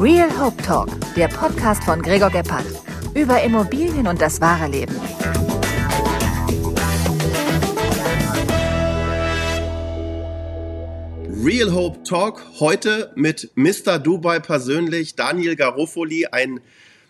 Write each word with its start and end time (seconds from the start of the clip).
Real 0.00 0.30
Hope 0.40 0.62
Talk, 0.62 0.88
der 1.14 1.28
Podcast 1.28 1.84
von 1.84 2.00
Gregor 2.00 2.30
Gebhardt 2.30 2.64
über 3.14 3.42
Immobilien 3.42 4.06
und 4.06 4.18
das 4.18 4.40
wahre 4.40 4.66
Leben. 4.66 4.94
Real 11.44 11.74
Hope 11.74 12.02
Talk 12.04 12.42
heute 12.60 13.12
mit 13.14 13.50
Mr. 13.56 13.98
Dubai 13.98 14.38
persönlich, 14.40 15.16
Daniel 15.16 15.54
Garofoli, 15.54 16.24
ein 16.32 16.60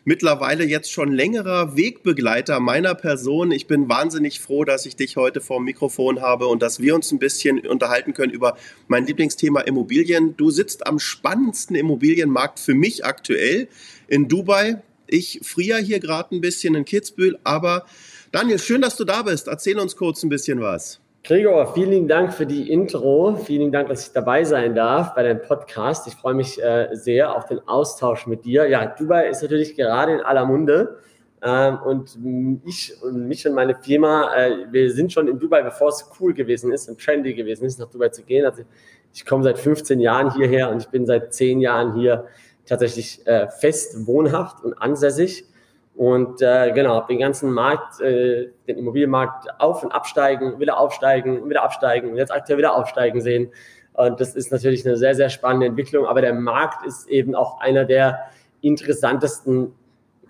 mittlerweile 0.05 0.65
jetzt 0.65 0.91
schon 0.91 1.13
längerer 1.13 1.77
Wegbegleiter 1.77 2.61
meiner 2.61 2.95
Person. 2.95 3.53
Ich 3.53 3.67
bin 3.67 3.89
wahnsinnig 3.89 4.41
froh, 4.41 4.65
dass 4.65 4.87
ich 4.87 4.97
dich 4.97 5.17
heute 5.17 5.41
vor 5.41 5.59
dem 5.59 5.65
Mikrofon 5.65 6.21
habe 6.21 6.47
und 6.47 6.63
dass 6.63 6.81
wir 6.81 6.95
uns 6.95 7.13
ein 7.13 7.19
bisschen 7.19 7.67
unterhalten 7.67 8.15
können 8.15 8.33
über 8.33 8.57
mein 8.89 9.07
Lieblingsthema 9.07 9.61
Immobilien. 9.61 10.37
Du 10.37 10.51
sitzt 10.51 10.87
am 10.87 10.99
spannendsten 10.99 11.77
Immobilienmarkt 11.77 12.59
für 12.59 12.75
mich 12.75 13.05
aktuell 13.05 13.69
in 14.09 14.29
Dubai. 14.29 14.83
Ich 15.07 15.41
friere 15.43 15.81
hier 15.81 16.01
gerade 16.01 16.35
ein 16.35 16.41
bisschen 16.41 16.75
in 16.75 16.85
Kitzbühel, 16.85 17.39
aber 17.45 17.87
Daniel, 18.33 18.59
schön, 18.59 18.81
dass 18.81 18.97
du 18.97 19.05
da 19.05 19.23
bist. 19.23 19.49
Erzähl 19.49 19.79
uns 19.79 19.97
kurz 19.97 20.23
ein 20.23 20.29
bisschen 20.29 20.61
was. 20.61 21.01
Gregor, 21.23 21.75
vielen 21.75 22.09
Dank 22.09 22.33
für 22.33 22.47
die 22.47 22.73
Intro. 22.73 23.37
Vielen 23.37 23.71
Dank, 23.71 23.89
dass 23.89 24.07
ich 24.07 24.13
dabei 24.13 24.43
sein 24.45 24.75
darf 24.75 25.15
bei 25.15 25.23
deinem 25.23 25.43
Podcast. 25.43 26.07
Ich 26.07 26.15
freue 26.15 26.33
mich 26.33 26.61
äh, 26.63 26.89
sehr 26.93 27.37
auf 27.37 27.45
den 27.45 27.61
Austausch 27.69 28.27
mit 28.27 28.47
dir. 28.47 28.67
Ja, 28.67 28.87
Dubai 28.87 29.29
ist 29.29 29.43
natürlich 29.43 29.77
gerade 29.77 30.15
in 30.15 30.21
aller 30.21 30.47
Munde. 30.47 30.99
Ähm, 31.43 31.79
und 31.85 32.19
ich 32.65 32.95
und 33.03 33.29
mich 33.29 33.47
und 33.47 33.55
meine 33.55 33.75
Firma, 33.75 34.35
äh, 34.35 34.67
wir 34.71 34.91
sind 34.91 35.13
schon 35.13 35.29
in 35.29 35.39
Dubai, 35.39 35.63
bevor 35.63 35.89
es 35.89 36.11
cool 36.19 36.33
gewesen 36.33 36.73
ist 36.73 36.89
und 36.89 36.99
trendy 36.99 37.35
gewesen 37.35 37.67
ist, 37.67 37.79
nach 37.79 37.91
Dubai 37.91 38.09
zu 38.09 38.23
gehen. 38.23 38.47
Also 38.47 38.63
ich 39.13 39.27
komme 39.27 39.45
seit 39.45 39.59
15 39.59 40.01
Jahren 40.01 40.35
hierher 40.35 40.71
und 40.71 40.83
ich 40.83 40.89
bin 40.89 41.05
seit 41.05 41.35
10 41.35 41.61
Jahren 41.61 41.95
hier 41.95 42.25
tatsächlich 42.65 43.27
äh, 43.27 43.49
fest 43.49 44.07
wohnhaft 44.07 44.65
und 44.65 44.73
ansässig. 44.75 45.45
Und 46.01 46.41
äh, 46.41 46.73
genau, 46.73 47.03
den 47.03 47.19
ganzen 47.19 47.53
Markt, 47.53 48.01
äh, 48.01 48.49
den 48.67 48.79
Immobilienmarkt 48.79 49.61
auf 49.61 49.83
und 49.83 49.93
absteigen, 49.93 50.59
wieder 50.59 50.81
aufsteigen, 50.81 51.51
wieder 51.51 51.63
absteigen 51.63 52.17
jetzt 52.17 52.33
aktuell 52.33 52.57
wieder 52.57 52.75
aufsteigen 52.75 53.21
sehen. 53.21 53.53
Und 53.93 54.19
das 54.19 54.35
ist 54.35 54.51
natürlich 54.51 54.87
eine 54.87 54.97
sehr, 54.97 55.15
sehr 55.15 55.29
spannende 55.29 55.67
Entwicklung. 55.67 56.07
Aber 56.07 56.23
der 56.23 56.33
Markt 56.33 56.87
ist 56.87 57.07
eben 57.11 57.35
auch 57.35 57.61
einer 57.61 57.85
der 57.85 58.19
interessantesten 58.63 59.75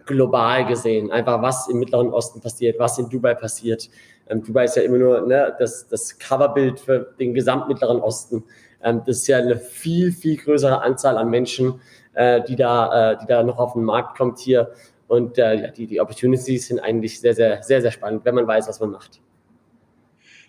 global 0.07 0.67
gesehen. 0.67 1.13
Einfach 1.13 1.41
was 1.41 1.69
im 1.69 1.79
Mittleren 1.79 2.13
Osten 2.13 2.41
passiert, 2.41 2.81
was 2.81 2.99
in 2.99 3.09
Dubai 3.09 3.37
passiert. 3.37 3.91
Ähm, 4.29 4.43
Dubai 4.43 4.65
ist 4.65 4.75
ja 4.75 4.83
immer 4.83 4.99
nur 4.99 5.21
ne, 5.21 5.55
das, 5.57 5.87
das 5.87 6.19
Coverbild 6.19 6.81
für 6.81 7.15
den 7.21 7.33
gesamten 7.33 7.69
Mittleren 7.69 8.01
Osten. 8.01 8.43
Ähm, 8.83 9.03
das 9.07 9.19
ist 9.19 9.29
ja 9.29 9.39
eine 9.39 9.57
viel, 9.57 10.11
viel 10.11 10.37
größere 10.37 10.83
Anzahl 10.83 11.17
an 11.17 11.31
Menschen, 11.31 11.81
äh, 12.15 12.43
die, 12.43 12.57
da, 12.57 13.13
äh, 13.13 13.19
die 13.19 13.27
da 13.27 13.45
noch 13.45 13.59
auf 13.59 13.75
den 13.75 13.85
Markt 13.85 14.19
kommt 14.19 14.41
hier. 14.41 14.73
Und 15.11 15.39
äh, 15.39 15.73
die, 15.73 15.89
die 15.89 16.01
Opportunities 16.01 16.69
sind 16.69 16.79
eigentlich 16.79 17.19
sehr, 17.19 17.35
sehr, 17.35 17.65
sehr, 17.65 17.83
sehr 17.83 17.91
spannend, 17.91 18.25
wenn 18.25 18.37
man 18.37 18.47
weiß, 18.47 18.69
was 18.69 18.79
man 18.79 18.93
macht. 18.93 19.21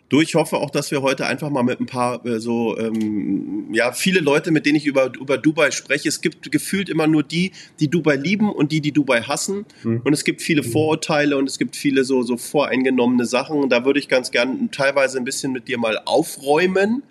Du, 0.07 0.21
ich 0.21 0.35
hoffe 0.35 0.57
auch, 0.57 0.69
dass 0.69 0.91
wir 0.91 1.01
heute 1.01 1.25
einfach 1.25 1.49
mal 1.49 1.63
mit 1.63 1.79
ein 1.79 1.87
paar 1.87 2.23
äh, 2.27 2.39
so, 2.39 2.77
ähm, 2.77 3.73
ja, 3.73 3.91
viele 3.91 4.19
Leute, 4.19 4.51
mit 4.51 4.67
denen 4.67 4.75
ich 4.75 4.85
über, 4.85 5.11
über 5.19 5.39
Dubai 5.39 5.71
spreche. 5.71 6.09
Es 6.09 6.21
gibt 6.21 6.51
gefühlt 6.51 6.89
immer 6.89 7.07
nur 7.07 7.23
die, 7.23 7.53
die 7.79 7.87
Dubai 7.87 8.17
lieben 8.17 8.51
und 8.51 8.71
die, 8.71 8.81
die 8.81 8.91
Dubai 8.91 9.23
hassen. 9.23 9.65
Mhm. 9.83 10.01
Und 10.03 10.13
es 10.13 10.23
gibt 10.23 10.43
viele 10.43 10.61
Vorurteile 10.61 11.37
und 11.37 11.49
es 11.49 11.57
gibt 11.57 11.75
viele 11.75 12.03
so, 12.03 12.21
so 12.21 12.37
voreingenommene 12.37 13.25
Sachen. 13.25 13.67
Da 13.67 13.83
würde 13.83 13.97
ich 13.97 14.09
ganz 14.09 14.29
gern 14.29 14.69
teilweise 14.69 15.17
ein 15.17 15.23
bisschen 15.23 15.53
mit 15.53 15.69
dir 15.69 15.79
mal 15.79 15.99
aufräumen. 16.05 17.01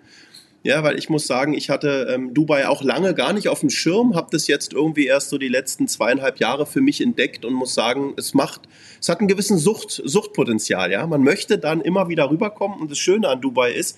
Ja, 0.63 0.83
weil 0.83 0.99
ich 0.99 1.09
muss 1.09 1.25
sagen, 1.25 1.55
ich 1.55 1.71
hatte 1.71 2.07
ähm, 2.13 2.35
Dubai 2.35 2.67
auch 2.67 2.83
lange 2.83 3.15
gar 3.15 3.33
nicht 3.33 3.49
auf 3.49 3.61
dem 3.61 3.71
Schirm, 3.71 4.15
habe 4.15 4.27
das 4.31 4.45
jetzt 4.45 4.73
irgendwie 4.73 5.07
erst 5.07 5.29
so 5.29 5.39
die 5.39 5.47
letzten 5.47 5.87
zweieinhalb 5.87 6.39
Jahre 6.39 6.67
für 6.67 6.81
mich 6.81 7.01
entdeckt 7.01 7.45
und 7.45 7.53
muss 7.53 7.73
sagen, 7.73 8.13
es 8.15 8.35
macht, 8.35 8.61
es 8.99 9.09
hat 9.09 9.19
einen 9.19 9.27
gewissen 9.27 9.57
Sucht, 9.57 10.01
Suchtpotenzial. 10.05 10.91
Ja, 10.91 11.07
man 11.07 11.23
möchte 11.23 11.57
dann 11.57 11.81
immer 11.81 12.09
wieder 12.09 12.29
rüberkommen 12.29 12.79
und 12.79 12.91
das 12.91 12.99
Schöne 12.99 13.27
an 13.27 13.41
Dubai 13.41 13.71
ist, 13.71 13.97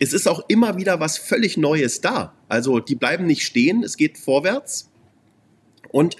es 0.00 0.12
ist 0.12 0.26
auch 0.26 0.42
immer 0.48 0.76
wieder 0.76 0.98
was 0.98 1.18
völlig 1.18 1.56
Neues 1.56 2.00
da. 2.00 2.34
Also 2.48 2.80
die 2.80 2.96
bleiben 2.96 3.26
nicht 3.26 3.44
stehen, 3.44 3.84
es 3.84 3.96
geht 3.96 4.18
vorwärts 4.18 4.90
und 5.92 6.16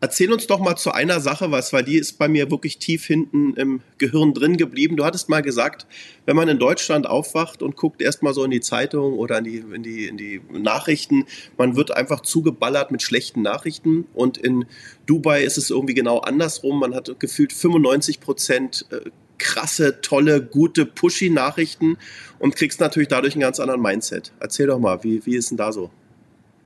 Erzähl 0.00 0.32
uns 0.32 0.46
doch 0.46 0.60
mal 0.60 0.76
zu 0.76 0.92
einer 0.92 1.20
Sache 1.20 1.50
was, 1.50 1.72
weil 1.72 1.82
die 1.82 1.96
ist 1.96 2.18
bei 2.18 2.28
mir 2.28 2.50
wirklich 2.52 2.78
tief 2.78 3.04
hinten 3.04 3.54
im 3.54 3.80
Gehirn 3.98 4.32
drin 4.32 4.56
geblieben. 4.56 4.96
Du 4.96 5.04
hattest 5.04 5.28
mal 5.28 5.42
gesagt, 5.42 5.86
wenn 6.24 6.36
man 6.36 6.48
in 6.48 6.60
Deutschland 6.60 7.08
aufwacht 7.08 7.62
und 7.62 7.74
guckt 7.74 8.00
erstmal 8.00 8.32
so 8.32 8.44
in 8.44 8.52
die 8.52 8.60
Zeitung 8.60 9.14
oder 9.14 9.38
in 9.38 9.44
die, 9.44 9.56
in, 9.56 9.82
die, 9.82 10.06
in 10.06 10.16
die 10.16 10.40
Nachrichten, 10.52 11.26
man 11.56 11.74
wird 11.74 11.96
einfach 11.96 12.20
zugeballert 12.20 12.92
mit 12.92 13.02
schlechten 13.02 13.42
Nachrichten. 13.42 14.06
Und 14.14 14.38
in 14.38 14.66
Dubai 15.06 15.42
ist 15.42 15.58
es 15.58 15.70
irgendwie 15.70 15.94
genau 15.94 16.18
andersrum. 16.18 16.78
Man 16.78 16.94
hat 16.94 17.18
gefühlt 17.18 17.52
95 17.52 18.20
Prozent 18.20 18.86
äh, 18.90 19.10
krasse, 19.38 20.00
tolle, 20.00 20.42
gute, 20.42 20.86
pushy 20.86 21.30
Nachrichten 21.30 21.96
und 22.38 22.54
kriegst 22.54 22.80
natürlich 22.80 23.08
dadurch 23.08 23.34
einen 23.34 23.40
ganz 23.40 23.58
anderen 23.58 23.82
Mindset. 23.82 24.32
Erzähl 24.38 24.68
doch 24.68 24.78
mal, 24.78 25.02
wie, 25.02 25.24
wie 25.26 25.36
ist 25.36 25.50
denn 25.50 25.56
da 25.56 25.72
so? 25.72 25.90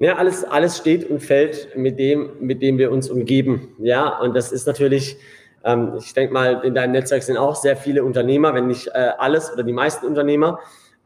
Ja, 0.02 0.16
alles, 0.16 0.42
alles 0.42 0.78
steht 0.78 1.08
und 1.08 1.20
fällt 1.20 1.76
mit 1.76 1.96
dem, 1.96 2.32
mit 2.40 2.60
dem 2.60 2.76
wir 2.76 2.90
uns 2.90 3.08
umgeben. 3.08 3.68
Ja, 3.78 4.18
und 4.18 4.34
das 4.34 4.50
ist 4.50 4.66
natürlich, 4.66 5.16
ähm, 5.62 5.92
ich 5.96 6.12
denke 6.12 6.34
mal, 6.34 6.60
in 6.64 6.74
deinem 6.74 6.90
Netzwerk 6.90 7.22
sind 7.22 7.36
auch 7.36 7.54
sehr 7.54 7.76
viele 7.76 8.02
Unternehmer, 8.02 8.52
wenn 8.52 8.66
nicht 8.66 8.88
äh, 8.88 9.12
alles 9.18 9.52
oder 9.52 9.62
die 9.62 9.72
meisten 9.72 10.04
Unternehmer. 10.04 10.58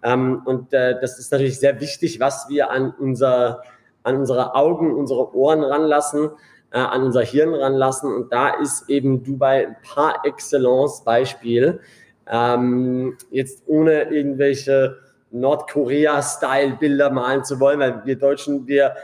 Ähm, 0.02 0.40
und 0.46 0.72
äh, 0.72 0.98
das 0.98 1.18
ist 1.18 1.30
natürlich 1.30 1.60
sehr 1.60 1.78
wichtig, 1.78 2.20
was 2.20 2.48
wir 2.48 2.70
an, 2.70 2.94
unser, 2.98 3.60
an 4.02 4.16
unsere 4.16 4.54
Augen, 4.54 4.94
unsere 4.94 5.36
Ohren 5.36 5.62
ranlassen, 5.62 6.30
äh, 6.70 6.78
an 6.78 7.02
unser 7.02 7.20
Hirn 7.20 7.52
ranlassen. 7.52 8.10
Und 8.10 8.32
da 8.32 8.48
ist 8.48 8.88
eben 8.88 9.22
Dubai 9.22 9.66
ein 9.66 9.76
par 9.82 10.24
excellence 10.24 11.04
Beispiel. 11.04 11.80
Ähm, 12.26 13.18
jetzt 13.30 13.62
ohne 13.66 14.04
irgendwelche 14.04 14.96
Nordkorea-Style-Bilder 15.40 17.10
malen 17.10 17.44
zu 17.44 17.60
wollen, 17.60 17.80
weil 17.80 18.04
wir 18.04 18.16
Deutschen, 18.16 18.66
wir, 18.66 18.94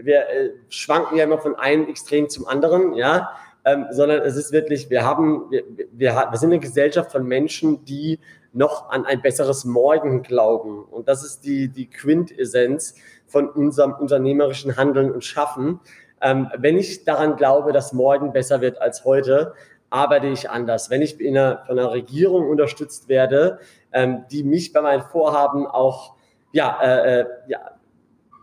wir 0.00 0.28
äh, 0.28 0.50
schwanken 0.68 1.16
ja 1.16 1.24
immer 1.24 1.38
von 1.38 1.56
einem 1.56 1.88
Extrem 1.88 2.28
zum 2.28 2.46
anderen, 2.46 2.94
ja, 2.94 3.30
ähm, 3.64 3.86
sondern 3.90 4.22
es 4.22 4.36
ist 4.36 4.52
wirklich, 4.52 4.90
wir 4.90 5.04
haben, 5.04 5.50
wir, 5.50 5.64
wir, 5.92 6.28
wir 6.30 6.38
sind 6.38 6.50
eine 6.50 6.60
Gesellschaft 6.60 7.12
von 7.12 7.26
Menschen, 7.26 7.84
die 7.84 8.18
noch 8.52 8.90
an 8.90 9.04
ein 9.04 9.22
besseres 9.22 9.64
Morgen 9.64 10.22
glauben. 10.22 10.84
Und 10.84 11.08
das 11.08 11.24
ist 11.24 11.44
die, 11.44 11.68
die 11.68 11.88
Quintessenz 11.88 12.94
von 13.26 13.48
unserem 13.48 13.92
unternehmerischen 13.92 14.76
Handeln 14.76 15.12
und 15.12 15.24
Schaffen. 15.24 15.80
Ähm, 16.20 16.48
wenn 16.58 16.76
ich 16.76 17.04
daran 17.04 17.36
glaube, 17.36 17.72
dass 17.72 17.92
morgen 17.92 18.32
besser 18.32 18.60
wird 18.60 18.80
als 18.80 19.04
heute, 19.04 19.54
arbeite 19.88 20.28
ich 20.28 20.50
anders. 20.50 20.90
Wenn 20.90 21.02
ich 21.02 21.20
in 21.20 21.36
einer, 21.36 21.64
von 21.66 21.78
einer 21.78 21.92
Regierung 21.92 22.48
unterstützt 22.48 23.08
werde, 23.08 23.58
ähm, 23.92 24.24
die 24.30 24.44
mich 24.44 24.72
bei 24.72 24.80
meinen 24.80 25.02
Vorhaben 25.02 25.66
auch 25.66 26.14
ja, 26.52 26.80
äh, 26.82 27.20
äh, 27.20 27.26
ja, 27.48 27.58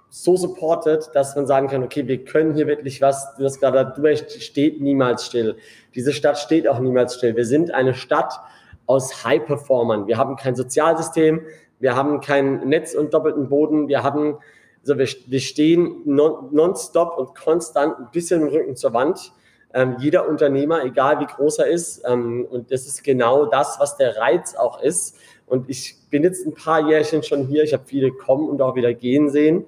so 0.09 0.37
supportet, 0.37 1.09
dass 1.13 1.35
man 1.35 1.45
sagen 1.45 1.67
kann, 1.67 1.83
okay, 1.83 2.07
wir 2.07 2.23
können 2.23 2.53
hier 2.55 2.67
wirklich 2.67 3.01
was, 3.01 3.35
du 3.35 3.43
hast 3.43 3.59
gerade, 3.59 3.93
du 3.95 4.15
steht 4.39 4.81
niemals 4.81 5.25
still. 5.25 5.57
Diese 5.95 6.13
Stadt 6.13 6.37
steht 6.37 6.67
auch 6.67 6.79
niemals 6.79 7.15
still. 7.15 7.35
Wir 7.35 7.45
sind 7.45 7.73
eine 7.73 7.93
Stadt 7.93 8.39
aus 8.85 9.25
High-Performern. 9.25 10.07
Wir 10.07 10.17
haben 10.17 10.37
kein 10.37 10.55
Sozialsystem, 10.55 11.41
wir 11.79 11.95
haben 11.95 12.21
kein 12.21 12.67
Netz 12.67 12.95
und 12.95 13.13
doppelten 13.13 13.49
Boden, 13.49 13.87
wir 13.87 14.01
haben, 14.01 14.37
also 14.81 14.97
wir, 14.97 15.07
wir 15.27 15.39
stehen 15.39 16.01
non, 16.05 16.49
nonstop 16.51 17.17
und 17.17 17.35
konstant 17.35 17.99
ein 17.99 18.07
bisschen 18.11 18.41
im 18.41 18.47
Rücken 18.47 18.75
zur 18.75 18.93
Wand. 18.93 19.33
Ähm, 19.73 19.97
jeder 19.99 20.27
Unternehmer, 20.27 20.83
egal 20.85 21.19
wie 21.19 21.25
groß 21.25 21.59
er 21.59 21.67
ist, 21.67 22.03
ähm, 22.07 22.47
und 22.49 22.71
das 22.71 22.87
ist 22.87 23.03
genau 23.03 23.45
das, 23.45 23.79
was 23.79 23.97
der 23.97 24.17
Reiz 24.17 24.55
auch 24.55 24.81
ist, 24.81 25.17
und 25.47 25.69
ich 25.69 25.95
bin 26.09 26.23
jetzt 26.23 26.45
ein 26.45 26.53
paar 26.53 26.87
Jährchen 26.87 27.23
schon 27.23 27.47
hier. 27.47 27.63
Ich 27.63 27.73
habe 27.73 27.83
viele 27.85 28.11
kommen 28.11 28.49
und 28.49 28.61
auch 28.61 28.75
wieder 28.75 28.93
gehen 28.93 29.29
sehen. 29.29 29.65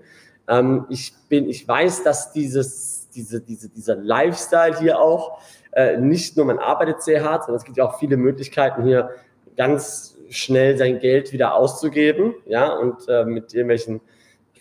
Ähm, 0.48 0.86
ich 0.90 1.14
bin, 1.30 1.50
ich 1.50 1.68
weiß, 1.68 2.04
dass 2.04 2.32
dieses, 2.34 3.10
diese, 3.16 3.42
diese, 3.42 3.70
dieser 3.70 3.96
Lifestyle 3.96 4.78
hier 4.78 5.00
auch 5.00 5.40
äh, 5.72 5.98
nicht 5.98 6.36
nur 6.36 6.46
man 6.46 6.60
arbeitet 6.60 7.02
sehr 7.02 7.24
hart, 7.24 7.46
sondern 7.46 7.60
es 7.60 7.66
gibt 7.66 7.78
ja 7.78 7.86
auch 7.86 7.98
viele 7.98 8.18
Möglichkeiten 8.18 8.84
hier 8.84 9.12
ganz 9.56 10.18
schnell 10.30 10.78
sein 10.78 11.00
Geld 11.00 11.32
wieder 11.32 11.56
auszugeben, 11.56 12.36
ja, 12.46 12.74
und 12.74 13.08
äh, 13.08 13.26
mit 13.26 13.54
irgendwelchen 13.54 14.02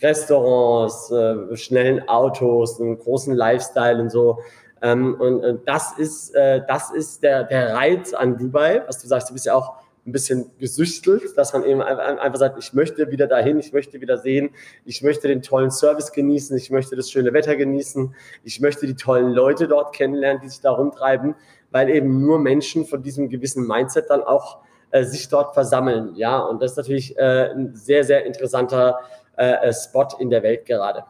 Restaurants, 0.01 1.11
äh, 1.11 1.55
schnellen 1.57 2.07
Autos, 2.07 2.79
einem 2.79 2.97
großen 2.97 3.33
Lifestyle 3.33 4.01
und 4.01 4.09
so. 4.09 4.39
Ähm, 4.81 5.15
und 5.19 5.43
äh, 5.43 5.55
das 5.65 5.97
ist, 5.97 6.33
äh, 6.35 6.61
das 6.67 6.91
ist 6.91 7.23
der, 7.23 7.43
der 7.43 7.73
Reiz 7.75 8.13
an 8.13 8.37
Dubai, 8.37 8.83
was 8.87 9.01
du 9.01 9.07
sagst, 9.07 9.29
du 9.29 9.33
bist 9.33 9.45
ja 9.45 9.55
auch 9.55 9.75
ein 10.09 10.11
bisschen 10.11 10.51
gesüchtelt, 10.57 11.37
dass 11.37 11.53
man 11.53 11.63
eben 11.63 11.81
einfach 11.81 12.39
sagt, 12.39 12.57
ich 12.59 12.73
möchte 12.73 13.11
wieder 13.11 13.27
dahin, 13.27 13.59
ich 13.59 13.71
möchte 13.71 14.01
wieder 14.01 14.17
sehen, 14.17 14.49
ich 14.85 15.01
möchte 15.03 15.27
den 15.27 15.41
tollen 15.41 15.71
Service 15.71 16.11
genießen, 16.11 16.57
ich 16.57 16.71
möchte 16.71 16.95
das 16.95 17.11
schöne 17.11 17.31
Wetter 17.33 17.55
genießen, 17.55 18.13
ich 18.43 18.59
möchte 18.59 18.87
die 18.87 18.95
tollen 18.95 19.31
Leute 19.31 19.67
dort 19.67 19.95
kennenlernen, 19.95 20.41
die 20.41 20.49
sich 20.49 20.61
da 20.61 20.71
rumtreiben, 20.71 21.35
weil 21.71 21.89
eben 21.89 22.21
nur 22.21 22.39
Menschen 22.39 22.85
von 22.85 23.03
diesem 23.03 23.29
gewissen 23.29 23.67
Mindset 23.67 24.09
dann 24.09 24.23
auch 24.23 24.57
äh, 24.91 25.03
sich 25.03 25.29
dort 25.29 25.53
versammeln. 25.53 26.15
Ja, 26.15 26.39
und 26.39 26.61
das 26.61 26.71
ist 26.71 26.77
natürlich 26.77 27.17
äh, 27.17 27.51
ein 27.51 27.75
sehr, 27.75 28.03
sehr 28.03 28.25
interessanter 28.25 28.99
äh, 29.37 29.69
äh 29.69 29.73
Spot 29.73 30.07
in 30.19 30.29
der 30.29 30.43
Welt 30.43 30.65
gerade. 30.65 31.03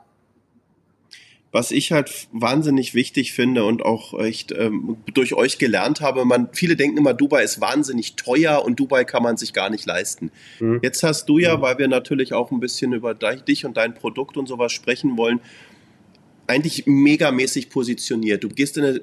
Was 1.52 1.72
ich 1.72 1.92
halt 1.92 2.28
wahnsinnig 2.32 2.94
wichtig 2.94 3.34
finde 3.34 3.64
und 3.64 3.84
auch 3.84 4.20
echt 4.20 4.52
ähm, 4.52 4.98
durch 5.14 5.34
euch 5.34 5.58
gelernt 5.58 6.00
habe, 6.00 6.24
man, 6.26 6.50
viele 6.54 6.76
denken 6.76 6.98
immer, 6.98 7.14
Dubai 7.14 7.44
ist 7.44 7.60
wahnsinnig 7.60 8.16
teuer 8.16 8.64
und 8.64 8.80
Dubai 8.80 9.04
kann 9.04 9.24
man 9.24 9.36
sich 9.36 9.52
gar 9.54 9.70
nicht 9.70 9.86
leisten. 9.86 10.32
Mhm. 10.60 10.80
Jetzt 10.84 11.02
hast 11.02 11.28
du 11.28 11.40
ja, 11.40 11.58
mhm. 11.58 11.62
weil 11.62 11.78
wir 11.80 11.88
natürlich 11.88 12.34
auch 12.34 12.52
ein 12.52 12.60
bisschen 12.60 12.94
über 12.94 13.16
dich 13.16 13.66
und 13.66 13.78
dein 13.78 13.96
Produkt 13.96 14.38
und 14.38 14.48
sowas 14.48 14.72
sprechen 14.72 15.18
wollen, 15.18 15.40
eigentlich 16.46 16.86
megamäßig 16.86 17.70
positioniert. 17.70 18.44
Du 18.44 18.50
gehst 18.50 18.78
in 18.78 18.86
eine, 18.86 19.02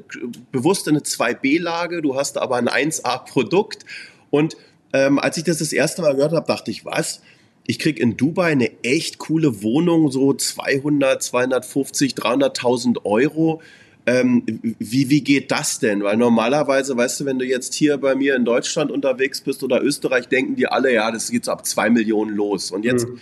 bewusst 0.53 0.87
in 0.89 0.95
eine 0.95 1.05
2B-Lage, 1.05 2.03
du 2.03 2.17
hast 2.17 2.39
aber 2.39 2.57
ein 2.57 2.69
1A-Produkt 2.69 3.85
und 4.31 4.57
ähm, 4.93 5.19
als 5.19 5.37
ich 5.37 5.45
das 5.45 5.59
das 5.59 5.73
erste 5.73 6.03
Mal 6.03 6.15
gehört 6.15 6.33
habe, 6.33 6.47
dachte 6.47 6.71
ich, 6.71 6.85
was? 6.85 7.23
Ich 7.67 7.79
krieg 7.79 7.99
in 7.99 8.17
Dubai 8.17 8.53
eine 8.53 8.71
echt 8.83 9.19
coole 9.19 9.63
Wohnung, 9.63 10.11
so 10.11 10.33
200, 10.33 11.23
250, 11.23 12.15
300.000 12.15 13.05
Euro. 13.05 13.61
Ähm, 14.09 14.45
wie, 14.79 15.11
wie 15.11 15.21
geht 15.21 15.51
das 15.51 15.81
denn? 15.81 16.05
Weil 16.05 16.17
normalerweise, 16.17 16.97
weißt 16.97 17.21
du, 17.21 17.25
wenn 17.25 17.41
du 17.41 17.45
jetzt 17.45 17.75
hier 17.75 17.99
bei 17.99 18.15
mir 18.15 18.37
in 18.37 18.45
Deutschland 18.45 18.93
unterwegs 18.93 19.41
bist 19.41 19.65
oder 19.65 19.83
Österreich, 19.83 20.29
denken 20.29 20.55
die 20.55 20.69
alle, 20.69 20.95
ja, 20.95 21.11
das 21.11 21.31
geht 21.31 21.45
so 21.45 21.51
ab 21.51 21.67
zwei 21.67 21.91
Millionen 21.91 22.37
los. 22.37 22.71
Und 22.71 22.85
jetzt 22.85 23.09
mhm. 23.09 23.19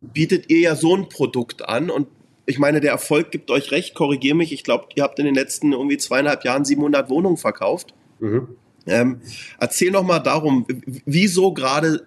bietet 0.00 0.50
ihr 0.50 0.60
ja 0.60 0.76
so 0.76 0.96
ein 0.96 1.08
Produkt 1.08 1.68
an 1.68 1.90
und 1.90 2.06
ich 2.46 2.58
meine, 2.58 2.80
der 2.80 2.92
Erfolg 2.92 3.30
gibt 3.30 3.50
euch 3.50 3.70
recht, 3.72 3.94
korrigier 3.94 4.34
mich. 4.34 4.52
Ich 4.52 4.64
glaube, 4.64 4.88
ihr 4.94 5.02
habt 5.02 5.18
in 5.18 5.24
den 5.24 5.34
letzten 5.34 5.72
irgendwie 5.72 5.96
zweieinhalb 5.96 6.44
Jahren 6.44 6.64
700 6.64 7.08
Wohnungen 7.08 7.38
verkauft. 7.38 7.94
Mhm. 8.20 8.48
Ähm, 8.86 9.20
erzähl 9.58 9.90
noch 9.90 10.02
mal 10.02 10.18
darum, 10.18 10.66
wieso 11.06 11.54
gerade 11.54 12.04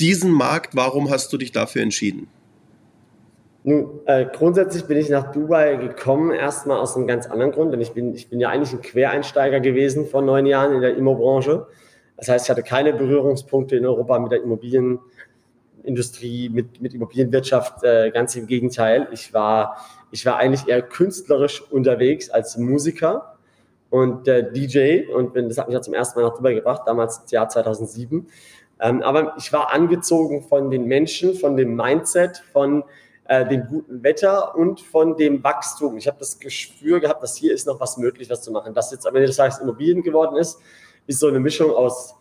diesen 0.00 0.32
Markt? 0.32 0.74
Warum 0.74 1.10
hast 1.10 1.32
du 1.32 1.38
dich 1.38 1.52
dafür 1.52 1.82
entschieden? 1.82 2.28
Nun, 3.62 4.00
äh, 4.06 4.24
grundsätzlich 4.24 4.86
bin 4.86 4.96
ich 4.96 5.10
nach 5.10 5.32
Dubai 5.32 5.76
gekommen, 5.76 6.30
erstmal 6.30 6.78
aus 6.78 6.96
einem 6.96 7.06
ganz 7.06 7.26
anderen 7.26 7.52
Grund, 7.52 7.74
denn 7.74 7.80
ich 7.82 7.92
bin, 7.92 8.14
ich 8.14 8.30
bin 8.30 8.40
ja 8.40 8.48
eigentlich 8.48 8.72
ein 8.72 8.80
Quereinsteiger 8.80 9.60
gewesen 9.60 10.06
vor 10.06 10.22
neun 10.22 10.46
Jahren 10.46 10.74
in 10.74 10.80
der 10.80 10.96
Immobranche. 10.96 11.66
Das 12.16 12.28
heißt, 12.28 12.46
ich 12.46 12.50
hatte 12.50 12.62
keine 12.62 12.94
Berührungspunkte 12.94 13.76
in 13.76 13.84
Europa 13.84 14.18
mit 14.18 14.32
der 14.32 14.42
Immobilienindustrie, 14.42 16.48
mit, 16.48 16.80
mit 16.80 16.94
Immobilienwirtschaft, 16.94 17.84
äh, 17.84 18.10
ganz 18.10 18.34
im 18.34 18.46
Gegenteil. 18.46 19.08
Ich 19.12 19.34
war, 19.34 19.76
ich 20.10 20.24
war 20.24 20.38
eigentlich 20.38 20.66
eher 20.66 20.80
künstlerisch 20.80 21.62
unterwegs 21.70 22.30
als 22.30 22.56
Musiker 22.56 23.36
und 23.90 24.26
äh, 24.26 24.50
DJ 24.50 25.12
und 25.12 25.34
bin, 25.34 25.48
das 25.48 25.58
hat 25.58 25.66
mich 25.66 25.74
ja 25.74 25.82
zum 25.82 25.92
ersten 25.92 26.18
Mal 26.18 26.28
nach 26.28 26.34
Dubai 26.34 26.54
gebracht, 26.54 26.82
damals 26.86 27.18
im 27.18 27.24
Jahr 27.28 27.48
2007. 27.48 28.26
Ähm, 28.80 29.02
aber 29.02 29.34
ich 29.36 29.52
war 29.52 29.72
angezogen 29.72 30.42
von 30.42 30.70
den 30.70 30.86
Menschen, 30.86 31.34
von 31.34 31.56
dem 31.56 31.76
Mindset, 31.76 32.42
von 32.52 32.84
äh, 33.24 33.46
dem 33.46 33.66
guten 33.68 34.02
Wetter 34.02 34.56
und 34.56 34.80
von 34.80 35.16
dem 35.16 35.44
Wachstum. 35.44 35.96
Ich 35.96 36.06
habe 36.06 36.18
das 36.18 36.38
Gespür 36.38 37.00
gehabt, 37.00 37.22
dass 37.22 37.36
hier 37.36 37.52
ist 37.52 37.66
noch 37.66 37.78
was 37.78 37.96
möglich, 37.96 38.30
was 38.30 38.42
zu 38.42 38.50
machen. 38.50 38.74
Dass 38.74 38.90
jetzt 38.90 39.06
am 39.06 39.14
Ende 39.14 39.28
des 39.28 39.36
Tages 39.36 39.58
Immobilien 39.58 40.02
geworden 40.02 40.36
ist, 40.36 40.58
ist 41.06 41.20
so 41.20 41.28
eine 41.28 41.40
Mischung 41.40 41.70
aus 41.70 42.16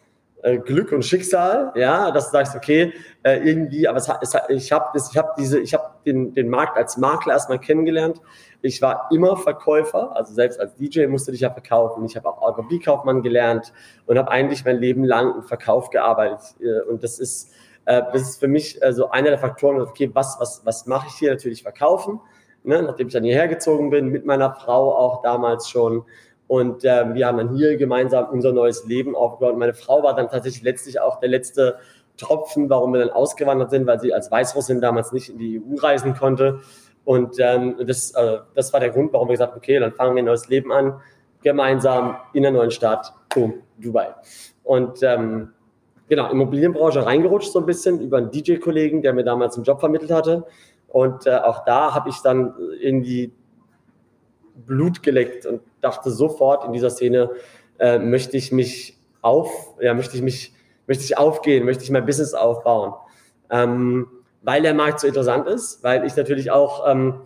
Glück 0.64 0.94
und 0.94 1.04
Schicksal, 1.04 1.74
ja, 1.76 2.12
dass 2.12 2.28
du 2.28 2.32
sagst, 2.32 2.56
okay, 2.56 2.94
äh, 3.24 3.40
irgendwie, 3.40 3.88
aber 3.88 3.98
es, 3.98 4.08
es, 4.22 4.36
ich 4.50 4.72
habe 4.72 4.98
ich 4.98 5.18
hab 5.18 5.36
diese, 5.36 5.60
ich 5.60 5.74
habe 5.74 5.90
den, 6.06 6.34
den 6.34 6.48
Markt 6.48 6.78
als 6.78 6.98
Makler 6.98 7.34
erstmal 7.34 7.60
kennengelernt. 7.60 8.22
Ich 8.62 8.82
war 8.82 9.10
immer 9.12 9.36
Verkäufer, 9.36 10.16
also 10.16 10.34
selbst 10.34 10.60
als 10.60 10.76
DJ 10.76 11.08
musste 11.08 11.32
ich 11.32 11.42
ja 11.42 11.50
verkaufen. 11.50 12.06
Ich 12.06 12.16
habe 12.16 12.30
auch 12.30 12.42
Automobilkaufmann 12.42 13.22
gelernt 13.22 13.74
und 14.06 14.18
habe 14.18 14.32
eigentlich 14.32 14.64
mein 14.64 14.78
Leben 14.78 15.04
lang 15.04 15.36
im 15.36 15.44
Verkauf 15.44 15.90
gearbeitet. 15.90 16.56
Äh, 16.62 16.90
und 16.90 17.04
das 17.04 17.20
ist, 17.20 17.52
äh, 17.86 18.02
das 18.14 18.22
ist 18.22 18.40
für 18.40 18.48
mich 18.48 18.82
äh, 18.82 18.94
so 18.94 19.10
einer 19.10 19.30
der 19.30 19.40
Faktoren, 19.40 19.82
okay, 19.82 20.10
was, 20.14 20.38
was, 20.40 20.66
was 20.66 20.86
mache 20.86 21.08
ich 21.10 21.16
hier? 21.16 21.32
Natürlich 21.32 21.64
verkaufen, 21.64 22.22
ne? 22.64 22.82
nachdem 22.82 23.08
ich 23.08 23.14
dann 23.14 23.24
hierher 23.24 23.50
gezogen 23.50 23.90
bin, 23.90 24.08
mit 24.08 24.26
meiner 24.26 24.54
Frau 24.54 24.96
auch 24.96 25.22
damals 25.22 25.70
schon. 25.70 26.06
Und 26.50 26.84
äh, 26.84 27.14
wir 27.14 27.28
haben 27.28 27.38
dann 27.38 27.56
hier 27.56 27.78
gemeinsam 27.78 28.26
unser 28.32 28.52
neues 28.52 28.84
Leben 28.88 29.16
aufgebaut. 29.16 29.56
Meine 29.56 29.76
Frau 29.76 30.02
war 30.02 30.16
dann 30.16 30.30
tatsächlich 30.30 30.64
letztlich 30.64 31.00
auch 31.00 31.20
der 31.20 31.30
letzte 31.30 31.78
Tropfen, 32.18 32.72
warum 32.72 32.92
wir 32.92 33.02
dann 33.02 33.12
ausgewandert 33.12 33.70
sind, 33.70 33.86
weil 33.86 34.00
sie 34.00 34.16
als 34.16 34.32
Weißrussin 34.32 34.82
damals 34.82 35.12
nicht 35.12 35.30
in 35.30 35.38
die 35.38 35.62
EU 35.62 35.76
reisen 35.76 36.16
konnte. 36.16 36.62
Und 37.06 37.36
ähm, 37.38 37.76
das, 37.86 38.16
äh, 38.16 38.40
das 38.56 38.74
war 38.74 38.80
der 38.80 38.90
Grund, 38.90 39.14
warum 39.14 39.28
wir 39.28 39.34
gesagt 39.34 39.52
haben, 39.52 39.60
okay, 39.60 39.80
dann 39.80 39.92
fangen 39.92 40.16
wir 40.16 40.24
ein 40.24 40.26
neues 40.26 40.50
Leben 40.50 40.72
an, 40.72 41.00
gemeinsam 41.44 42.18
in 42.34 42.42
der 42.42 42.52
neuen 42.52 42.72
Stadt, 42.72 43.14
boom, 43.32 43.62
Dubai. 43.78 44.16
Und 44.64 45.04
ähm, 45.04 45.54
genau, 46.08 46.32
Immobilienbranche 46.32 47.06
reingerutscht 47.06 47.52
so 47.52 47.60
ein 47.60 47.68
bisschen 47.68 48.02
über 48.02 48.18
einen 48.18 48.32
DJ-Kollegen, 48.32 49.04
der 49.04 49.14
mir 49.14 49.24
damals 49.24 49.56
einen 49.56 49.66
Job 49.66 49.80
vermittelt 49.80 50.10
hatte. 50.10 50.48
Und 50.88 51.28
äh, 51.28 51.36
auch 51.36 51.64
da 51.64 51.94
habe 51.94 52.10
ich 52.10 52.18
dann 52.24 52.56
irgendwie 52.82 53.34
Blut 54.66 55.04
geleckt 55.04 55.46
und 55.46 55.62
dachte 55.82 56.12
sofort 56.12 56.66
in 56.66 56.74
dieser 56.74 56.90
Szene, 56.90 57.32
äh, 57.80 58.00
möchte 58.00 58.38
ich 58.38 58.52
mich 58.52 58.98
auf, 59.22 59.76
ja, 59.80 59.94
möchte 59.94 60.16
ich 60.16 60.22
mich, 60.22 60.54
möchte 60.88 61.04
ich 61.04 61.18
aufgehen, 61.18 61.66
möchte 61.66 61.84
ich 61.84 61.92
mein 61.92 62.06
Business 62.06 62.34
aufbauen. 62.34 62.94
Ähm, 63.50 64.08
weil 64.42 64.62
der 64.62 64.74
Markt 64.74 65.00
so 65.00 65.08
interessant 65.08 65.48
ist, 65.48 65.84
weil 65.84 66.06
ich 66.06 66.16
natürlich 66.16 66.52
auch, 66.52 66.90
ähm, 66.90 67.22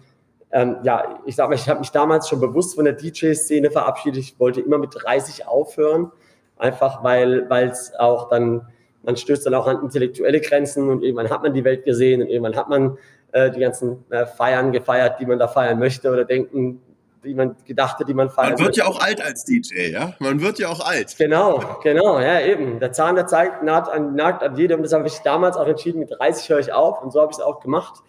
ähm, 0.51 0.77
ja, 0.83 1.19
ich 1.25 1.35
sag 1.35 1.49
mal, 1.49 1.55
ich 1.55 1.67
habe 1.69 1.79
mich 1.79 1.91
damals 1.91 2.27
schon 2.27 2.39
bewusst 2.39 2.75
von 2.75 2.85
der 2.85 2.93
DJ-Szene 2.93 3.71
verabschiedet. 3.71 4.19
Ich 4.19 4.39
wollte 4.39 4.61
immer 4.61 4.77
mit 4.77 4.91
30 4.93 5.47
aufhören, 5.47 6.11
einfach 6.57 7.03
weil 7.03 7.47
es 7.69 7.93
auch 7.97 8.29
dann, 8.29 8.67
man 9.03 9.17
stößt 9.17 9.45
dann 9.45 9.53
auch 9.53 9.67
an 9.67 9.81
intellektuelle 9.81 10.39
Grenzen 10.41 10.89
und 10.89 11.03
irgendwann 11.03 11.29
hat 11.29 11.43
man 11.43 11.53
die 11.53 11.63
Welt 11.63 11.83
gesehen 11.83 12.21
und 12.21 12.29
irgendwann 12.29 12.55
hat 12.55 12.69
man 12.69 12.97
äh, 13.31 13.51
die 13.51 13.59
ganzen 13.59 14.05
äh, 14.11 14.25
Feiern 14.25 14.71
gefeiert, 14.71 15.19
die 15.19 15.25
man 15.25 15.39
da 15.39 15.47
feiern 15.47 15.79
möchte 15.79 16.11
oder 16.11 16.23
denken, 16.23 16.81
die 17.23 17.33
man 17.33 17.55
gedachte, 17.65 18.05
die 18.05 18.13
man 18.13 18.29
feiern 18.29 18.53
Man 18.53 18.65
wird 18.65 18.77
ja 18.77 18.85
auch 18.85 18.99
alt 18.99 19.21
als 19.21 19.45
DJ, 19.45 19.91
ja? 19.91 20.13
Man 20.19 20.41
wird 20.41 20.59
ja 20.59 20.69
auch 20.69 20.85
alt. 20.85 21.15
Genau, 21.17 21.61
genau, 21.81 22.19
ja, 22.19 22.41
eben. 22.41 22.79
Der 22.79 22.91
Zahn 22.91 23.15
der 23.15 23.27
Zeit 23.27 23.63
naht 23.63 23.89
an, 23.89 24.15
naht 24.15 24.43
an 24.43 24.55
jedem. 24.57 24.83
Das 24.83 24.93
habe 24.93 25.07
ich 25.07 25.19
damals 25.19 25.57
auch 25.57 25.67
entschieden, 25.67 25.99
mit 25.99 26.11
30 26.11 26.49
höre 26.49 26.59
ich 26.59 26.73
auf 26.73 27.01
und 27.01 27.11
so 27.11 27.21
habe 27.21 27.31
ich 27.31 27.37
es 27.37 27.43
auch 27.43 27.59
gemacht. 27.59 28.01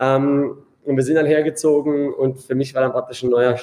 Ähm, 0.00 0.58
und 0.84 0.96
wir 0.96 1.04
sind 1.04 1.16
dann 1.16 1.26
hergezogen 1.26 2.12
und 2.12 2.40
für 2.40 2.54
mich 2.54 2.74
war 2.74 2.82
dann 2.82 2.92
praktisch 2.92 3.22
ein 3.22 3.30
neuer 3.30 3.56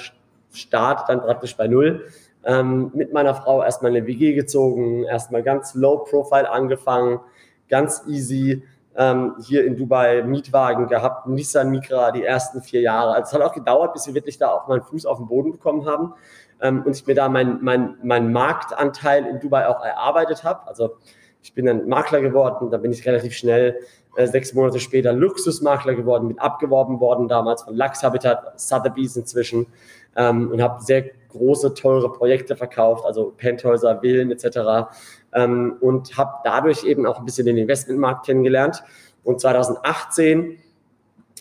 Start, 0.52 1.08
dann 1.08 1.20
praktisch 1.20 1.56
bei 1.56 1.68
Null. 1.68 2.06
Ähm, 2.44 2.90
mit 2.94 3.12
meiner 3.12 3.34
Frau 3.34 3.62
erstmal 3.62 3.90
eine 3.90 4.06
WG 4.06 4.32
gezogen, 4.32 5.04
erstmal 5.04 5.42
ganz 5.42 5.74
low 5.74 5.98
profile 5.98 6.50
angefangen, 6.50 7.20
ganz 7.68 8.02
easy 8.08 8.62
ähm, 9.00 9.36
hier 9.40 9.64
in 9.64 9.76
Dubai 9.76 10.22
Mietwagen 10.22 10.86
gehabt, 10.86 11.26
Nissan 11.26 11.70
Micra 11.70 12.12
die 12.12 12.22
ersten 12.22 12.60
vier 12.60 12.82
Jahre. 12.82 13.14
Also 13.14 13.28
es 13.28 13.32
hat 13.32 13.40
auch 13.40 13.54
gedauert, 13.54 13.94
bis 13.94 14.06
wir 14.06 14.14
wirklich 14.14 14.36
da 14.36 14.48
auch 14.50 14.68
meinen 14.68 14.82
Fuß 14.82 15.06
auf 15.06 15.16
den 15.16 15.26
Boden 15.26 15.52
bekommen 15.52 15.86
haben 15.86 16.12
ähm, 16.60 16.82
und 16.84 16.94
ich 16.94 17.06
mir 17.06 17.14
da 17.14 17.30
meinen 17.30 17.64
mein, 17.64 17.96
mein 18.02 18.30
Marktanteil 18.30 19.24
in 19.24 19.40
Dubai 19.40 19.66
auch 19.68 19.82
erarbeitet 19.82 20.44
habe. 20.44 20.68
Also 20.68 20.96
ich 21.42 21.54
bin 21.54 21.64
dann 21.64 21.88
Makler 21.88 22.20
geworden, 22.20 22.70
da 22.70 22.76
bin 22.76 22.92
ich 22.92 23.06
relativ 23.06 23.32
schnell 23.32 23.78
äh, 24.16 24.26
sechs 24.26 24.52
Monate 24.52 24.78
später 24.80 25.14
Luxusmakler 25.14 25.94
geworden, 25.94 26.28
mit 26.28 26.38
abgeworben 26.38 27.00
worden 27.00 27.26
damals 27.26 27.62
von 27.62 27.74
Lux 27.74 28.02
Habitat, 28.02 28.60
Sotheby's 28.60 29.16
inzwischen 29.16 29.66
ähm, 30.14 30.50
und 30.52 30.60
habe 30.60 30.82
sehr 30.82 31.06
große, 31.30 31.72
teure 31.72 32.12
Projekte 32.12 32.54
verkauft, 32.54 33.06
also 33.06 33.32
Penthäuser, 33.34 34.00
Villen 34.02 34.30
etc 34.30 34.90
ähm, 35.34 35.76
und 35.80 36.16
habe 36.16 36.34
dadurch 36.44 36.84
eben 36.84 37.06
auch 37.06 37.18
ein 37.18 37.24
bisschen 37.24 37.46
den 37.46 37.56
Investmentmarkt 37.56 38.26
kennengelernt. 38.26 38.82
Und 39.22 39.40
2018 39.40 40.58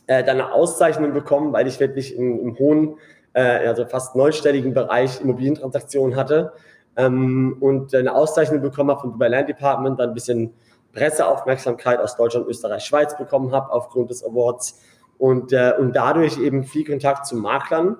äh, 0.07 0.23
dann 0.23 0.41
eine 0.41 0.51
Auszeichnung 0.51 1.13
bekommen, 1.13 1.53
weil 1.53 1.67
ich 1.67 1.79
wirklich 1.79 2.15
im, 2.15 2.39
im 2.39 2.59
hohen, 2.59 2.97
äh, 3.33 3.67
also 3.67 3.85
fast 3.85 4.15
neunstelligen 4.15 4.73
Bereich 4.73 5.21
Immobilientransaktionen 5.21 6.15
hatte. 6.15 6.53
Ähm, 6.97 7.57
und 7.59 7.93
eine 7.93 8.13
Auszeichnung 8.13 8.61
bekommen 8.61 8.91
habe 8.91 9.01
vom 9.01 9.11
Dubai 9.13 9.27
Land 9.27 9.49
Department, 9.49 9.99
dann 9.99 10.09
ein 10.09 10.13
bisschen 10.13 10.53
Presseaufmerksamkeit 10.93 11.99
aus 11.99 12.15
Deutschland, 12.17 12.47
Österreich, 12.47 12.83
Schweiz 12.83 13.15
bekommen 13.17 13.51
habe 13.51 13.71
aufgrund 13.71 14.09
des 14.09 14.23
Awards. 14.23 14.81
Und, 15.17 15.53
äh, 15.53 15.73
und 15.77 15.95
dadurch 15.95 16.39
eben 16.39 16.63
viel 16.63 16.85
Kontakt 16.85 17.25
zu 17.25 17.35
Maklern 17.35 17.97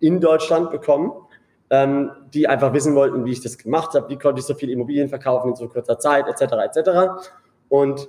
in 0.00 0.20
Deutschland 0.20 0.70
bekommen 0.70 1.12
ähm, 1.74 2.12
die 2.32 2.46
einfach 2.46 2.72
wissen 2.72 2.94
wollten, 2.94 3.24
wie 3.24 3.32
ich 3.32 3.42
das 3.42 3.58
gemacht 3.58 3.94
habe, 3.94 4.08
wie 4.08 4.16
konnte 4.16 4.38
ich 4.38 4.46
so 4.46 4.54
viele 4.54 4.72
Immobilien 4.72 5.08
verkaufen 5.08 5.50
in 5.50 5.56
so 5.56 5.68
kurzer 5.68 5.98
Zeit, 5.98 6.26
etc. 6.28 6.52
etc. 6.64 6.90
Und 7.68 8.08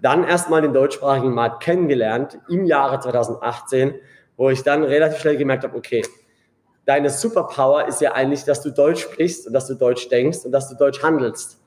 dann 0.00 0.24
erstmal 0.24 0.62
den 0.62 0.72
deutschsprachigen 0.72 1.34
Markt 1.34 1.62
kennengelernt 1.62 2.38
im 2.48 2.64
Jahre 2.64 3.00
2018, 3.00 3.94
wo 4.36 4.48
ich 4.48 4.62
dann 4.62 4.82
relativ 4.82 5.18
schnell 5.18 5.36
gemerkt 5.36 5.64
habe, 5.64 5.76
okay, 5.76 6.02
deine 6.86 7.10
Superpower 7.10 7.86
ist 7.86 8.00
ja 8.00 8.12
eigentlich, 8.12 8.44
dass 8.44 8.62
du 8.62 8.70
Deutsch 8.70 9.02
sprichst 9.02 9.46
und 9.46 9.52
dass 9.52 9.66
du 9.66 9.74
Deutsch 9.74 10.08
denkst 10.08 10.38
und 10.44 10.52
dass 10.52 10.68
du 10.70 10.74
Deutsch 10.74 11.02
handelst. 11.02 11.60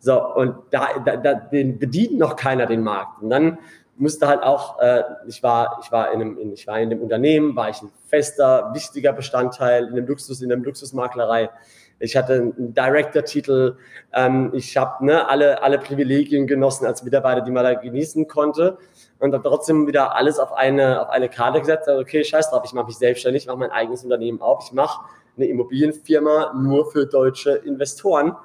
So, 0.00 0.20
und 0.34 0.56
da, 0.70 0.98
da, 1.04 1.16
da 1.16 1.34
den 1.34 1.78
bedient 1.78 2.18
noch 2.18 2.34
keiner 2.34 2.66
den 2.66 2.82
Markt. 2.82 3.22
Und 3.22 3.30
dann 3.30 3.58
musste 4.00 4.26
halt 4.26 4.42
auch, 4.42 4.80
äh, 4.80 5.02
ich 5.26 5.42
war, 5.42 5.80
ich 5.82 5.92
war 5.92 6.12
in 6.12 6.20
einem, 6.20 6.38
in, 6.38 6.52
ich 6.52 6.66
war 6.66 6.80
in 6.80 6.90
dem 6.90 7.00
Unternehmen, 7.02 7.54
war 7.54 7.68
ich 7.70 7.82
ein 7.82 7.90
fester, 8.08 8.70
wichtiger 8.74 9.12
Bestandteil 9.12 9.86
in 9.86 9.94
dem 9.94 10.06
Luxus, 10.06 10.42
in 10.42 10.48
der 10.48 10.58
Luxusmaklerei. 10.58 11.50
ich 11.98 12.16
hatte 12.16 12.34
einen 12.34 12.74
Director-Titel, 12.74 13.76
ähm, 14.12 14.50
ich 14.54 14.76
habe 14.76 15.04
ne, 15.04 15.28
alle, 15.28 15.62
alle 15.62 15.78
Privilegien 15.78 16.46
genossen 16.46 16.86
als 16.86 17.02
Mitarbeiter, 17.02 17.42
die 17.42 17.50
man 17.50 17.64
da 17.64 17.74
genießen 17.74 18.26
konnte 18.26 18.78
und 19.18 19.32
dann 19.32 19.42
trotzdem 19.42 19.86
wieder 19.86 20.16
alles 20.16 20.38
auf 20.38 20.52
eine, 20.52 21.02
auf 21.02 21.10
eine 21.10 21.28
Karte 21.28 21.60
gesetzt. 21.60 21.88
Also, 21.88 22.00
okay, 22.00 22.24
scheiß 22.24 22.50
drauf, 22.50 22.62
ich 22.64 22.72
mache 22.72 22.86
mich 22.86 22.96
selbstständig, 22.96 23.46
mache 23.46 23.58
mein 23.58 23.70
eigenes 23.70 24.02
Unternehmen 24.02 24.40
auf, 24.40 24.64
ich 24.66 24.72
mache 24.72 25.04
eine 25.36 25.46
Immobilienfirma 25.46 26.54
nur 26.54 26.90
für 26.90 27.06
deutsche 27.06 27.52
Investoren 27.52 28.36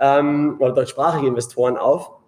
ähm, 0.00 0.56
oder 0.58 0.72
deutschsprachige 0.72 1.26
Investoren 1.26 1.76
auf 1.76 2.21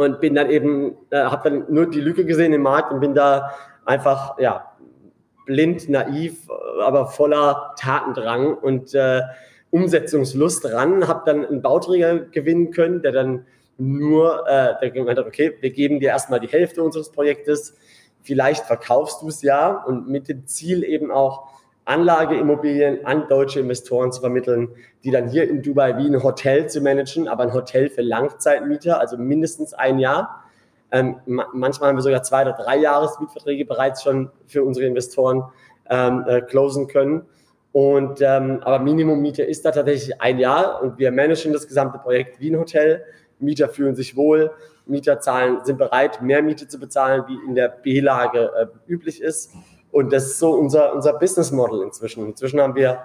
und 0.00 0.18
bin 0.18 0.34
dann 0.34 0.48
eben, 0.48 0.96
äh, 1.10 1.18
habe 1.18 1.50
dann 1.50 1.66
nur 1.68 1.84
die 1.84 2.00
Lücke 2.00 2.24
gesehen 2.24 2.54
im 2.54 2.62
Markt 2.62 2.90
und 2.90 3.00
bin 3.00 3.14
da 3.14 3.50
einfach, 3.84 4.38
ja, 4.38 4.72
blind, 5.44 5.90
naiv, 5.90 6.48
aber 6.80 7.06
voller 7.06 7.74
Tatendrang 7.78 8.54
und 8.54 8.94
äh, 8.94 9.20
Umsetzungslust 9.68 10.72
ran, 10.72 11.06
habe 11.06 11.24
dann 11.26 11.44
einen 11.44 11.60
Bauträger 11.60 12.18
gewinnen 12.18 12.70
können, 12.70 13.02
der 13.02 13.12
dann 13.12 13.44
nur, 13.76 14.48
äh, 14.48 14.72
der 14.80 14.90
gemeint 14.90 15.18
hat, 15.18 15.26
okay, 15.26 15.54
wir 15.60 15.70
geben 15.70 16.00
dir 16.00 16.08
erstmal 16.08 16.40
die 16.40 16.48
Hälfte 16.48 16.82
unseres 16.82 17.12
Projektes, 17.12 17.76
vielleicht 18.22 18.64
verkaufst 18.64 19.20
du 19.20 19.28
es 19.28 19.42
ja. 19.42 19.84
Und 19.84 20.08
mit 20.08 20.28
dem 20.28 20.46
Ziel 20.46 20.82
eben 20.82 21.10
auch 21.10 21.46
Anlageimmobilien 21.90 23.04
an 23.04 23.26
deutsche 23.28 23.58
Investoren 23.58 24.12
zu 24.12 24.20
vermitteln, 24.20 24.68
die 25.02 25.10
dann 25.10 25.28
hier 25.28 25.48
in 25.50 25.60
Dubai 25.60 25.96
wie 25.98 26.06
ein 26.06 26.22
Hotel 26.22 26.68
zu 26.68 26.80
managen, 26.80 27.26
aber 27.26 27.42
ein 27.42 27.52
Hotel 27.52 27.90
für 27.90 28.02
Langzeitmieter, 28.02 29.00
also 29.00 29.18
mindestens 29.18 29.74
ein 29.74 29.98
Jahr. 29.98 30.44
Ähm, 30.92 31.16
manchmal 31.26 31.88
haben 31.88 31.96
wir 31.96 32.02
sogar 32.02 32.22
zwei 32.22 32.42
oder 32.42 32.52
drei 32.52 32.76
Jahresmietverträge 32.76 33.64
bereits 33.64 34.04
schon 34.04 34.30
für 34.46 34.62
unsere 34.62 34.86
Investoren 34.86 35.42
ähm, 35.88 36.24
äh, 36.28 36.40
closen 36.42 36.86
können. 36.86 37.22
Und 37.72 38.20
ähm, 38.20 38.60
aber 38.62 38.78
Minimummiete 38.78 39.42
ist 39.42 39.64
da 39.64 39.72
tatsächlich 39.72 40.20
ein 40.20 40.38
Jahr 40.38 40.82
und 40.82 40.98
wir 40.98 41.10
managen 41.10 41.52
das 41.52 41.66
gesamte 41.66 41.98
Projekt 41.98 42.38
wie 42.40 42.50
ein 42.50 42.58
Hotel. 42.58 43.04
Mieter 43.40 43.68
fühlen 43.68 43.96
sich 43.96 44.16
wohl, 44.16 44.52
Mieter 44.86 45.18
zahlen, 45.18 45.58
sind 45.64 45.78
bereit, 45.78 46.22
mehr 46.22 46.42
Miete 46.42 46.68
zu 46.68 46.78
bezahlen, 46.78 47.24
wie 47.26 47.38
in 47.46 47.54
der 47.54 47.68
B-Lage 47.68 48.50
äh, 48.56 48.92
üblich 48.92 49.20
ist. 49.20 49.52
Und 49.92 50.12
das 50.12 50.26
ist 50.26 50.38
so 50.38 50.52
unser, 50.52 50.94
unser 50.94 51.14
Business 51.14 51.50
Model 51.50 51.82
inzwischen. 51.82 52.26
Inzwischen 52.26 52.60
haben 52.60 52.74
wir 52.74 53.02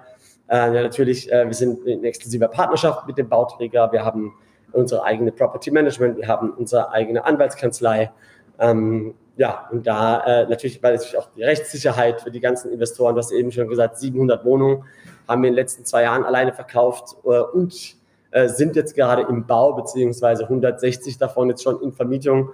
äh, 0.47 0.73
ja 0.73 0.83
natürlich, 0.83 1.31
äh, 1.31 1.45
wir 1.45 1.53
sind 1.53 1.85
in 1.85 2.03
exklusiver 2.03 2.47
Partnerschaft 2.47 3.07
mit 3.07 3.17
dem 3.17 3.27
Bauträger, 3.27 3.91
wir 3.91 4.05
haben 4.05 4.35
unsere 4.71 5.03
eigene 5.03 5.31
Property 5.31 5.71
Management, 5.71 6.17
wir 6.17 6.27
haben 6.27 6.51
unsere 6.51 6.91
eigene 6.91 7.25
Anwaltskanzlei. 7.25 8.11
Ähm, 8.59 9.15
ja, 9.37 9.67
und 9.71 9.85
da 9.85 10.23
äh, 10.23 10.47
natürlich, 10.47 10.81
weil 10.81 10.93
natürlich 10.93 11.17
auch 11.17 11.29
die 11.35 11.43
Rechtssicherheit 11.43 12.21
für 12.21 12.31
die 12.31 12.39
ganzen 12.39 12.71
Investoren, 12.71 13.15
du 13.15 13.19
hast 13.19 13.31
eben 13.31 13.51
schon 13.51 13.67
gesagt, 13.67 13.97
700 13.97 14.45
Wohnungen 14.45 14.83
haben 15.27 15.41
wir 15.41 15.49
in 15.49 15.53
den 15.53 15.55
letzten 15.55 15.83
zwei 15.85 16.03
Jahren 16.03 16.23
alleine 16.23 16.53
verkauft 16.53 17.17
äh, 17.25 17.39
und 17.39 17.97
äh, 18.31 18.47
sind 18.47 18.75
jetzt 18.75 18.95
gerade 18.95 19.23
im 19.23 19.45
Bau, 19.45 19.73
beziehungsweise 19.73 20.43
160 20.43 21.17
davon 21.17 21.49
jetzt 21.49 21.63
schon 21.63 21.81
in 21.81 21.91
Vermietung. 21.91 22.51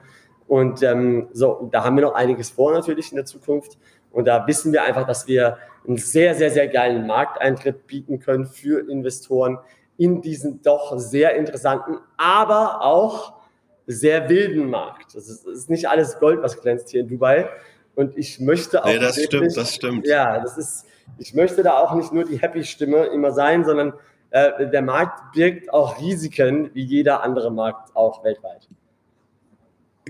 Und 0.47 0.83
ähm, 0.83 1.27
so, 1.33 1.69
da 1.71 1.83
haben 1.83 1.95
wir 1.95 2.03
noch 2.03 2.13
einiges 2.13 2.49
vor 2.49 2.73
natürlich 2.73 3.11
in 3.11 3.15
der 3.15 3.25
Zukunft. 3.25 3.77
Und 4.11 4.25
da 4.25 4.45
wissen 4.47 4.73
wir 4.73 4.83
einfach, 4.83 5.07
dass 5.07 5.27
wir 5.27 5.57
einen 5.87 5.97
sehr, 5.97 6.35
sehr, 6.35 6.51
sehr 6.51 6.67
geilen 6.67 7.07
Markteintritt 7.07 7.87
bieten 7.87 8.19
können 8.19 8.45
für 8.45 8.87
Investoren 8.89 9.57
in 9.97 10.21
diesen 10.21 10.61
doch 10.61 10.97
sehr 10.97 11.35
interessanten, 11.35 11.97
aber 12.17 12.81
auch 12.81 13.33
sehr 13.87 14.29
wilden 14.29 14.69
Markt. 14.69 15.15
Das 15.15 15.27
ist, 15.27 15.45
ist 15.47 15.69
nicht 15.69 15.89
alles 15.89 16.19
Gold, 16.19 16.41
was 16.41 16.59
glänzt 16.61 16.89
hier 16.89 17.01
in 17.01 17.07
Dubai. 17.07 17.49
Und 17.95 18.17
ich 18.17 18.39
möchte 18.39 18.83
auch. 18.83 18.87
Nee, 18.87 18.99
das 18.99 19.21
stimmt, 19.21 19.55
das 19.55 19.75
stimmt. 19.75 20.07
Ja, 20.07 20.39
das 20.39 20.57
ist, 20.57 20.85
ich 21.17 21.33
möchte 21.33 21.61
da 21.61 21.77
auch 21.77 21.93
nicht 21.93 22.11
nur 22.13 22.23
die 22.23 22.41
Happy-Stimme 22.41 23.05
immer 23.07 23.31
sein, 23.31 23.65
sondern 23.65 23.93
äh, 24.31 24.69
der 24.69 24.81
Markt 24.81 25.33
birgt 25.33 25.71
auch 25.73 25.99
Risiken, 25.99 26.73
wie 26.73 26.83
jeder 26.83 27.21
andere 27.23 27.51
Markt 27.51 27.95
auch 27.95 28.23
weltweit. 28.23 28.67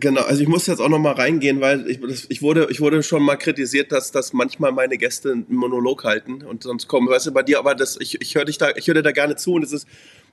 Genau, 0.02 0.22
also 0.22 0.42
ich 0.42 0.48
muss 0.48 0.66
jetzt 0.66 0.80
auch 0.80 0.90
noch 0.90 0.98
mal 0.98 1.14
reingehen, 1.14 1.62
weil 1.62 1.88
ich, 1.88 2.00
ich, 2.30 2.42
wurde, 2.42 2.68
ich 2.72 2.82
wurde 2.82 3.04
schon 3.04 3.22
mal 3.22 3.36
kritisiert, 3.36 3.92
dass, 3.92 4.12
dass 4.12 4.34
manchmal 4.34 4.72
meine 4.72 4.98
Gäste 4.98 5.32
einen 5.32 5.46
Monolog 5.50 6.04
halten 6.04 6.42
und 6.42 6.64
sonst 6.64 6.88
kommen, 6.88 7.08
weißt 7.08 7.28
du, 7.28 7.32
bei 7.32 7.44
dir, 7.44 7.60
aber 7.60 7.76
das, 7.76 7.98
ich, 8.00 8.20
ich 8.20 8.34
höre 8.34 8.46
dich 8.46 8.58
da, 8.58 8.72
ich 8.76 8.86
dir 8.86 9.00
da 9.04 9.12
gerne 9.12 9.36
zu 9.36 9.54
und 9.54 9.64
es 9.64 9.72
ist 9.72 9.88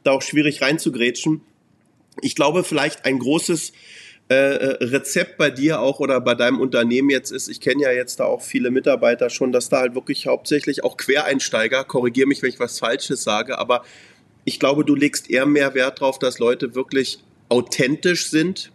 da 0.05 0.13
auch 0.13 0.23
schwierig 0.23 0.63
reinzugrätschen. 0.63 1.43
Ich 2.23 2.35
glaube, 2.35 2.65
vielleicht 2.65 3.05
ein 3.05 3.19
großes 3.19 3.73
äh, 4.31 4.35
äh, 4.35 4.85
Rezept 4.85 5.37
bei 5.37 5.51
dir 5.51 5.81
auch 5.81 6.01
oder 6.01 6.19
bei 6.23 6.35
deinem 6.35 6.61
Unternehmen 6.61 7.11
jetzt 7.11 7.31
ist, 7.31 7.49
ich 7.49 7.61
kenne 7.61 7.83
ja 7.83 7.93
jetzt 7.93 8.21
da 8.21 8.25
auch 8.25 8.41
viele 8.41 8.71
Mitarbeiter 8.71 9.29
schon, 9.29 9.53
dass 9.53 9.69
da 9.69 9.81
halt 9.81 9.95
wirklich 9.95 10.27
hauptsächlich 10.27 10.83
auch 10.83 10.97
Quereinsteiger, 10.97 11.85
korrigiere 11.85 12.27
mich, 12.27 12.41
wenn 12.41 12.49
ich 12.49 12.59
was 12.59 12.79
Falsches 12.79 13.23
sage, 13.23 13.59
aber 13.59 13.85
ich 14.47 14.59
glaube, 14.59 14.87
du 14.87 14.95
legst 14.95 15.29
eher 15.29 15.45
mehr 15.45 15.75
Wert 15.75 16.01
darauf, 16.01 16.19
dass 16.19 16.39
Leute 16.39 16.75
wirklich 16.75 17.19
authentisch 17.51 18.31
sind 18.31 18.73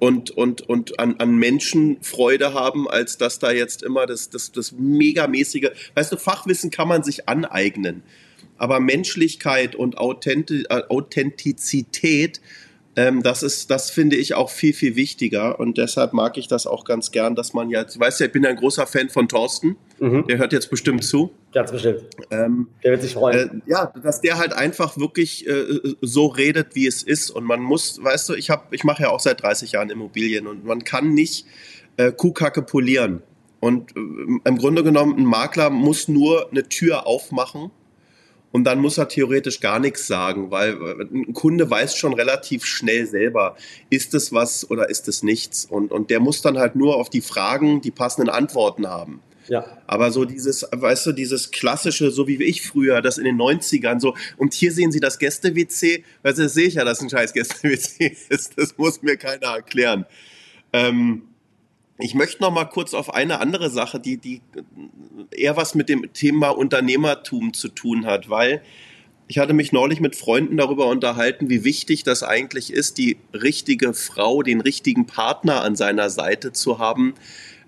und, 0.00 0.30
und, 0.30 0.62
und 0.62 0.98
an, 0.98 1.14
an 1.18 1.36
Menschen 1.36 2.02
Freude 2.02 2.54
haben, 2.54 2.88
als 2.88 3.18
dass 3.18 3.38
da 3.38 3.52
jetzt 3.52 3.84
immer 3.84 4.06
das, 4.06 4.30
das, 4.30 4.50
das 4.50 4.72
megamäßige, 4.72 5.68
weißt 5.94 6.10
du, 6.10 6.16
Fachwissen 6.16 6.70
kann 6.70 6.88
man 6.88 7.04
sich 7.04 7.28
aneignen, 7.28 8.02
aber 8.56 8.80
Menschlichkeit 8.80 9.76
und 9.76 9.98
Authentizität 9.98 12.40
ähm, 13.00 13.22
das 13.22 13.42
ist, 13.42 13.70
das 13.70 13.90
finde 13.90 14.16
ich 14.16 14.34
auch 14.34 14.50
viel, 14.50 14.74
viel 14.74 14.94
wichtiger 14.94 15.58
und 15.58 15.78
deshalb 15.78 16.12
mag 16.12 16.36
ich 16.36 16.48
das 16.48 16.66
auch 16.66 16.84
ganz 16.84 17.10
gern, 17.10 17.34
dass 17.34 17.54
man 17.54 17.70
ja, 17.70 17.84
du 17.84 17.98
weißt 17.98 18.20
ja, 18.20 18.26
ich 18.26 18.32
bin 18.32 18.42
ja 18.42 18.50
ein 18.50 18.56
großer 18.56 18.86
Fan 18.86 19.08
von 19.08 19.26
Thorsten, 19.26 19.76
mhm. 19.98 20.26
der 20.26 20.36
hört 20.36 20.52
jetzt 20.52 20.68
bestimmt 20.68 21.02
zu. 21.02 21.32
Ganz 21.54 21.72
bestimmt. 21.72 22.02
Ähm, 22.30 22.68
der 22.84 22.90
wird 22.92 23.02
sich 23.02 23.14
freuen. 23.14 23.62
Äh, 23.66 23.70
ja, 23.70 23.90
dass 24.02 24.20
der 24.20 24.36
halt 24.36 24.52
einfach 24.52 24.98
wirklich 24.98 25.46
äh, 25.48 25.64
so 26.02 26.26
redet, 26.26 26.74
wie 26.74 26.86
es 26.86 27.02
ist 27.02 27.30
und 27.30 27.44
man 27.44 27.60
muss, 27.60 28.04
weißt 28.04 28.28
du, 28.28 28.34
ich 28.34 28.50
habe, 28.50 28.64
ich 28.72 28.84
mache 28.84 29.04
ja 29.04 29.08
auch 29.08 29.20
seit 29.20 29.42
30 29.42 29.72
Jahren 29.72 29.88
Immobilien 29.88 30.46
und 30.46 30.66
man 30.66 30.84
kann 30.84 31.14
nicht 31.14 31.46
äh, 31.96 32.12
Kuhkacke 32.12 32.60
polieren. 32.60 33.22
Und 33.60 33.96
äh, 33.96 34.00
im 34.44 34.58
Grunde 34.58 34.84
genommen, 34.84 35.16
ein 35.16 35.24
Makler 35.24 35.70
muss 35.70 36.06
nur 36.06 36.50
eine 36.50 36.68
Tür 36.68 37.06
aufmachen 37.06 37.70
und 38.52 38.64
dann 38.64 38.80
muss 38.80 38.98
er 38.98 39.08
theoretisch 39.08 39.60
gar 39.60 39.78
nichts 39.78 40.06
sagen, 40.06 40.50
weil 40.50 40.76
ein 41.00 41.32
Kunde 41.34 41.70
weiß 41.70 41.96
schon 41.96 42.14
relativ 42.14 42.64
schnell 42.64 43.06
selber, 43.06 43.56
ist 43.90 44.14
es 44.14 44.32
was 44.32 44.68
oder 44.70 44.90
ist 44.90 45.06
es 45.08 45.22
nichts. 45.22 45.64
Und, 45.64 45.92
und 45.92 46.10
der 46.10 46.20
muss 46.20 46.42
dann 46.42 46.58
halt 46.58 46.74
nur 46.74 46.96
auf 46.96 47.10
die 47.10 47.20
Fragen 47.20 47.80
die 47.80 47.92
passenden 47.92 48.28
Antworten 48.28 48.88
haben. 48.88 49.20
Ja. 49.48 49.78
Aber 49.86 50.12
so 50.12 50.24
dieses, 50.24 50.66
weißt 50.70 51.06
du, 51.06 51.12
dieses 51.12 51.50
klassische, 51.50 52.10
so 52.10 52.28
wie 52.28 52.42
ich 52.42 52.62
früher, 52.62 53.02
das 53.02 53.18
in 53.18 53.24
den 53.24 53.36
90ern 53.36 54.00
so, 54.00 54.14
und 54.36 54.54
hier 54.54 54.72
sehen 54.72 54.92
Sie 54.92 55.00
das 55.00 55.18
Gäste-WC, 55.18 56.04
weißt 56.22 56.38
du, 56.38 56.42
das 56.44 56.54
sehe 56.54 56.66
ich 56.66 56.74
ja, 56.74 56.84
dass 56.84 57.00
ein 57.00 57.10
scheiß 57.10 57.32
Gäste-WC 57.32 58.16
ist, 58.28 58.52
das 58.56 58.78
muss 58.78 59.02
mir 59.02 59.16
keiner 59.16 59.48
erklären. 59.48 60.06
Ähm, 60.72 61.22
ich 62.00 62.14
möchte 62.14 62.42
noch 62.42 62.50
mal 62.50 62.64
kurz 62.64 62.94
auf 62.94 63.12
eine 63.14 63.40
andere 63.40 63.70
Sache, 63.70 64.00
die, 64.00 64.16
die 64.18 64.40
eher 65.30 65.56
was 65.56 65.74
mit 65.74 65.88
dem 65.88 66.12
Thema 66.12 66.50
Unternehmertum 66.50 67.52
zu 67.52 67.68
tun 67.68 68.06
hat, 68.06 68.28
weil 68.28 68.62
ich 69.30 69.38
hatte 69.38 69.52
mich 69.52 69.70
neulich 69.70 70.00
mit 70.00 70.16
Freunden 70.16 70.56
darüber 70.56 70.86
unterhalten, 70.86 71.48
wie 71.50 71.62
wichtig 71.62 72.02
das 72.02 72.24
eigentlich 72.24 72.72
ist, 72.72 72.98
die 72.98 73.16
richtige 73.32 73.94
Frau, 73.94 74.42
den 74.42 74.60
richtigen 74.60 75.06
Partner 75.06 75.62
an 75.62 75.76
seiner 75.76 76.10
Seite 76.10 76.52
zu 76.52 76.80
haben 76.80 77.14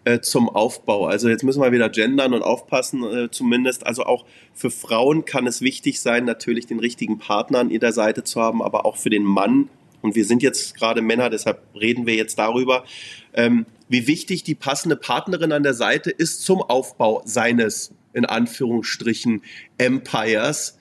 äh, 0.04 0.18
zum 0.18 0.48
Aufbau. 0.48 1.06
Also 1.06 1.28
jetzt 1.28 1.44
müssen 1.44 1.62
wir 1.62 1.70
wieder 1.70 1.88
gendern 1.88 2.34
und 2.34 2.42
aufpassen 2.42 3.04
äh, 3.04 3.30
zumindest. 3.30 3.86
Also 3.86 4.04
auch 4.04 4.24
für 4.52 4.70
Frauen 4.70 5.24
kann 5.24 5.46
es 5.46 5.60
wichtig 5.60 6.00
sein, 6.00 6.24
natürlich 6.24 6.66
den 6.66 6.80
richtigen 6.80 7.18
Partner 7.18 7.60
an 7.60 7.70
ihrer 7.70 7.92
Seite 7.92 8.24
zu 8.24 8.40
haben, 8.40 8.60
aber 8.60 8.84
auch 8.84 8.96
für 8.96 9.10
den 9.10 9.22
Mann. 9.22 9.68
Und 10.02 10.14
wir 10.14 10.24
sind 10.24 10.42
jetzt 10.42 10.74
gerade 10.74 11.00
Männer, 11.00 11.30
deshalb 11.30 11.62
reden 11.74 12.06
wir 12.06 12.14
jetzt 12.14 12.38
darüber. 12.38 12.84
Ähm, 13.32 13.66
wie 13.88 14.06
wichtig 14.06 14.42
die 14.42 14.54
passende 14.54 14.96
Partnerin 14.96 15.52
an 15.52 15.62
der 15.62 15.74
Seite 15.74 16.10
ist 16.10 16.42
zum 16.42 16.60
Aufbau 16.60 17.22
seines, 17.24 17.92
in 18.12 18.26
Anführungsstrichen, 18.26 19.42
Empires. 19.78 20.78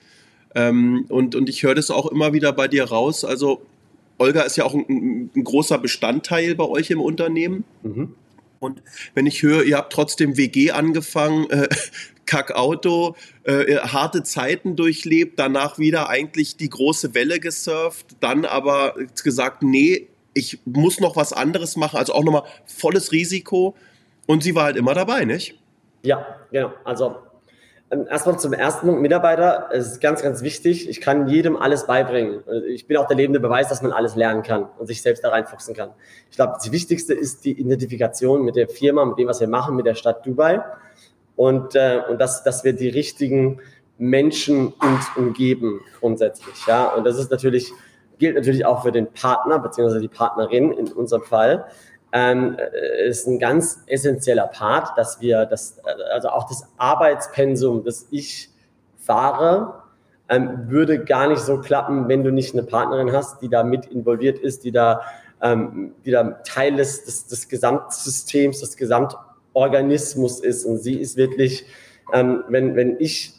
Ähm, 0.54 1.06
und, 1.08 1.34
und 1.34 1.48
ich 1.48 1.62
höre 1.62 1.74
das 1.74 1.90
auch 1.90 2.06
immer 2.06 2.32
wieder 2.32 2.52
bei 2.52 2.68
dir 2.68 2.84
raus. 2.84 3.24
Also 3.24 3.62
Olga 4.18 4.42
ist 4.42 4.56
ja 4.56 4.64
auch 4.64 4.74
ein, 4.74 5.30
ein 5.34 5.44
großer 5.44 5.78
Bestandteil 5.78 6.54
bei 6.54 6.64
euch 6.64 6.90
im 6.90 7.00
Unternehmen. 7.00 7.64
Mhm. 7.82 8.14
Und 8.60 8.82
wenn 9.14 9.26
ich 9.26 9.42
höre, 9.42 9.64
ihr 9.64 9.76
habt 9.76 9.92
trotzdem 9.92 10.36
WG 10.36 10.70
angefangen, 10.70 11.50
äh, 11.50 11.68
Kackauto, 12.26 13.16
äh, 13.44 13.76
harte 13.78 14.22
Zeiten 14.22 14.76
durchlebt, 14.76 15.38
danach 15.38 15.78
wieder 15.78 16.08
eigentlich 16.08 16.56
die 16.56 16.70
große 16.70 17.14
Welle 17.14 17.40
gesurft, 17.40 18.16
dann 18.20 18.44
aber 18.44 18.94
gesagt, 19.22 19.62
nee, 19.62 20.08
ich 20.34 20.60
muss 20.64 21.00
noch 21.00 21.16
was 21.16 21.32
anderes 21.32 21.76
machen, 21.76 21.98
also 21.98 22.14
auch 22.14 22.24
nochmal 22.24 22.44
volles 22.66 23.12
Risiko. 23.12 23.76
Und 24.26 24.42
sie 24.42 24.54
war 24.54 24.64
halt 24.64 24.76
immer 24.76 24.94
dabei, 24.94 25.24
nicht? 25.24 25.58
Ja, 26.02 26.26
genau. 26.50 26.72
Also 26.84 27.16
ähm, 27.92 28.06
erstmal 28.08 28.38
zum 28.38 28.54
ersten 28.54 28.86
Punkt, 28.86 29.02
Mitarbeiter, 29.02 29.68
es 29.70 29.92
ist 29.92 30.00
ganz, 30.00 30.22
ganz 30.22 30.42
wichtig. 30.42 30.88
Ich 30.88 31.02
kann 31.02 31.28
jedem 31.28 31.56
alles 31.56 31.86
beibringen. 31.86 32.42
Also, 32.46 32.66
ich 32.66 32.86
bin 32.86 32.96
auch 32.96 33.06
der 33.06 33.18
lebende 33.18 33.38
Beweis, 33.38 33.68
dass 33.68 33.82
man 33.82 33.92
alles 33.92 34.16
lernen 34.16 34.42
kann 34.42 34.66
und 34.78 34.86
sich 34.86 35.02
selbst 35.02 35.22
da 35.22 35.28
reinfuchsen 35.28 35.74
kann. 35.74 35.90
Ich 36.30 36.36
glaube, 36.36 36.54
das 36.56 36.72
Wichtigste 36.72 37.12
ist 37.12 37.44
die 37.44 37.52
Identifikation 37.52 38.42
mit 38.44 38.56
der 38.56 38.68
Firma, 38.68 39.04
mit 39.04 39.18
dem, 39.18 39.28
was 39.28 39.40
wir 39.40 39.48
machen, 39.48 39.76
mit 39.76 39.84
der 39.84 39.94
Stadt 39.94 40.24
Dubai. 40.24 40.62
Und, 41.36 41.74
äh, 41.74 42.00
und 42.08 42.20
dass, 42.20 42.44
dass 42.44 42.64
wir 42.64 42.72
die 42.72 42.88
richtigen 42.88 43.60
Menschen 43.98 44.68
uns 44.68 45.06
umgeben 45.16 45.80
grundsätzlich. 46.00 46.66
Ja, 46.66 46.88
und 46.94 47.04
das 47.04 47.18
ist 47.18 47.30
natürlich 47.30 47.72
gilt 48.22 48.36
natürlich 48.36 48.64
auch 48.64 48.84
für 48.84 48.92
den 48.92 49.12
Partner 49.12 49.58
bzw. 49.58 49.98
die 49.98 50.06
Partnerin 50.06 50.70
in 50.70 50.92
unserem 50.92 51.24
Fall. 51.24 51.64
Ähm, 52.12 52.56
äh, 52.56 53.08
ist 53.08 53.26
ein 53.26 53.40
ganz 53.40 53.82
essentieller 53.86 54.46
Part, 54.46 54.96
dass 54.96 55.20
wir 55.20 55.44
das, 55.44 55.80
also 56.12 56.28
auch 56.28 56.46
das 56.46 56.68
Arbeitspensum, 56.76 57.82
das 57.82 58.06
ich 58.12 58.48
fahre, 58.96 59.82
ähm, 60.28 60.68
würde 60.68 61.04
gar 61.04 61.26
nicht 61.26 61.40
so 61.40 61.58
klappen, 61.58 62.06
wenn 62.06 62.22
du 62.22 62.30
nicht 62.30 62.54
eine 62.54 62.62
Partnerin 62.62 63.12
hast, 63.12 63.42
die 63.42 63.48
da 63.48 63.64
mit 63.64 63.86
involviert 63.86 64.38
ist, 64.38 64.62
die 64.62 64.70
da, 64.70 65.00
ähm, 65.40 65.94
die 66.04 66.12
da 66.12 66.22
Teil 66.44 66.76
des, 66.76 67.04
des, 67.04 67.26
des 67.26 67.48
Gesamtsystems, 67.48 68.60
des 68.60 68.76
Gesamtorganismus 69.52 70.40
ist. 70.40 70.64
Und 70.64 70.78
sie 70.78 71.00
ist 71.00 71.16
wirklich, 71.16 71.64
ähm, 72.12 72.44
wenn, 72.48 72.76
wenn 72.76 72.96
ich 72.98 73.34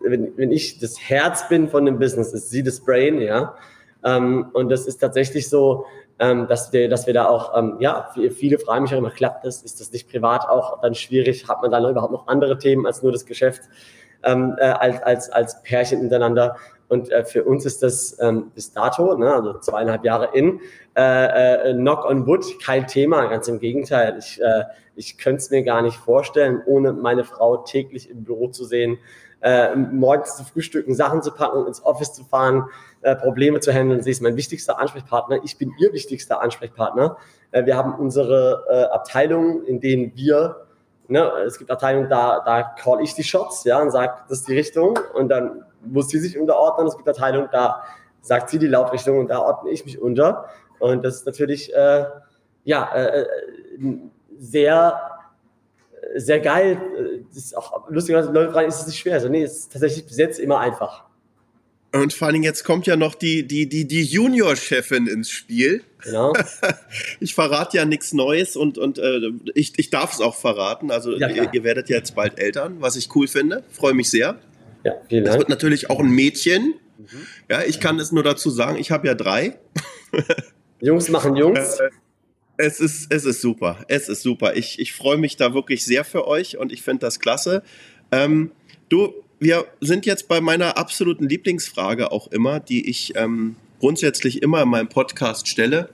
wenn, 0.00 0.36
wenn 0.36 0.52
ich 0.52 0.78
das 0.78 1.00
Herz 1.00 1.48
bin 1.48 1.68
von 1.68 1.84
dem 1.84 1.98
Business, 1.98 2.32
ist 2.32 2.50
sie 2.50 2.62
das 2.62 2.80
Brain, 2.80 3.20
ja. 3.20 3.54
Ähm, 4.04 4.50
und 4.52 4.68
das 4.68 4.86
ist 4.86 4.98
tatsächlich 4.98 5.48
so, 5.48 5.86
ähm, 6.18 6.46
dass, 6.48 6.72
wir, 6.72 6.88
dass 6.88 7.06
wir 7.06 7.14
da 7.14 7.26
auch, 7.26 7.56
ähm, 7.56 7.76
ja, 7.80 8.10
viele 8.34 8.58
fragen 8.58 8.82
mich 8.82 8.94
auch 8.94 8.98
immer, 8.98 9.10
klappt 9.10 9.44
das? 9.44 9.62
Ist 9.62 9.80
das 9.80 9.92
nicht 9.92 10.08
privat 10.08 10.48
auch 10.48 10.80
dann 10.80 10.94
schwierig? 10.94 11.48
Hat 11.48 11.62
man 11.62 11.70
dann 11.70 11.88
überhaupt 11.88 12.12
noch 12.12 12.28
andere 12.28 12.58
Themen 12.58 12.86
als 12.86 13.02
nur 13.02 13.10
das 13.10 13.26
Geschäft 13.26 13.62
ähm, 14.22 14.56
äh, 14.58 14.64
als, 14.64 15.02
als, 15.02 15.30
als 15.30 15.62
Pärchen 15.62 16.02
miteinander? 16.02 16.56
Und 16.88 17.10
äh, 17.10 17.24
für 17.24 17.44
uns 17.44 17.64
ist 17.64 17.82
das 17.82 18.16
ähm, 18.20 18.50
bis 18.54 18.72
dato, 18.72 19.16
ne, 19.16 19.32
also 19.32 19.58
zweieinhalb 19.58 20.04
Jahre 20.04 20.30
in, 20.34 20.60
äh, 20.96 21.70
äh, 21.70 21.74
Knock 21.74 22.04
on 22.04 22.26
Wood 22.26 22.44
kein 22.64 22.86
Thema, 22.86 23.26
ganz 23.26 23.48
im 23.48 23.58
Gegenteil. 23.58 24.16
Ich, 24.18 24.40
äh, 24.40 24.64
ich 24.94 25.18
könnte 25.18 25.38
es 25.38 25.50
mir 25.50 25.62
gar 25.62 25.82
nicht 25.82 25.96
vorstellen, 25.96 26.62
ohne 26.66 26.92
meine 26.92 27.24
Frau 27.24 27.58
täglich 27.58 28.08
im 28.08 28.24
Büro 28.24 28.48
zu 28.48 28.64
sehen, 28.64 28.98
äh, 29.42 29.74
morgens 29.76 30.36
zu 30.36 30.44
frühstücken, 30.44 30.94
Sachen 30.94 31.22
zu 31.22 31.32
packen, 31.32 31.66
ins 31.66 31.84
Office 31.84 32.14
zu 32.14 32.24
fahren, 32.24 32.64
äh, 33.02 33.14
Probleme 33.14 33.60
zu 33.60 33.72
handeln. 33.72 34.02
Sie 34.02 34.10
ist 34.10 34.22
mein 34.22 34.36
wichtigster 34.36 34.78
Ansprechpartner. 34.78 35.40
Ich 35.44 35.58
bin 35.58 35.72
ihr 35.78 35.92
wichtigster 35.92 36.40
Ansprechpartner. 36.40 37.16
Äh, 37.50 37.66
wir 37.66 37.76
haben 37.76 37.94
unsere 37.94 38.64
äh, 38.68 38.94
Abteilungen, 38.94 39.64
in 39.64 39.80
denen 39.80 40.12
wir 40.16 40.65
Ne, 41.08 41.22
es 41.46 41.58
gibt 41.58 41.70
Abteilungen, 41.70 42.08
da, 42.08 42.40
da 42.44 42.62
call 42.62 43.00
ich 43.00 43.14
die 43.14 43.22
Shots, 43.22 43.64
ja, 43.64 43.80
und 43.80 43.92
sage, 43.92 44.14
das 44.28 44.38
ist 44.38 44.48
die 44.48 44.56
Richtung, 44.56 44.98
und 45.14 45.28
dann 45.28 45.64
muss 45.84 46.08
sie 46.08 46.18
sich 46.18 46.36
unterordnen. 46.36 46.88
Es 46.88 46.96
gibt 46.96 47.08
Abteilungen, 47.08 47.48
da 47.52 47.82
sagt 48.22 48.50
sie 48.50 48.58
die 48.58 48.66
Lautrichtung 48.66 49.18
und 49.20 49.28
da 49.28 49.38
ordne 49.40 49.70
ich 49.70 49.84
mich 49.84 50.00
unter. 50.00 50.46
Und 50.80 51.04
das 51.04 51.16
ist 51.16 51.26
natürlich, 51.26 51.72
äh, 51.74 52.06
ja, 52.64 52.92
äh, 52.94 53.22
äh 53.22 53.26
sehr 54.38 55.00
sehr 56.14 56.40
geil. 56.40 57.24
Das 57.28 57.36
ist 57.36 57.56
auch 57.56 57.88
lustigerweise, 57.88 58.30
Leute 58.30 58.52
fragen, 58.52 58.68
ist 58.68 58.80
es 58.80 58.86
nicht 58.86 58.98
schwer? 58.98 59.14
Also, 59.14 59.28
nee, 59.28 59.42
es 59.42 59.58
ist 59.58 59.72
tatsächlich 59.72 60.06
bis 60.06 60.18
jetzt 60.18 60.38
immer 60.38 60.60
einfach. 60.60 61.05
Und 62.02 62.12
vor 62.12 62.26
allen 62.26 62.34
Dingen, 62.34 62.44
jetzt 62.44 62.64
kommt 62.64 62.86
ja 62.86 62.96
noch 62.96 63.14
die, 63.14 63.46
die, 63.46 63.68
die, 63.68 63.86
die 63.86 64.02
Junior-Chefin 64.02 65.06
ins 65.06 65.30
Spiel. 65.30 65.82
Genau. 66.02 66.32
ich 67.20 67.34
verrate 67.34 67.76
ja 67.76 67.84
nichts 67.84 68.12
Neues 68.12 68.56
und, 68.56 68.78
und 68.78 68.98
äh, 68.98 69.30
ich, 69.54 69.72
ich 69.76 69.90
darf 69.90 70.12
es 70.12 70.20
auch 70.20 70.34
verraten. 70.34 70.90
Also 70.90 71.16
ja, 71.16 71.28
ihr, 71.28 71.50
ihr, 71.52 71.64
werdet 71.64 71.88
ja 71.88 71.96
jetzt 71.96 72.14
bald 72.14 72.38
Eltern, 72.38 72.76
was 72.80 72.96
ich 72.96 73.14
cool 73.14 73.28
finde. 73.28 73.64
Freue 73.70 73.94
mich 73.94 74.10
sehr. 74.10 74.38
Ja, 74.84 74.94
vielen 75.08 75.24
Dank. 75.24 75.34
Es 75.34 75.38
wird 75.40 75.48
natürlich 75.48 75.90
auch 75.90 76.00
ein 76.00 76.10
Mädchen. 76.10 76.74
Mhm. 76.98 77.26
Ja, 77.50 77.62
ich 77.62 77.80
kann 77.80 77.98
es 77.98 78.12
nur 78.12 78.22
dazu 78.22 78.50
sagen, 78.50 78.78
ich 78.78 78.90
habe 78.90 79.06
ja 79.06 79.14
drei. 79.14 79.58
Jungs 80.80 81.08
machen 81.08 81.36
Jungs. 81.36 81.80
Äh, 81.80 81.90
es 82.58 82.80
ist, 82.80 83.12
es 83.12 83.24
ist 83.24 83.40
super. 83.40 83.84
Es 83.88 84.08
ist 84.08 84.22
super. 84.22 84.56
Ich, 84.56 84.78
ich 84.78 84.92
freue 84.92 85.18
mich 85.18 85.36
da 85.36 85.54
wirklich 85.54 85.84
sehr 85.84 86.04
für 86.04 86.26
euch 86.26 86.56
und 86.56 86.72
ich 86.72 86.82
finde 86.82 87.00
das 87.00 87.20
klasse. 87.20 87.62
Ähm, 88.12 88.52
du, 88.88 89.12
wir 89.38 89.66
sind 89.80 90.06
jetzt 90.06 90.28
bei 90.28 90.40
meiner 90.40 90.76
absoluten 90.76 91.28
Lieblingsfrage 91.28 92.10
auch 92.10 92.28
immer, 92.28 92.60
die 92.60 92.88
ich 92.88 93.12
ähm, 93.16 93.56
grundsätzlich 93.80 94.42
immer 94.42 94.62
in 94.62 94.68
meinem 94.68 94.88
Podcast 94.88 95.48
stelle. 95.48 95.90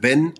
Wenn 0.00 0.32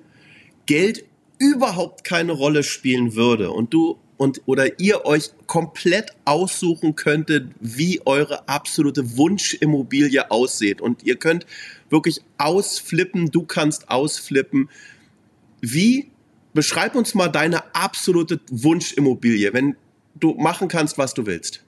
Geld 0.67 1.05
überhaupt 1.39 2.05
keine 2.05 2.33
Rolle 2.33 2.63
spielen 2.63 3.15
würde 3.15 3.51
und 3.51 3.73
du 3.73 3.99
und 4.17 4.43
oder 4.47 4.81
ihr 4.81 5.07
euch 5.07 5.31
komplett 5.47 6.11
aussuchen 6.25 6.97
könntet, 6.97 7.53
wie 7.61 8.01
eure 8.05 8.49
absolute 8.49 9.17
Wunschimmobilie 9.17 10.31
aussieht 10.31 10.81
und 10.81 11.05
ihr 11.05 11.17
könnt 11.17 11.47
wirklich 11.89 12.21
ausflippen, 12.37 13.31
du 13.31 13.45
kannst 13.45 13.89
ausflippen, 13.89 14.69
wie, 15.61 16.11
beschreib 16.53 16.97
uns 16.97 17.15
mal 17.15 17.29
deine 17.29 17.75
absolute 17.75 18.41
Wunschimmobilie, 18.51 19.53
wenn 19.53 19.77
du 20.17 20.35
machen 20.35 20.67
kannst, 20.69 20.99
was 20.99 21.15
du 21.15 21.25
willst. 21.25 21.63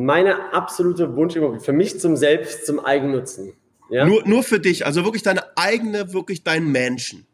Meine 0.00 0.52
absolute 0.52 1.16
Wunschimmobilie, 1.16 1.60
für 1.60 1.72
mich 1.72 1.98
zum 1.98 2.14
Selbst, 2.14 2.64
zum 2.64 2.78
Eigennutzen. 2.78 3.54
Ja? 3.90 4.06
Nur, 4.06 4.22
nur 4.28 4.44
für 4.44 4.60
dich, 4.60 4.86
also 4.86 5.04
wirklich 5.04 5.24
deine 5.24 5.42
eigene, 5.56 6.12
wirklich 6.12 6.44
dein 6.44 6.70
Menschen. 6.70 7.26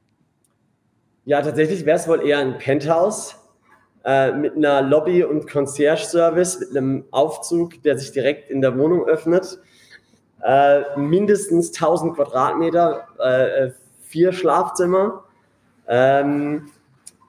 Ja, 1.27 1.43
tatsächlich 1.43 1.85
wäre 1.85 1.99
es 1.99 2.09
wohl 2.09 2.27
eher 2.27 2.39
ein 2.39 2.57
Penthouse 2.57 3.37
äh, 4.07 4.33
mit 4.33 4.57
einer 4.57 4.81
Lobby- 4.81 5.25
und 5.25 5.47
Concierge-Service, 5.47 6.61
mit 6.61 6.71
einem 6.71 7.05
Aufzug, 7.11 7.83
der 7.83 7.99
sich 7.99 8.13
direkt 8.13 8.49
in 8.49 8.63
der 8.63 8.79
Wohnung 8.79 9.05
öffnet. 9.05 9.59
Äh, 10.43 10.99
mindestens 10.99 11.69
1000 11.69 12.15
Quadratmeter, 12.15 13.09
äh, 13.21 13.65
äh, 13.67 13.73
vier 14.05 14.33
Schlafzimmer 14.33 15.25
ähm, 15.87 16.71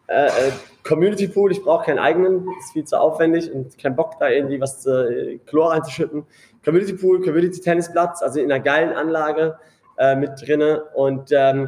äh, 0.07 0.27
äh, 0.27 0.51
Community 0.87 1.27
Pool, 1.27 1.51
ich 1.51 1.63
brauche 1.63 1.85
keinen 1.85 1.99
eigenen, 1.99 2.47
ist 2.59 2.73
viel 2.73 2.85
zu 2.85 2.99
aufwendig 2.99 3.51
und 3.51 3.77
kein 3.77 3.95
Bock 3.95 4.19
da 4.19 4.29
irgendwie 4.29 4.61
was 4.61 4.85
äh, 4.85 5.39
Chlor 5.45 5.71
reinzuschütten. 5.71 6.25
Community 6.63 6.93
Pool, 6.93 7.21
Community 7.21 7.59
Tennisplatz, 7.59 8.21
also 8.21 8.39
in 8.39 8.51
einer 8.51 8.63
geilen 8.63 8.93
Anlage 8.93 9.57
äh, 9.97 10.15
mit 10.15 10.31
drinne 10.41 10.83
und 10.93 11.31
ähm, 11.31 11.67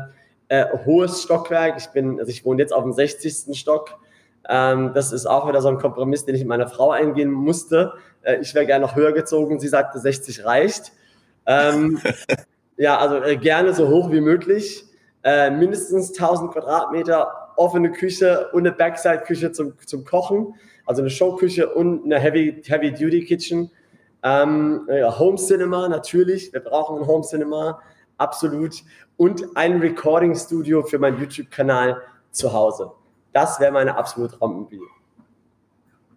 äh, 0.49 0.65
hohes 0.85 1.23
Stockwerk. 1.23 1.75
Ich 1.77 1.87
bin, 1.87 2.19
also 2.19 2.29
ich 2.29 2.45
wohne 2.45 2.61
jetzt 2.61 2.73
auf 2.73 2.83
dem 2.83 2.93
60. 2.93 3.57
Stock. 3.59 3.97
Ähm, 4.47 4.91
das 4.93 5.11
ist 5.11 5.25
auch 5.25 5.47
wieder 5.47 5.61
so 5.61 5.67
ein 5.69 5.79
Kompromiss, 5.79 6.25
den 6.25 6.35
ich 6.35 6.41
mit 6.41 6.49
meiner 6.49 6.67
Frau 6.67 6.91
eingehen 6.91 7.31
musste. 7.31 7.93
Äh, 8.21 8.37
ich 8.41 8.53
wäre 8.53 8.65
gerne 8.65 8.85
noch 8.85 8.95
höher 8.95 9.13
gezogen. 9.13 9.59
Sie 9.59 9.67
sagte, 9.67 9.99
60 9.99 10.45
reicht. 10.45 10.91
Ähm, 11.45 11.99
ja, 12.77 12.97
also 12.97 13.17
äh, 13.17 13.35
gerne 13.37 13.73
so 13.73 13.87
hoch 13.89 14.11
wie 14.11 14.21
möglich. 14.21 14.85
Äh, 15.23 15.49
mindestens 15.49 16.09
1000 16.09 16.51
Quadratmeter, 16.51 17.46
offene 17.57 17.91
Küche 17.91 18.49
und 18.53 18.67
eine 18.67 18.71
Backside-Küche 18.71 19.51
zum, 19.51 19.73
zum 19.85 20.05
Kochen, 20.05 20.55
also 20.85 21.01
eine 21.01 21.09
Showküche 21.09 21.73
und 21.73 22.05
eine 22.05 22.19
Heavy-Duty-Kitchen. 22.19 23.71
ähm, 24.23 24.87
Home 25.19 25.37
Cinema 25.37 25.87
natürlich, 25.89 26.53
wir 26.53 26.61
brauchen 26.61 26.99
ein 27.01 27.07
Home 27.07 27.23
Cinema, 27.23 27.81
absolut. 28.17 28.83
Und 29.17 29.43
ein 29.55 29.79
Recording-Studio 29.79 30.83
für 30.83 30.99
meinen 30.99 31.19
YouTube-Kanal 31.19 32.01
zu 32.31 32.53
Hause. 32.53 32.91
Das 33.33 33.59
wäre 33.59 33.71
meine 33.71 33.95
absolute 33.95 34.37
Traumimmobilie. 34.37 34.87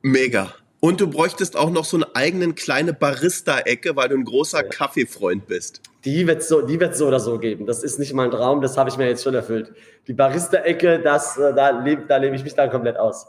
Mega. 0.02 0.48
Und 0.80 1.02
du 1.02 1.08
bräuchtest 1.08 1.56
auch 1.56 1.70
noch 1.70 1.84
so 1.84 1.98
eine 1.98 2.16
eigene 2.16 2.54
kleine 2.54 2.94
Barista-Ecke, 2.94 3.96
weil 3.96 4.08
du 4.08 4.14
ein 4.14 4.24
großer 4.24 4.62
ja. 4.62 4.68
Kaffeefreund 4.68 5.46
bist. 5.46 5.82
Die 6.06 6.26
wird 6.26 6.42
so, 6.42 6.62
die 6.62 6.80
wird 6.80 6.96
so 6.96 7.06
oder 7.06 7.20
so 7.20 7.38
geben. 7.38 7.66
Das 7.66 7.82
ist 7.82 7.98
nicht 7.98 8.14
mein 8.14 8.30
Traum, 8.30 8.62
das 8.62 8.78
habe 8.78 8.88
ich 8.88 8.96
mir 8.96 9.06
jetzt 9.06 9.22
schon 9.22 9.34
erfüllt. 9.34 9.72
Die 10.06 10.14
Barista-Ecke, 10.14 11.00
das, 11.00 11.36
äh, 11.36 11.54
da 11.54 11.82
lebe 11.82 12.04
da 12.08 12.16
leb 12.16 12.32
ich 12.32 12.42
mich 12.42 12.54
dann 12.54 12.70
komplett 12.70 12.96
aus. 12.96 13.26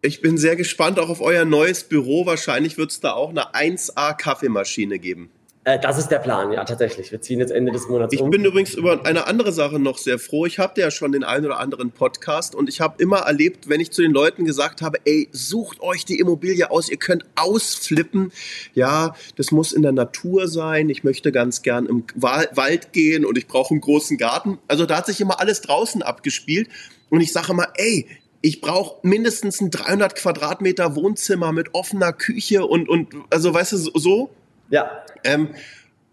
Ich 0.00 0.22
bin 0.22 0.38
sehr 0.38 0.54
gespannt 0.54 1.00
auch 1.00 1.10
auf 1.10 1.20
euer 1.20 1.44
neues 1.44 1.84
Büro. 1.84 2.24
Wahrscheinlich 2.24 2.78
wird 2.78 2.92
es 2.92 3.00
da 3.00 3.12
auch 3.12 3.30
eine 3.30 3.52
1A-Kaffeemaschine 3.52 4.98
geben. 4.98 5.30
Äh, 5.64 5.78
das 5.78 5.98
ist 5.98 6.08
der 6.08 6.20
Plan, 6.20 6.52
ja, 6.52 6.64
tatsächlich. 6.64 7.12
Wir 7.12 7.20
ziehen 7.20 7.38
jetzt 7.38 7.50
Ende 7.50 7.70
des 7.70 7.86
Monats 7.86 8.14
ich 8.14 8.20
um. 8.22 8.28
Ich 8.28 8.30
bin 8.30 8.44
übrigens 8.46 8.72
über 8.74 9.04
eine 9.04 9.26
andere 9.26 9.52
Sache 9.52 9.78
noch 9.78 9.98
sehr 9.98 10.18
froh. 10.18 10.46
Ich 10.46 10.58
habe 10.58 10.80
ja 10.80 10.90
schon 10.90 11.12
den 11.12 11.22
einen 11.22 11.44
oder 11.44 11.58
anderen 11.58 11.90
Podcast 11.90 12.54
und 12.54 12.70
ich 12.70 12.80
habe 12.80 13.02
immer 13.02 13.18
erlebt, 13.18 13.68
wenn 13.68 13.78
ich 13.78 13.90
zu 13.90 14.00
den 14.00 14.12
Leuten 14.12 14.46
gesagt 14.46 14.80
habe, 14.80 14.98
ey, 15.04 15.28
sucht 15.32 15.80
euch 15.82 16.06
die 16.06 16.18
Immobilie 16.18 16.70
aus, 16.70 16.88
ihr 16.88 16.96
könnt 16.96 17.26
ausflippen. 17.36 18.32
Ja, 18.72 19.14
das 19.36 19.50
muss 19.50 19.72
in 19.72 19.82
der 19.82 19.92
Natur 19.92 20.48
sein. 20.48 20.88
Ich 20.88 21.04
möchte 21.04 21.30
ganz 21.30 21.60
gern 21.60 21.84
im 21.84 22.04
Wald 22.14 22.94
gehen 22.94 23.26
und 23.26 23.36
ich 23.36 23.46
brauche 23.46 23.74
einen 23.74 23.82
großen 23.82 24.16
Garten. 24.16 24.58
Also 24.66 24.86
da 24.86 24.96
hat 24.96 25.06
sich 25.06 25.20
immer 25.20 25.40
alles 25.40 25.60
draußen 25.60 26.02
abgespielt 26.02 26.70
und 27.10 27.20
ich 27.20 27.32
sage 27.32 27.52
immer, 27.52 27.68
ey, 27.74 28.06
ich 28.40 28.62
brauche 28.62 29.06
mindestens 29.06 29.60
ein 29.60 29.70
300 29.70 30.16
Quadratmeter 30.16 30.96
Wohnzimmer 30.96 31.52
mit 31.52 31.74
offener 31.74 32.14
Küche 32.14 32.64
und, 32.64 32.88
und 32.88 33.14
also 33.28 33.52
weißt 33.52 33.72
du, 33.72 33.76
so. 33.76 34.30
Ja. 34.70 35.04
Ähm, 35.24 35.50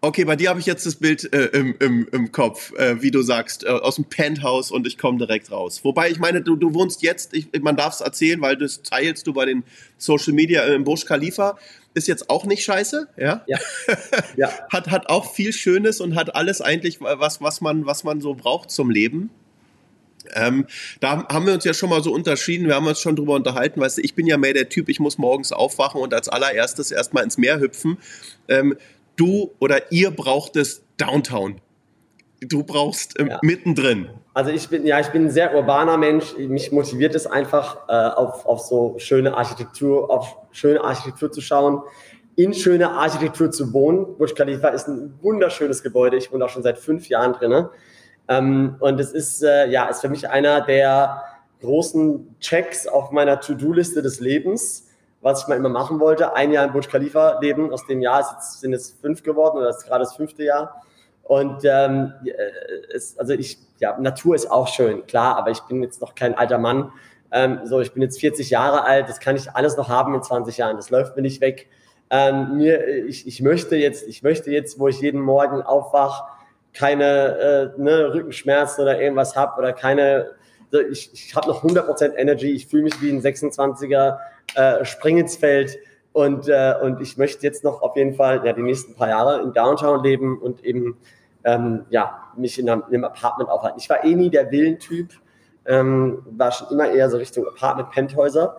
okay, 0.02 0.26
bei 0.26 0.36
dir 0.36 0.50
habe 0.50 0.60
ich 0.60 0.65
jetzt 0.65 0.86
das 0.86 0.96
Bild 0.96 1.32
äh, 1.34 1.46
im, 1.48 1.76
im, 1.80 2.08
im 2.12 2.32
Kopf, 2.32 2.74
äh, 2.74 3.02
wie 3.02 3.12
du 3.12 3.22
sagst, 3.22 3.63
äh, 3.63 3.70
aus 3.70 3.96
dem 3.96 4.06
Penthouse 4.06 4.72
und 4.72 4.88
ich 4.88 4.98
komme 4.98 5.17
direkt 5.17 5.52
raus. 5.52 5.82
Wobei 5.84 6.10
ich 6.10 6.20
meine, 6.20 6.41
du, 6.41 6.56
du 6.56 6.74
wohnst 6.74 7.02
jetzt, 7.02 7.34
ich, 7.34 7.48
man 7.62 7.76
darf 7.76 7.93
es 7.93 8.02
erzählen, 8.02 8.41
weil 8.41 8.58
das 8.58 8.82
teilst 8.82 9.28
du 9.28 9.34
bei 9.34 9.46
den 9.46 9.63
Social 9.98 10.34
Media 10.34 10.63
im 10.63 10.84
Burj 10.84 11.06
Khalifa. 11.06 11.58
Ist 11.93 12.08
jetzt 12.08 12.30
auch 12.30 12.46
nicht 12.46 12.63
scheiße, 12.63 13.08
ja? 13.17 13.43
Ja. 13.48 13.58
ja. 14.38 14.50
hat, 14.72 14.91
hat 14.91 15.10
auch 15.10 15.34
viel 15.34 15.52
Schönes 15.52 16.00
und 16.00 16.15
hat 16.15 16.36
alles 16.36 16.62
eigentlich, 16.62 17.02
was, 17.02 17.41
was, 17.41 17.62
man, 17.62 17.86
was 17.86 18.04
man 18.04 18.22
so 18.22 18.36
braucht 18.36 18.70
zum 18.70 18.91
Leben. 18.91 19.32
Ähm, 20.33 20.65
da 20.99 21.27
haben 21.27 21.45
wir 21.45 21.53
uns 21.53 21.63
ja 21.63 21.73
schon 21.73 21.89
mal 21.89 22.03
so 22.03 22.13
unterschieden, 22.13 22.67
wir 22.67 22.75
haben 22.75 22.87
uns 22.87 22.99
schon 22.99 23.15
drüber 23.15 23.33
unterhalten, 23.35 23.79
weißt 23.79 23.97
du, 23.97 24.01
ich 24.01 24.15
bin 24.15 24.27
ja 24.27 24.37
mehr 24.37 24.53
der 24.53 24.69
Typ, 24.69 24.89
ich 24.89 24.99
muss 24.99 25.17
morgens 25.17 25.51
aufwachen 25.51 26.01
und 26.01 26.13
als 26.13 26.29
allererstes 26.29 26.91
erstmal 26.91 27.23
ins 27.23 27.37
Meer 27.37 27.59
hüpfen. 27.59 27.97
Ähm, 28.47 28.77
du 29.15 29.51
oder 29.59 29.91
ihr 29.91 30.11
braucht 30.11 30.55
es 30.55 30.83
Downtown. 30.97 31.61
Du 32.39 32.63
brauchst 32.63 33.19
ähm, 33.19 33.27
ja. 33.29 33.39
mittendrin. 33.41 34.09
Also 34.33 34.51
ich 34.51 34.69
bin, 34.69 34.85
ja, 34.85 34.99
ich 34.99 35.07
bin 35.07 35.25
ein 35.25 35.31
sehr 35.31 35.55
urbaner 35.55 35.97
Mensch. 35.97 36.37
Mich 36.37 36.71
motiviert 36.71 37.15
es 37.15 37.25
einfach, 37.25 37.87
äh, 37.89 37.91
auf, 37.91 38.45
auf 38.45 38.61
so 38.61 38.95
schöne 38.99 39.35
Architektur, 39.35 40.11
auf 40.11 40.37
schöne 40.51 40.83
Architektur 40.83 41.31
zu 41.31 41.41
schauen, 41.41 41.81
in 42.35 42.53
schöne 42.53 42.91
Architektur 42.91 43.49
zu 43.49 43.73
wohnen. 43.73 44.15
Burj 44.17 44.35
Khalifa 44.35 44.67
ist 44.67 44.87
ein 44.87 45.15
wunderschönes 45.23 45.81
Gebäude. 45.81 46.17
Ich 46.17 46.31
wohne 46.31 46.45
auch 46.45 46.49
schon 46.49 46.61
seit 46.61 46.77
fünf 46.77 47.09
Jahren 47.09 47.33
drin. 47.33 47.67
Ähm, 48.27 48.75
und 48.79 48.99
es 48.99 49.11
ist, 49.11 49.43
äh, 49.43 49.67
ja, 49.69 49.85
ist 49.85 50.01
für 50.01 50.09
mich 50.09 50.29
einer 50.29 50.61
der 50.61 51.23
großen 51.61 52.35
Checks 52.39 52.87
auf 52.87 53.11
meiner 53.11 53.39
To-Do-Liste 53.39 54.01
des 54.01 54.19
Lebens, 54.19 54.87
was 55.21 55.41
ich 55.41 55.47
mal 55.47 55.55
immer 55.55 55.69
machen 55.69 55.99
wollte. 55.99 56.35
Ein 56.35 56.51
Jahr 56.51 56.65
im 56.65 56.71
Burj 56.71 56.87
Khalifa 56.87 57.39
leben, 57.39 57.71
aus 57.71 57.85
dem 57.87 58.01
Jahr 58.01 58.19
jetzt, 58.19 58.59
sind 58.59 58.73
es 58.73 58.91
fünf 58.91 59.23
geworden 59.23 59.57
oder 59.57 59.69
ist 59.69 59.85
gerade 59.85 60.03
das 60.03 60.15
fünfte 60.15 60.43
Jahr. 60.43 60.83
Und 61.23 61.65
ähm, 61.65 62.13
äh, 62.23 62.31
es, 62.93 63.17
also 63.17 63.33
ich, 63.33 63.57
ja, 63.79 63.97
Natur 63.99 64.35
ist 64.35 64.49
auch 64.49 64.67
schön, 64.67 65.05
klar, 65.07 65.35
aber 65.35 65.51
ich 65.51 65.59
bin 65.61 65.83
jetzt 65.83 66.01
noch 66.01 66.15
kein 66.15 66.35
alter 66.35 66.57
Mann. 66.57 66.91
Ähm, 67.31 67.59
so, 67.65 67.81
ich 67.81 67.91
bin 67.91 68.01
jetzt 68.01 68.19
40 68.19 68.49
Jahre 68.49 68.83
alt, 68.83 69.09
das 69.09 69.19
kann 69.19 69.35
ich 69.35 69.51
alles 69.51 69.75
noch 69.75 69.89
haben 69.89 70.15
in 70.15 70.23
20 70.23 70.57
Jahren, 70.57 70.77
das 70.77 70.89
läuft 70.89 71.17
mir 71.17 71.21
nicht 71.21 71.41
weg. 71.41 71.67
Ähm, 72.09 72.55
mir, 72.55 73.05
ich, 73.05 73.27
ich 73.27 73.41
möchte 73.41 73.75
jetzt, 73.75 74.07
ich 74.07 74.23
möchte 74.23 74.51
jetzt, 74.51 74.79
wo 74.79 74.87
ich 74.87 75.01
jeden 75.01 75.19
Morgen 75.19 75.61
aufwache, 75.61 76.23
keine 76.77 77.73
äh, 77.77 77.81
ne, 77.81 78.13
Rückenschmerzen 78.13 78.83
oder 78.83 79.01
irgendwas 79.01 79.35
habe 79.35 79.59
oder 79.59 79.73
keine, 79.73 80.31
ich, 80.91 81.11
ich 81.13 81.35
habe 81.35 81.47
noch 81.47 81.63
100% 81.63 82.15
Energy, 82.15 82.51
ich 82.51 82.67
fühle 82.67 82.83
mich 82.83 83.01
wie 83.01 83.09
ein 83.09 83.21
26er 83.21 84.17
äh, 84.55 84.85
Spring 84.85 85.17
ins 85.17 85.35
Feld 85.37 85.77
und, 86.13 86.47
äh, 86.47 86.75
und 86.81 87.01
ich 87.01 87.17
möchte 87.17 87.43
jetzt 87.43 87.63
noch 87.63 87.81
auf 87.81 87.95
jeden 87.95 88.13
Fall 88.13 88.45
ja, 88.45 88.53
die 88.53 88.61
nächsten 88.61 88.95
paar 88.95 89.09
Jahre 89.09 89.41
in 89.41 89.53
Downtown 89.53 90.03
leben 90.03 90.37
und 90.39 90.63
eben 90.63 90.97
ähm, 91.43 91.85
ja, 91.89 92.23
mich 92.35 92.59
in 92.59 92.69
einem, 92.69 92.83
in 92.89 92.95
einem 92.95 93.05
Apartment 93.05 93.49
aufhalten. 93.49 93.79
Ich 93.79 93.89
war 93.89 94.03
eh 94.03 94.15
nie 94.15 94.29
der 94.29 94.51
Villentyp, 94.51 95.13
ähm, 95.65 96.23
war 96.29 96.51
schon 96.51 96.67
immer 96.71 96.89
eher 96.89 97.09
so 97.09 97.17
Richtung 97.17 97.47
Apartment-Penthäuser. 97.47 98.57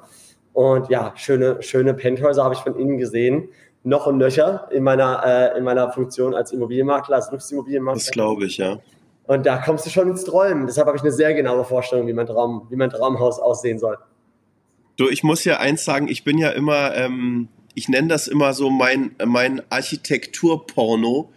Und 0.53 0.89
ja, 0.89 1.13
schöne, 1.15 1.63
schöne 1.63 1.95
Penthäuser 1.95 2.43
habe 2.43 2.55
ich 2.55 2.61
von 2.61 2.77
innen 2.79 2.99
gesehen. 2.99 3.51
Noch 3.85 4.07
und 4.07 4.19
nöcher 4.19 4.69
in 4.71 4.83
meiner, 4.83 5.23
äh, 5.25 5.59
in 5.59 5.65
meiner 5.65 5.93
Funktion 5.93 6.35
als 6.35 6.53
Immobilienmakler, 6.53 7.17
als 7.17 7.31
Luximmobilienmakler. 7.31 7.99
Das 7.99 8.11
glaube 8.11 8.47
ich, 8.47 8.59
ja. 8.59 8.79
Und 9.29 9.45
da 9.45 9.59
kommst 9.59 9.85
du 9.85 9.91
schon 9.91 10.09
ins 10.09 10.25
Träumen. 10.25 10.67
Deshalb 10.67 10.87
habe 10.87 10.97
ich 10.97 11.03
eine 11.03 11.13
sehr 11.13 11.35
genaue 11.35 11.65
Vorstellung, 11.65 12.07
wie 12.07 12.15
mein, 12.15 12.27
Traum, 12.27 12.67
wie 12.71 12.77
mein 12.77 12.91
Traumhaus 12.91 13.39
aussehen 13.39 13.79
soll. 13.79 13.99
Du, 14.97 15.09
ich 15.09 15.23
muss 15.23 15.45
ja 15.45 15.59
eins 15.59 15.85
sagen, 15.85 16.09
ich 16.09 16.25
bin 16.25 16.39
ja 16.39 16.51
immer, 16.51 16.95
ähm, 16.97 17.49
ich 17.75 17.89
nenne 17.89 18.09
das 18.09 18.27
immer 18.27 18.55
so 18.55 18.71
mein, 18.71 19.15
mein 19.25 19.63
Architekturporno. 19.71 21.31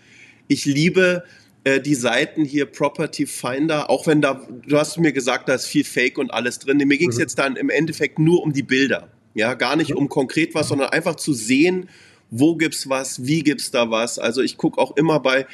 Ich 0.47 0.65
liebe 0.65 1.23
äh, 1.63 1.79
die 1.79 1.93
Seiten 1.93 2.43
hier 2.43 2.65
Property 2.65 3.27
Finder, 3.27 3.89
auch 3.89 4.07
wenn 4.07 4.21
da, 4.21 4.41
du 4.65 4.79
hast 4.79 4.97
mir 4.97 5.11
gesagt, 5.11 5.47
da 5.47 5.53
ist 5.53 5.67
viel 5.67 5.83
Fake 5.83 6.17
und 6.17 6.33
alles 6.33 6.59
drin. 6.59 6.77
Mir 6.77 6.97
ging 6.97 7.09
es 7.09 7.17
mhm. 7.17 7.21
jetzt 7.21 7.37
dann 7.37 7.55
im 7.55 7.69
Endeffekt 7.69 8.17
nur 8.17 8.41
um 8.41 8.51
die 8.53 8.63
Bilder. 8.63 9.09
Ja, 9.33 9.53
gar 9.53 9.75
nicht 9.75 9.91
mhm. 9.91 9.97
um 9.97 10.09
konkret 10.09 10.55
was, 10.55 10.69
sondern 10.69 10.89
einfach 10.89 11.15
zu 11.15 11.33
sehen, 11.33 11.89
wo 12.31 12.55
gibt's 12.55 12.89
was, 12.89 13.25
wie 13.25 13.43
gibt's 13.43 13.69
da 13.69 13.91
was. 13.91 14.17
Also 14.17 14.41
ich 14.41 14.57
gucke 14.57 14.79
auch 14.79 14.95
immer 14.97 15.19
bei 15.19 15.45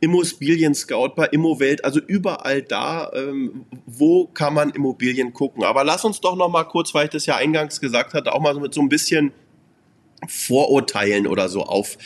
Immobilien 0.00 0.74
Scout, 0.74 1.14
bei 1.16 1.26
Immowelt, 1.26 1.84
also 1.84 2.00
überall 2.00 2.60
da, 2.60 3.10
ähm, 3.14 3.64
wo 3.86 4.26
kann 4.26 4.52
man 4.52 4.70
Immobilien 4.70 5.32
gucken. 5.32 5.64
Aber 5.64 5.84
lass 5.84 6.04
uns 6.04 6.20
doch 6.20 6.36
noch 6.36 6.50
mal 6.50 6.64
kurz, 6.64 6.92
weil 6.92 7.06
ich 7.06 7.12
das 7.12 7.24
ja 7.24 7.36
eingangs 7.36 7.80
gesagt 7.80 8.12
hatte, 8.12 8.34
auch 8.34 8.40
mal 8.40 8.52
so 8.52 8.60
mit 8.60 8.74
so 8.74 8.82
ein 8.82 8.90
bisschen 8.90 9.32
Vorurteilen 10.28 11.26
oder 11.26 11.48
so 11.48 11.62
auf, 11.62 11.96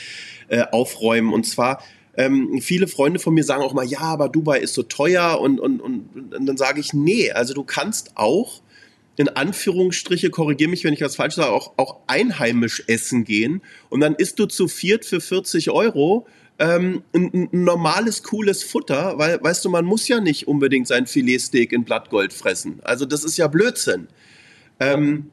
äh, 0.48 0.64
aufräumen. 0.70 1.32
Und 1.32 1.46
zwar 1.46 1.82
ähm, 2.16 2.60
viele 2.60 2.86
Freunde 2.86 3.18
von 3.18 3.34
mir 3.34 3.44
sagen 3.44 3.62
auch 3.62 3.72
mal, 3.72 3.86
ja, 3.86 4.00
aber 4.00 4.28
Dubai 4.28 4.58
ist 4.58 4.74
so 4.74 4.82
teuer 4.82 5.40
und, 5.40 5.58
und, 5.58 5.80
und, 5.80 6.34
und 6.34 6.46
dann 6.46 6.56
sage 6.56 6.80
ich, 6.80 6.92
nee, 6.92 7.32
also 7.32 7.54
du 7.54 7.64
kannst 7.64 8.16
auch 8.16 8.60
in 9.20 9.28
Anführungsstriche, 9.28 10.30
korrigiere 10.30 10.70
mich, 10.70 10.82
wenn 10.82 10.94
ich 10.94 11.02
was 11.02 11.16
falsch 11.16 11.34
sage, 11.34 11.52
auch, 11.52 11.74
auch 11.76 11.98
einheimisch 12.06 12.82
essen 12.86 13.24
gehen 13.24 13.60
und 13.90 14.00
dann 14.00 14.14
isst 14.14 14.38
du 14.38 14.46
zu 14.46 14.66
viert 14.66 15.04
für 15.04 15.20
40 15.20 15.68
Euro 15.70 16.26
ähm, 16.58 17.02
ein, 17.14 17.30
ein, 17.34 17.48
normales, 17.52 18.22
cooles 18.22 18.62
Futter, 18.62 19.18
weil, 19.18 19.38
weißt 19.42 19.62
du, 19.62 19.68
man 19.68 19.84
muss 19.84 20.08
ja 20.08 20.20
nicht 20.20 20.48
unbedingt 20.48 20.86
sein 20.88 21.06
Filetsteak 21.06 21.72
in 21.72 21.84
Blattgold 21.84 22.32
fressen. 22.32 22.80
Also 22.82 23.04
das 23.04 23.22
ist 23.22 23.36
ja 23.36 23.46
Blödsinn. 23.46 24.08
Ähm, 24.78 25.30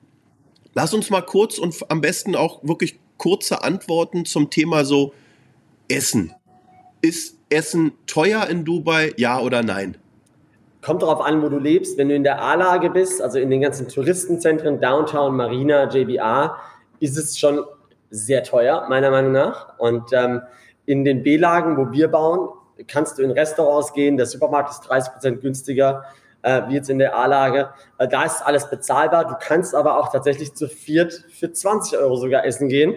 lass 0.74 0.94
uns 0.94 1.10
mal 1.10 1.22
kurz 1.22 1.58
und 1.58 1.74
am 1.88 2.02
besten 2.02 2.36
auch 2.36 2.62
wirklich 2.66 3.00
kurze 3.16 3.64
Antworten 3.64 4.26
zum 4.26 4.50
Thema 4.50 4.84
so 4.84 5.14
Essen. 5.88 6.34
Ist 7.02 7.38
Essen 7.50 7.94
teuer 8.06 8.48
in 8.48 8.66
Dubai, 8.66 9.14
ja 9.16 9.40
oder 9.40 9.64
nein? 9.64 9.98
Kommt 10.88 11.02
darauf 11.02 11.20
an, 11.20 11.44
wo 11.44 11.50
du 11.50 11.60
lebst. 11.60 11.98
Wenn 11.98 12.08
du 12.08 12.16
in 12.16 12.24
der 12.24 12.42
A-Lage 12.42 12.90
bist, 12.90 13.22
also 13.22 13.40
in 13.40 13.50
den 13.50 13.60
ganzen 13.60 13.90
Touristenzentren, 13.90 14.80
Downtown, 14.80 15.36
Marina, 15.36 15.90
JBA, 15.90 16.56
ist 17.02 17.18
es 17.18 17.38
schon 17.38 17.66
sehr 18.10 18.42
teuer, 18.46 18.88
meiner 18.88 19.12
Meinung 19.12 19.34
nach. 19.34 19.78
Und 19.80 20.14
ähm, 20.14 20.44
in 20.86 21.04
den 21.04 21.24
B-Lagen, 21.24 21.76
wo 21.76 21.92
wir 21.92 22.08
bauen, 22.08 22.48
kannst 22.88 23.18
du 23.18 23.24
in 23.24 23.32
Restaurants 23.32 23.92
gehen. 23.92 24.16
Der 24.16 24.28
Supermarkt 24.28 24.70
ist 24.70 24.80
30 24.88 25.12
Prozent 25.12 25.42
günstiger 25.42 26.06
äh, 26.44 26.62
wie 26.70 26.76
jetzt 26.76 26.90
in 26.90 27.00
der 27.00 27.18
A-Lage. 27.18 27.68
Äh, 27.98 28.08
da 28.08 28.24
ist 28.24 28.42
alles 28.42 28.70
bezahlbar. 28.70 29.28
Du 29.28 29.36
kannst 29.42 29.76
aber 29.76 30.00
auch 30.00 30.10
tatsächlich 30.10 30.56
zu 30.56 30.70
viert 30.70 31.26
für 31.38 31.52
20 31.52 32.00
Euro 32.00 32.16
sogar 32.16 32.46
essen 32.46 32.70
gehen 32.70 32.96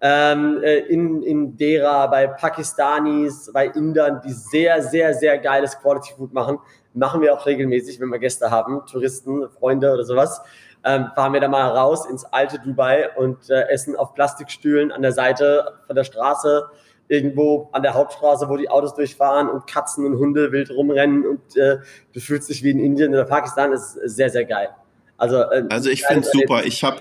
ähm, 0.00 0.60
äh, 0.62 0.78
in, 0.80 1.22
in 1.22 1.56
Dera, 1.56 2.06
bei 2.08 2.26
Pakistanis, 2.26 3.50
bei 3.52 3.66
Indern, 3.68 4.20
die 4.24 4.32
sehr, 4.32 4.82
sehr, 4.82 5.14
sehr 5.14 5.38
geiles 5.38 5.78
Quality 5.78 6.14
Food 6.16 6.32
machen. 6.32 6.58
Machen 6.92 7.22
wir 7.22 7.34
auch 7.34 7.46
regelmäßig, 7.46 8.00
wenn 8.00 8.10
wir 8.10 8.18
Gäste 8.18 8.50
haben, 8.50 8.82
Touristen, 8.90 9.48
Freunde 9.50 9.92
oder 9.92 10.04
sowas. 10.04 10.40
Ähm, 10.84 11.06
fahren 11.14 11.32
wir 11.32 11.40
da 11.40 11.48
mal 11.48 11.68
raus 11.70 12.04
ins 12.04 12.24
alte 12.26 12.58
Dubai 12.58 13.10
und 13.16 13.48
äh, 13.48 13.68
essen 13.70 13.96
auf 13.96 14.12
Plastikstühlen 14.12 14.92
an 14.92 15.00
der 15.00 15.12
Seite 15.12 15.72
von 15.86 15.96
der 15.96 16.04
Straße, 16.04 16.66
irgendwo 17.08 17.70
an 17.72 17.82
der 17.82 17.94
Hauptstraße, 17.94 18.48
wo 18.50 18.58
die 18.58 18.68
Autos 18.68 18.94
durchfahren 18.94 19.48
und 19.48 19.66
Katzen 19.66 20.04
und 20.04 20.18
Hunde 20.18 20.52
wild 20.52 20.70
rumrennen 20.70 21.26
und 21.26 21.56
äh, 21.56 21.78
du 22.12 22.20
fühlst 22.20 22.50
dich 22.50 22.62
wie 22.62 22.70
in 22.70 22.80
Indien 22.80 23.14
oder 23.14 23.24
Pakistan. 23.24 23.70
Das 23.70 23.96
ist 23.96 24.16
sehr, 24.16 24.28
sehr 24.28 24.44
geil. 24.44 24.68
Also, 25.16 25.36
äh, 25.38 25.64
also 25.70 25.88
ich 25.88 26.04
finde 26.04 26.26
es 26.26 26.32
super. 26.32 26.64
Ich 26.64 26.84
habe 26.84 26.98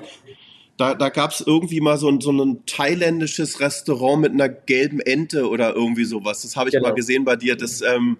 da, 0.77 0.95
da 0.95 1.09
gab 1.09 1.31
es 1.31 1.41
irgendwie 1.41 1.81
mal 1.81 1.97
so 1.97 2.09
ein, 2.09 2.19
so 2.19 2.31
ein 2.31 2.65
thailändisches 2.65 3.59
Restaurant 3.59 4.21
mit 4.21 4.31
einer 4.31 4.49
gelben 4.49 4.99
Ente 4.99 5.47
oder 5.47 5.75
irgendwie 5.75 6.05
sowas. 6.05 6.41
Das 6.41 6.55
habe 6.55 6.69
ich 6.69 6.73
genau. 6.73 6.89
mal 6.89 6.95
gesehen 6.95 7.25
bei 7.25 7.35
dir. 7.35 7.55
Das, 7.55 7.81
ähm, 7.81 8.17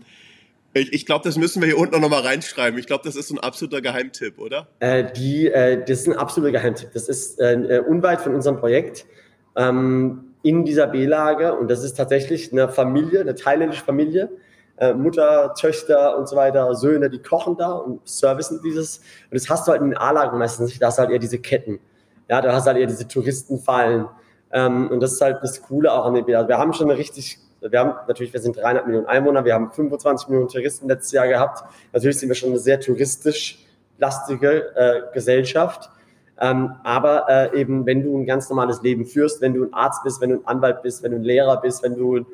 ich, 0.73 0.93
ich 0.93 1.05
glaube, 1.05 1.23
das 1.23 1.37
müssen 1.37 1.61
wir 1.61 1.67
hier 1.67 1.77
unten 1.77 1.99
noch 1.99 2.09
mal 2.09 2.21
reinschreiben. 2.21 2.79
Ich 2.79 2.85
glaube, 2.85 3.03
das 3.03 3.15
ist 3.15 3.29
so 3.29 3.35
ein 3.35 3.39
absoluter 3.39 3.81
Geheimtipp, 3.81 4.37
oder? 4.39 4.67
Äh, 4.79 5.11
die, 5.13 5.47
äh, 5.47 5.83
das 5.83 6.01
ist 6.01 6.07
ein 6.07 6.15
absoluter 6.15 6.51
Geheimtipp. 6.51 6.91
Das 6.93 7.09
ist 7.09 7.39
äh, 7.39 7.53
äh, 7.53 7.79
unweit 7.79 8.21
von 8.21 8.35
unserem 8.35 8.57
Projekt 8.57 9.05
ähm, 9.55 10.33
in 10.43 10.63
dieser 10.63 10.87
B-Lage. 10.87 11.55
Und 11.55 11.71
das 11.71 11.83
ist 11.83 11.95
tatsächlich 11.95 12.51
eine 12.51 12.69
Familie, 12.69 13.21
eine 13.21 13.33
thailändische 13.33 13.83
Familie. 13.83 14.29
Äh, 14.77 14.93
Mutter, 14.93 15.53
Töchter 15.59 16.17
und 16.17 16.27
so 16.27 16.35
weiter, 16.35 16.73
Söhne, 16.73 17.09
die 17.09 17.19
kochen 17.19 17.57
da 17.57 17.73
und 17.73 18.07
servicen 18.07 18.59
dieses. 18.63 18.97
Und 18.97 19.35
das 19.35 19.49
hast 19.49 19.67
du 19.67 19.71
halt 19.71 19.81
in 19.81 19.91
den 19.91 19.97
A-Lagen 19.97 20.37
meistens 20.39 20.69
nicht. 20.69 20.81
Da 20.81 20.87
hast 20.87 20.97
du 20.97 21.01
halt 21.01 21.11
eher 21.11 21.19
diese 21.19 21.39
Ketten. 21.39 21.79
Ja, 22.33 22.41
da 22.41 22.51
hast 22.51 22.65
du 22.65 22.69
halt 22.69 22.79
eher 22.79 22.87
diese 22.87 23.07
Touristenfallen. 23.07 24.07
Ähm, 24.51 24.89
und 24.89 25.01
das 25.01 25.13
ist 25.13 25.21
halt 25.21 25.37
das 25.43 25.61
Coole 25.61 25.93
auch 25.93 26.03
an 26.05 26.15
den 26.15 26.25
Bildern. 26.25 26.47
Wir 26.47 26.57
haben 26.57 26.73
schon 26.73 26.89
eine 26.89 26.97
richtig, 26.97 27.37
wir 27.61 27.79
haben 27.79 27.93
natürlich, 28.07 28.33
wir 28.33 28.39
sind 28.39 28.57
300 28.57 28.87
Millionen 28.87 29.05
Einwohner, 29.05 29.45
wir 29.45 29.53
haben 29.53 29.71
25 29.71 30.29
Millionen 30.29 30.49
Touristen 30.49 30.87
letztes 30.87 31.11
Jahr 31.11 31.27
gehabt. 31.27 31.63
Natürlich 31.91 32.17
sind 32.17 32.29
wir 32.29 32.35
schon 32.35 32.49
eine 32.49 32.57
sehr 32.57 32.79
touristisch 32.79 33.63
lastige 33.99 34.75
äh, 34.75 35.01
Gesellschaft. 35.13 35.91
Ähm, 36.41 36.73
aber 36.83 37.29
äh, 37.29 37.61
eben, 37.61 37.85
wenn 37.85 38.01
du 38.01 38.17
ein 38.17 38.25
ganz 38.25 38.49
normales 38.49 38.81
Leben 38.81 39.05
führst, 39.05 39.39
wenn 39.39 39.53
du 39.53 39.65
ein 39.65 39.73
Arzt 39.75 40.01
bist, 40.03 40.19
wenn 40.19 40.31
du 40.31 40.37
ein 40.37 40.47
Anwalt 40.47 40.81
bist, 40.81 41.03
wenn 41.03 41.11
du 41.11 41.17
ein 41.17 41.23
Lehrer 41.23 41.61
bist, 41.61 41.83
wenn 41.83 41.95
du, 41.95 42.25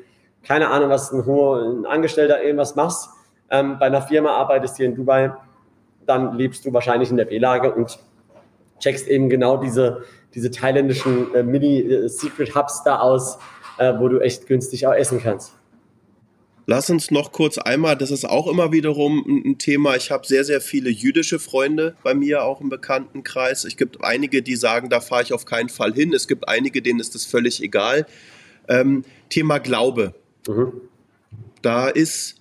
keine 0.42 0.68
Ahnung, 0.68 0.88
was 0.88 1.12
ein, 1.12 1.20
ein 1.28 1.84
Angestellter 1.84 2.42
irgendwas 2.42 2.74
machst, 2.74 3.10
ähm, 3.50 3.78
bei 3.78 3.84
einer 3.84 4.00
Firma 4.00 4.30
arbeitest 4.30 4.78
hier 4.78 4.86
in 4.86 4.94
Dubai, 4.94 5.34
dann 6.06 6.38
lebst 6.38 6.64
du 6.64 6.72
wahrscheinlich 6.72 7.10
in 7.10 7.18
der 7.18 7.26
B-Lage 7.26 7.74
und 7.74 7.98
checkst 8.80 9.08
eben 9.08 9.28
genau 9.28 9.56
diese, 9.56 10.04
diese 10.34 10.50
thailändischen 10.50 11.34
äh, 11.34 11.42
Mini-Secret-Hubs 11.42 12.82
da 12.84 12.98
aus, 12.98 13.38
äh, 13.78 13.92
wo 13.98 14.08
du 14.08 14.18
echt 14.20 14.46
günstig 14.46 14.86
auch 14.86 14.94
essen 14.94 15.20
kannst. 15.22 15.54
Lass 16.66 16.88
uns 16.88 17.10
noch 17.10 17.32
kurz 17.32 17.58
einmal, 17.58 17.96
das 17.96 18.12
ist 18.12 18.24
auch 18.24 18.46
immer 18.46 18.70
wiederum 18.70 19.24
ein 19.44 19.58
Thema. 19.58 19.96
Ich 19.96 20.12
habe 20.12 20.24
sehr, 20.24 20.44
sehr 20.44 20.60
viele 20.60 20.88
jüdische 20.88 21.40
Freunde 21.40 21.96
bei 22.04 22.14
mir 22.14 22.44
auch 22.44 22.60
im 22.60 22.68
Bekanntenkreis. 22.68 23.64
Es 23.64 23.76
gibt 23.76 24.04
einige, 24.04 24.40
die 24.40 24.54
sagen, 24.54 24.88
da 24.88 25.00
fahre 25.00 25.24
ich 25.24 25.32
auf 25.32 25.46
keinen 25.46 25.68
Fall 25.68 25.92
hin. 25.92 26.12
Es 26.12 26.28
gibt 26.28 26.48
einige, 26.48 26.80
denen 26.80 27.00
ist 27.00 27.16
das 27.16 27.24
völlig 27.24 27.60
egal. 27.60 28.06
Ähm, 28.68 29.04
Thema 29.30 29.58
Glaube. 29.58 30.14
Mhm. 30.46 30.72
Da 31.60 31.88
ist, 31.88 32.36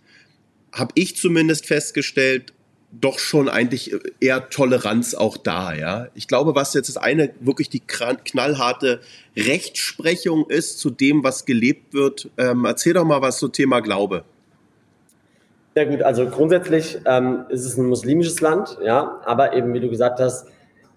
habe 0.74 0.92
ich 0.94 1.16
zumindest 1.16 1.66
festgestellt, 1.66 2.54
doch 2.92 3.20
schon 3.20 3.50
eigentlich 3.50 3.96
eher 4.20 4.50
Toleranz 4.50 5.14
auch 5.14 5.38
da, 5.38 5.74
ja. 5.74 6.08
Ich 6.16 6.28
glaube, 6.28 6.56
was 6.56 6.74
jetzt 6.74 6.90
das 6.90 6.98
eine 6.98 7.32
wirklich 7.40 7.70
die 7.70 7.82
knallharte 7.82 9.00
Rechtsprechung 9.38 10.50
ist 10.50 10.80
zu 10.80 10.90
dem, 10.90 11.24
was 11.24 11.46
gelebt 11.46 11.94
wird. 11.94 12.30
Ähm, 12.38 12.66
erzähl 12.66 12.94
doch 12.94 13.06
mal 13.06 13.22
was 13.22 13.38
zum 13.38 13.52
Thema 13.52 13.82
Glaube. 13.82 14.24
Ja 15.76 15.86
gut, 15.86 16.02
also 16.02 16.26
grundsätzlich 16.28 17.00
ähm, 17.06 17.46
ist 17.50 17.64
es 17.64 17.78
ein 17.78 17.86
muslimisches 17.86 18.42
Land, 18.42 18.78
ja, 18.84 19.22
aber 19.24 19.54
eben, 19.54 19.74
wie 19.74 19.80
du 19.80 19.90
gesagt 19.90 20.20
hast, 20.20 20.48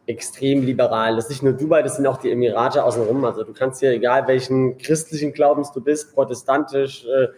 extrem 0.06 0.64
liberal. 0.64 1.16
Das 1.16 1.26
ist 1.26 1.30
nicht 1.30 1.42
nur 1.42 1.52
Dubai, 1.52 1.82
das 1.82 1.96
sind 1.96 2.06
auch 2.06 2.16
die 2.16 2.30
Emirate 2.30 2.82
außenrum. 2.82 3.24
Also 3.24 3.44
du 3.44 3.52
kannst 3.52 3.80
hier, 3.80 3.90
egal 3.90 4.26
welchen 4.26 4.78
christlichen 4.78 5.32
Glaubens 5.32 5.72
du 5.72 5.80
bist, 5.80 6.14
protestantisch, 6.14 7.04
äh, 7.04 7.28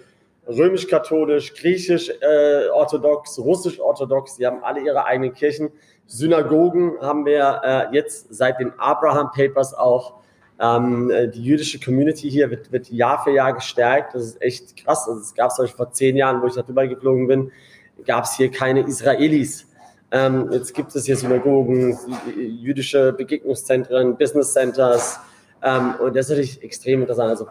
römisch-katholisch, 0.46 1.54
griechisch-orthodox, 1.54 3.38
äh, 3.38 3.40
russisch-orthodox, 3.40 4.36
die 4.36 4.46
haben 4.46 4.62
alle 4.62 4.80
ihre 4.80 5.04
eigenen 5.04 5.32
Kirchen. 5.32 5.70
Synagogen 6.06 6.92
haben 7.00 7.24
wir 7.24 7.60
äh, 7.64 7.94
jetzt 7.94 8.34
seit 8.34 8.60
den 8.60 8.72
Abraham 8.78 9.30
Papers 9.34 9.74
auch. 9.74 10.20
Ähm, 10.60 11.10
äh, 11.10 11.28
die 11.28 11.42
jüdische 11.42 11.80
Community 11.80 12.30
hier 12.30 12.50
wird, 12.50 12.70
wird 12.70 12.88
Jahr 12.90 13.24
für 13.24 13.32
Jahr 13.32 13.54
gestärkt. 13.54 14.14
Das 14.14 14.22
ist 14.22 14.42
echt 14.42 14.76
krass. 14.76 15.08
Also 15.08 15.20
es 15.20 15.34
gab 15.34 15.50
es 15.50 15.70
vor 15.70 15.90
zehn 15.92 16.16
Jahren, 16.16 16.40
wo 16.42 16.46
ich 16.46 16.54
Dubai 16.54 16.86
geflogen 16.86 17.26
bin, 17.26 17.50
gab 18.06 18.24
es 18.24 18.36
hier 18.36 18.50
keine 18.50 18.86
Israelis. 18.86 19.66
Ähm, 20.12 20.48
jetzt 20.52 20.74
gibt 20.74 20.94
es 20.94 21.06
hier 21.06 21.16
Synagogen, 21.16 21.98
jüdische 22.36 23.12
Begegnungszentren, 23.12 24.16
Business 24.16 24.52
Centers. 24.52 25.18
Ähm, 25.60 25.94
und 25.98 26.14
das 26.14 26.26
ist 26.26 26.30
natürlich 26.30 26.62
extrem 26.62 27.00
interessant. 27.00 27.30
Also 27.30 27.48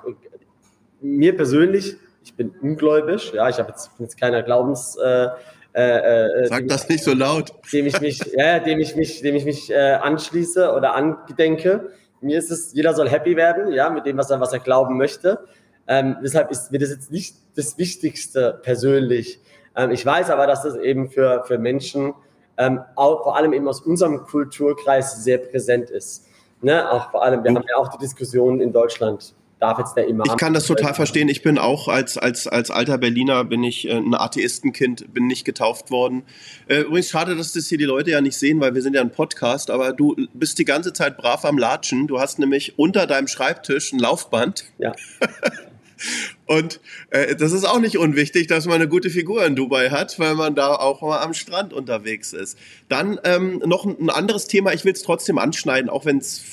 mir 1.01 1.35
persönlich 1.35 1.97
ich 2.23 2.35
bin 2.35 2.53
ungläubig, 2.61 3.33
ja, 3.33 3.49
ich 3.49 3.59
habe 3.59 3.69
jetzt, 3.69 3.95
bin 3.97 4.05
jetzt 4.05 4.19
keiner 4.19 4.43
Glaubens. 4.43 4.97
Äh, 4.97 5.27
äh, 5.75 6.43
äh 6.43 6.45
Sag 6.47 6.67
das 6.67 6.87
nicht 6.87 7.03
so 7.03 7.13
laut. 7.13 7.51
Dem 7.71 7.87
ich 7.87 7.99
mich, 7.99 8.19
ja, 8.35 8.59
dem 8.59 8.79
ich 8.79 8.95
mich, 8.95 9.21
dem 9.21 9.35
ich 9.35 9.45
mich 9.45 9.71
äh, 9.71 9.93
anschließe 9.93 10.71
oder 10.71 10.95
angedenke. 10.95 11.91
Mir 12.21 12.39
ist 12.39 12.51
es, 12.51 12.73
jeder 12.73 12.93
soll 12.93 13.09
happy 13.09 13.35
werden, 13.35 13.73
ja, 13.73 13.89
mit 13.89 14.05
dem, 14.05 14.17
was 14.17 14.29
er, 14.29 14.39
was 14.39 14.53
er 14.53 14.59
glauben 14.59 14.97
möchte. 14.97 15.39
Ähm, 15.87 16.17
deshalb 16.23 16.51
ist 16.51 16.71
mir 16.71 16.79
das 16.79 16.89
jetzt 16.89 17.11
nicht 17.11 17.35
das 17.55 17.77
Wichtigste 17.77 18.59
persönlich. 18.63 19.41
Ähm, 19.75 19.91
ich 19.91 20.05
weiß 20.05 20.29
aber, 20.29 20.47
dass 20.47 20.63
das 20.63 20.77
eben 20.77 21.09
für, 21.09 21.43
für 21.45 21.57
Menschen, 21.57 22.13
ähm, 22.57 22.81
auch, 22.95 23.23
vor 23.23 23.35
allem 23.35 23.51
eben 23.51 23.67
aus 23.67 23.81
unserem 23.81 24.23
Kulturkreis 24.23 25.23
sehr 25.23 25.39
präsent 25.39 25.89
ist. 25.89 26.27
Ne? 26.61 26.89
Auch 26.89 27.11
vor 27.11 27.23
allem, 27.23 27.43
wir 27.43 27.53
haben 27.53 27.63
ja 27.67 27.75
auch 27.75 27.89
die 27.89 27.97
Diskussion 27.97 28.61
in 28.61 28.71
Deutschland 28.71 29.35
darf 29.63 29.79
jetzt 29.79 29.95
der 29.95 30.07
Imam. 30.07 30.27
Ich 30.27 30.37
kann 30.37 30.53
das 30.53 30.67
total 30.67 30.93
verstehen. 30.93 31.29
Ich 31.29 31.41
bin 31.41 31.57
auch 31.57 31.87
als, 31.87 32.17
als, 32.17 32.47
als 32.47 32.69
alter 32.69 32.97
Berliner 32.97 33.43
bin 33.45 33.63
ich 33.63 33.87
äh, 33.87 33.93
ein 33.93 34.13
Atheistenkind, 34.13 35.13
bin 35.13 35.27
nicht 35.27 35.45
getauft 35.45 35.89
worden. 35.89 36.23
Äh, 36.67 36.81
übrigens 36.81 37.09
schade, 37.09 37.35
dass 37.35 37.53
das 37.53 37.67
hier 37.67 37.77
die 37.77 37.85
Leute 37.85 38.11
ja 38.11 38.21
nicht 38.21 38.37
sehen, 38.37 38.59
weil 38.59 38.75
wir 38.75 38.81
sind 38.81 38.93
ja 38.93 39.01
ein 39.01 39.11
Podcast, 39.11 39.71
aber 39.71 39.93
du 39.93 40.15
bist 40.33 40.59
die 40.59 40.65
ganze 40.65 40.93
Zeit 40.93 41.17
brav 41.17 41.45
am 41.45 41.57
Latschen. 41.57 42.07
Du 42.07 42.19
hast 42.19 42.39
nämlich 42.39 42.77
unter 42.77 43.07
deinem 43.07 43.27
Schreibtisch 43.27 43.93
ein 43.93 43.99
Laufband. 43.99 44.65
Ja. 44.77 44.93
Und 46.45 46.81
äh, 47.11 47.35
das 47.35 47.53
ist 47.53 47.63
auch 47.63 47.79
nicht 47.79 47.97
unwichtig, 47.97 48.47
dass 48.47 48.65
man 48.65 48.75
eine 48.75 48.89
gute 48.89 49.09
Figur 49.09 49.45
in 49.45 49.55
Dubai 49.55 49.89
hat, 49.89 50.19
weil 50.19 50.35
man 50.35 50.55
da 50.55 50.75
auch 50.75 51.01
mal 51.01 51.21
am 51.21 51.33
Strand 51.33 51.71
unterwegs 51.71 52.33
ist. 52.33 52.57
Dann 52.89 53.17
ähm, 53.23 53.61
noch 53.65 53.85
ein 53.85 54.09
anderes 54.09 54.47
Thema, 54.47 54.73
ich 54.73 54.83
will 54.83 54.91
es 54.91 55.03
trotzdem 55.03 55.37
anschneiden, 55.37 55.89
auch 55.89 56.05
wenn 56.05 56.17
es 56.17 56.43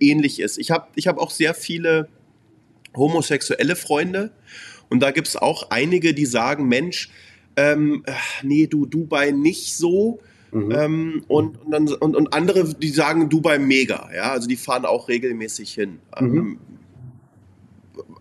ähnlich 0.00 0.40
ist. 0.40 0.58
Ich 0.58 0.70
habe 0.70 0.88
ich 0.94 1.06
hab 1.06 1.18
auch 1.18 1.30
sehr 1.30 1.54
viele 1.54 2.08
homosexuelle 2.96 3.76
Freunde 3.76 4.30
und 4.88 5.00
da 5.00 5.10
gibt 5.10 5.28
es 5.28 5.36
auch 5.36 5.70
einige, 5.70 6.14
die 6.14 6.26
sagen, 6.26 6.68
Mensch, 6.68 7.10
ähm, 7.56 8.04
nee, 8.42 8.66
du 8.66 8.86
Dubai 8.86 9.30
nicht 9.30 9.76
so. 9.76 10.20
Mhm. 10.52 10.72
Ähm, 10.72 11.24
und, 11.28 11.64
und, 11.64 11.70
dann, 11.70 11.88
und, 11.88 12.16
und, 12.16 12.34
andere, 12.34 12.74
die 12.74 12.88
sagen 12.88 13.28
Dubai 13.28 13.60
mega, 13.60 14.10
ja, 14.12 14.32
also 14.32 14.48
die 14.48 14.56
fahren 14.56 14.84
auch 14.84 15.08
regelmäßig 15.08 15.72
hin. 15.72 16.00
Mhm. 16.18 16.36
Ähm, 16.36 16.58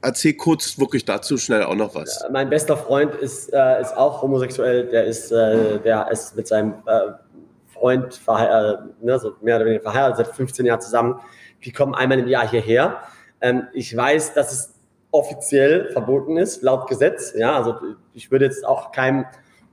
erzähl 0.02 0.34
kurz 0.34 0.78
wirklich 0.78 1.06
dazu 1.06 1.38
schnell 1.38 1.64
auch 1.64 1.76
noch 1.76 1.96
was. 1.96 2.24
Mein 2.32 2.50
bester 2.50 2.78
Freund 2.78 3.16
ist, 3.16 3.52
äh, 3.52 3.82
ist 3.82 3.98
auch 3.98 4.22
homosexuell, 4.22 4.86
der 4.86 5.06
ist, 5.06 5.32
äh, 5.32 5.80
der 5.80 6.10
ist 6.12 6.36
mit 6.36 6.48
seinem 6.48 6.74
äh, 6.86 7.14
Freund, 7.80 8.20
äh, 8.28 8.76
ne, 9.02 9.20
so 9.20 9.34
mehr 9.42 9.56
oder 9.56 9.66
weniger 9.66 9.84
verheiratet, 9.84 10.18
seit 10.18 10.36
15 10.36 10.66
Jahren 10.66 10.82
zusammen. 10.82 11.20
Die 11.64 11.72
kommen 11.72 11.96
einmal 11.96 12.20
im 12.20 12.28
Jahr 12.28 12.48
hierher. 12.48 13.02
Ähm, 13.42 13.68
ich 13.74 13.96
weiß, 13.96 14.34
dass 14.34 14.52
es 14.52 14.76
offiziell 15.12 15.90
verboten 15.92 16.38
ist, 16.38 16.62
laut 16.62 16.88
Gesetz. 16.88 17.34
Ja, 17.36 17.56
also 17.56 17.76
ich 18.14 18.32
würde 18.32 18.46
jetzt 18.46 18.66
auch 18.66 18.92
keinem 18.92 19.26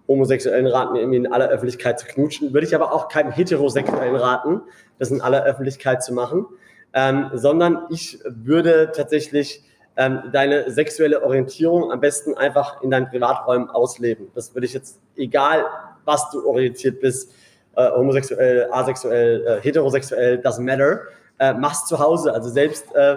Homosexuellen 0.09 0.67
raten, 0.67 0.97
irgendwie 0.97 1.17
in 1.17 1.33
aller 1.33 1.49
Öffentlichkeit 1.49 1.99
zu 1.99 2.07
knutschen. 2.07 2.55
Würde 2.55 2.67
ich 2.67 2.75
aber 2.75 2.93
auch 2.93 3.09
keinem 3.09 3.33
Heterosexuellen 3.33 4.17
raten, 4.17 4.63
das 4.99 5.11
in 5.11 5.21
aller 5.21 5.45
Öffentlichkeit 5.45 6.03
zu 6.03 6.15
machen. 6.15 6.47
Ähm, 6.95 7.31
sondern 7.35 7.87
ich 7.91 8.19
würde 8.25 8.93
tatsächlich 8.95 9.65
ähm, 9.97 10.23
deine 10.33 10.71
sexuelle 10.71 11.23
Orientierung 11.23 11.91
am 11.91 12.01
besten 12.01 12.35
einfach 12.35 12.83
in 12.83 12.91
deinen 12.91 13.09
Privaträumen 13.09 13.69
ausleben. 13.69 14.29
Das 14.35 14.55
würde 14.55 14.67
ich 14.67 14.75
jetzt, 14.75 15.01
egal 15.17 15.65
was 16.05 16.31
du 16.31 16.47
orientiert 16.47 17.01
bist, 17.01 17.33
äh, 17.77 17.91
homosexuell, 17.91 18.69
asexuell, 18.71 19.45
äh, 19.47 19.63
heterosexuell, 19.63 20.41
doesn't 20.41 20.63
matter, 20.63 21.03
äh, 21.39 21.53
machst 21.55 21.89
zu 21.89 21.99
Hause. 21.99 22.33
Also 22.33 22.49
selbst 22.49 22.95
äh, 22.95 23.17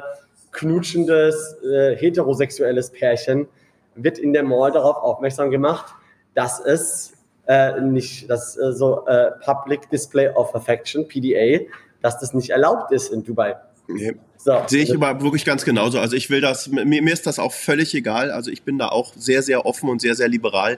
knutschendes, 0.52 1.58
äh, 1.64 1.96
heterosexuelles 1.96 2.92
Pärchen 2.92 3.48
wird 3.96 4.18
in 4.18 4.34
der 4.34 4.44
Mall 4.44 4.72
darauf 4.72 4.98
aufmerksam 4.98 5.52
gemacht, 5.52 5.94
dass 6.36 6.60
es 6.60 7.14
äh, 7.48 7.82
nicht, 7.82 8.30
dass 8.30 8.58
äh, 8.58 8.72
so 8.72 9.06
Public 9.44 9.90
Display 9.90 10.30
of 10.30 10.54
Affection, 10.56 11.08
PDA, 11.08 11.66
dass 12.02 12.20
das 12.20 12.34
nicht 12.34 12.52
erlaubt 12.52 12.92
ist 12.92 13.12
in 13.12 13.24
Dubai. 13.24 13.56
Nee. 13.88 14.14
So. 14.38 14.58
Sehe 14.68 14.84
ich 14.84 14.96
aber 14.96 15.22
wirklich 15.22 15.44
ganz 15.44 15.66
genauso. 15.66 16.00
Also 16.00 16.16
ich 16.16 16.30
will 16.30 16.40
das, 16.40 16.68
mir, 16.70 16.86
mir 16.86 17.12
ist 17.12 17.28
das 17.28 17.40
auch 17.40 17.52
völlig 17.52 17.94
egal. 17.94 18.32
Also 18.32 18.52
ich 18.52 18.64
bin 18.64 18.78
da 18.78 18.88
auch 18.88 19.14
sehr, 19.18 19.42
sehr 19.42 19.66
offen 19.66 19.90
und 19.90 20.00
sehr, 20.00 20.16
sehr 20.16 20.30
liberal. 20.30 20.78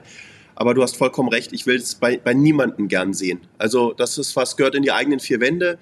Aber 0.54 0.74
du 0.74 0.82
hast 0.82 0.96
vollkommen 0.96 1.28
recht, 1.28 1.52
ich 1.52 1.66
will 1.66 1.76
es 1.76 1.94
bei, 1.94 2.18
bei 2.18 2.34
niemandem 2.34 2.88
gern 2.88 3.14
sehen. 3.14 3.40
Also 3.58 3.92
das 3.92 4.18
ist 4.18 4.36
was, 4.36 4.56
gehört 4.56 4.74
in 4.74 4.82
die 4.82 4.92
eigenen 4.92 5.20
vier 5.20 5.40
Wände. 5.40 5.78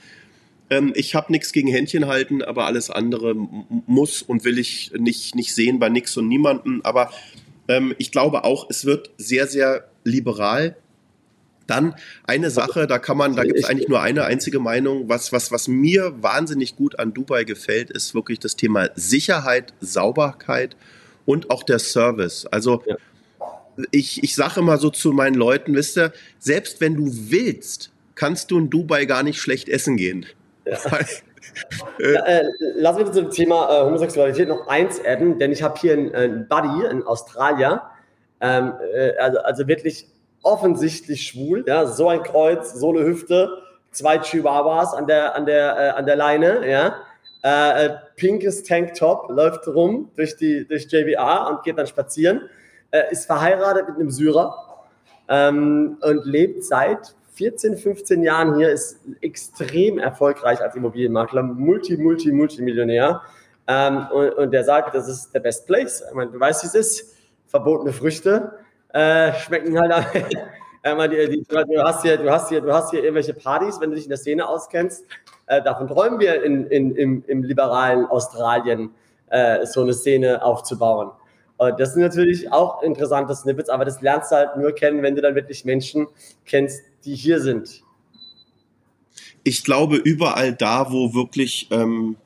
Ähm, 0.70 0.92
ich 0.94 1.14
habe 1.14 1.33
nichts 1.33 1.52
gegen 1.52 1.68
Händchen 1.68 2.06
halten, 2.06 2.42
aber 2.42 2.66
alles 2.66 2.90
andere 2.90 3.35
muss 3.35 4.22
und 4.22 4.44
will 4.44 4.59
ich 4.59 4.92
nicht, 4.96 5.35
nicht 5.35 5.54
sehen 5.54 5.78
bei 5.78 5.88
nix 5.88 6.16
und 6.16 6.28
niemandem. 6.28 6.80
Aber 6.85 7.11
ähm, 7.68 7.94
ich 7.98 8.12
glaube 8.12 8.44
auch, 8.44 8.68
es 8.70 8.85
wird 8.85 9.11
sehr, 9.18 9.46
sehr 9.46 9.88
liberal. 10.04 10.76
Dann 11.66 11.94
eine 12.24 12.50
Sache, 12.50 12.88
da 12.88 12.98
kann 12.98 13.16
man, 13.16 13.37
da 13.37 13.44
gibt 13.44 13.59
es 13.59 13.64
eigentlich 13.64 13.88
nur 13.88 14.00
eine 14.00 14.24
einzige 14.24 14.59
Meinung. 14.59 15.09
Was, 15.09 15.33
was, 15.33 15.52
was 15.52 15.68
mir 15.68 16.14
wahnsinnig 16.20 16.74
gut 16.74 16.98
an 16.98 17.14
Dubai 17.14 17.44
gefällt, 17.44 17.90
ist 17.90 18.12
wirklich 18.14 18.40
das 18.40 18.56
Thema 18.56 18.88
Sicherheit, 18.96 19.72
Sauberkeit 19.80 20.76
und 21.26 21.50
auch 21.50 21.62
der 21.62 21.78
Service. 21.78 22.46
Also 22.46 22.83
ja 22.87 22.96
ich, 23.90 24.23
ich 24.23 24.35
sage 24.35 24.61
immer 24.61 24.79
so 24.79 24.90
zu 24.90 25.12
meinen 25.12 25.35
Leuten, 25.35 25.75
wisst 25.75 25.97
ihr, 25.97 26.12
selbst 26.38 26.81
wenn 26.81 26.97
du 26.97 27.11
willst, 27.31 27.90
kannst 28.14 28.51
du 28.51 28.59
in 28.59 28.71
Dubai 28.71 29.05
gar 29.05 29.23
nicht 29.23 29.40
schlecht 29.40 29.69
essen 29.69 29.97
gehen. 29.97 30.27
Ja. 30.66 30.79
äh, 31.99 32.12
äh, 32.12 32.51
lass 32.77 32.97
mich 32.97 33.11
zum 33.12 33.31
Thema 33.31 33.69
äh, 33.71 33.85
Homosexualität 33.85 34.49
noch 34.49 34.69
eins 34.69 35.01
adden, 35.05 35.38
denn 35.38 35.53
ich 35.53 35.62
habe 35.62 35.79
hier 35.81 35.95
einen, 35.95 36.14
einen 36.14 36.49
Buddy, 36.49 36.87
einen 36.87 37.03
Australier, 37.03 37.83
ähm, 38.40 38.73
äh, 38.95 39.16
also, 39.16 39.38
also 39.40 39.69
wirklich 39.69 40.07
offensichtlich 40.43 41.23
schwul, 41.23 41.64
ja, 41.66 41.87
so 41.87 42.09
ein 42.09 42.23
Kreuz, 42.23 42.75
so 42.75 42.90
eine 42.90 43.05
Hüfte, 43.05 43.62
zwei 43.90 44.19
Chihuahuas 44.19 44.95
an 44.95 45.07
der, 45.07 45.35
an 45.35 45.47
der, 45.47 45.77
äh, 45.79 45.88
an 45.90 46.07
der 46.07 46.16
Leine, 46.16 46.69
ja, 46.69 46.97
äh, 47.43 47.90
pinkes 48.16 48.62
Tanktop, 48.64 49.31
läuft 49.31 49.66
rum 49.66 50.11
durch, 50.16 50.37
die, 50.37 50.66
durch 50.66 50.87
JBR 50.90 51.49
und 51.51 51.62
geht 51.62 51.79
dann 51.79 51.87
spazieren 51.87 52.43
äh, 52.90 53.11
ist 53.11 53.26
verheiratet 53.26 53.88
mit 53.88 53.96
einem 53.96 54.11
Syrer 54.11 54.55
ähm, 55.29 55.98
und 56.00 56.24
lebt 56.24 56.64
seit 56.64 57.14
14, 57.35 57.76
15 57.76 58.22
Jahren 58.22 58.57
hier, 58.57 58.70
ist 58.70 59.00
extrem 59.22 59.98
erfolgreich 59.98 60.61
als 60.61 60.74
Immobilienmakler, 60.74 61.42
Multi, 61.42 61.96
Multi, 61.96 62.33
Multimillionär. 62.33 63.22
Ähm, 63.66 64.07
und, 64.12 64.31
und 64.31 64.50
der 64.50 64.64
sagt, 64.64 64.94
das 64.94 65.09
ist 65.09 65.33
der 65.33 65.40
Best 65.40 65.66
Place. 65.66 66.03
Ich 66.07 66.14
meine, 66.14 66.31
du 66.31 66.40
weißt, 66.40 66.62
wie 66.64 66.66
es 66.66 66.74
ist. 66.74 67.16
Verbotene 67.46 67.92
Früchte 67.92 68.53
äh, 68.92 69.33
schmecken 69.35 69.79
halt. 69.79 70.07
Die, 70.83 71.29
die, 71.29 71.44
du, 71.46 71.83
hast 71.83 72.00
hier, 72.00 72.16
du, 72.16 72.31
hast 72.31 72.48
hier, 72.48 72.62
du 72.62 72.72
hast 72.72 72.90
hier 72.90 73.00
irgendwelche 73.03 73.35
Partys, 73.35 73.79
wenn 73.83 73.90
du 73.90 73.96
dich 73.96 74.07
in 74.07 74.09
der 74.09 74.16
Szene 74.16 74.48
auskennst. 74.48 75.05
Äh, 75.44 75.61
davon 75.62 75.87
träumen 75.87 76.18
wir 76.20 76.42
in, 76.42 76.66
in, 76.68 76.96
im, 76.96 77.22
im 77.26 77.42
liberalen 77.42 78.07
Australien, 78.07 78.94
äh, 79.29 79.66
so 79.66 79.83
eine 79.83 79.92
Szene 79.92 80.42
aufzubauen. 80.42 81.11
Und 81.61 81.79
das 81.79 81.92
sind 81.92 82.01
natürlich 82.01 82.51
auch 82.51 82.83
interessante 82.83 83.35
Snippets, 83.35 83.68
aber 83.68 83.85
das 83.85 84.01
lernst 84.01 84.33
du 84.33 84.37
halt 84.37 84.57
nur 84.57 84.73
kennen, 84.73 85.03
wenn 85.03 85.14
du 85.14 85.20
dann 85.20 85.35
wirklich 85.35 85.66
Menschen 85.66 86.07
kennst, 86.46 86.81
die 87.05 87.14
hier 87.14 87.38
sind. 87.38 87.83
Ich 89.44 89.62
glaube, 89.62 89.96
überall 89.96 90.55
da, 90.55 90.90
wo 90.90 91.12
wirklich 91.12 91.68
ähm, 91.70 92.16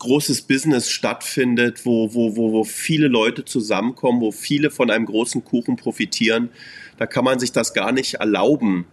großes 0.00 0.42
Business 0.42 0.90
stattfindet, 0.90 1.86
wo, 1.86 2.12
wo, 2.14 2.34
wo, 2.34 2.50
wo 2.50 2.64
viele 2.64 3.06
Leute 3.06 3.44
zusammenkommen, 3.44 4.20
wo 4.20 4.32
viele 4.32 4.72
von 4.72 4.90
einem 4.90 5.06
großen 5.06 5.44
Kuchen 5.44 5.76
profitieren, 5.76 6.50
da 6.98 7.06
kann 7.06 7.24
man 7.24 7.38
sich 7.38 7.52
das 7.52 7.72
gar 7.74 7.92
nicht 7.92 8.14
erlauben, 8.14 8.86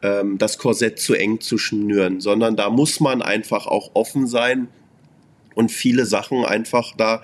ähm, 0.00 0.38
das 0.38 0.56
Korsett 0.56 0.98
zu 0.98 1.12
eng 1.12 1.40
zu 1.40 1.58
schnüren, 1.58 2.22
sondern 2.22 2.56
da 2.56 2.70
muss 2.70 3.00
man 3.00 3.20
einfach 3.20 3.66
auch 3.66 3.90
offen 3.92 4.26
sein 4.26 4.68
und 5.54 5.70
viele 5.70 6.06
Sachen 6.06 6.42
einfach 6.42 6.96
da, 6.96 7.20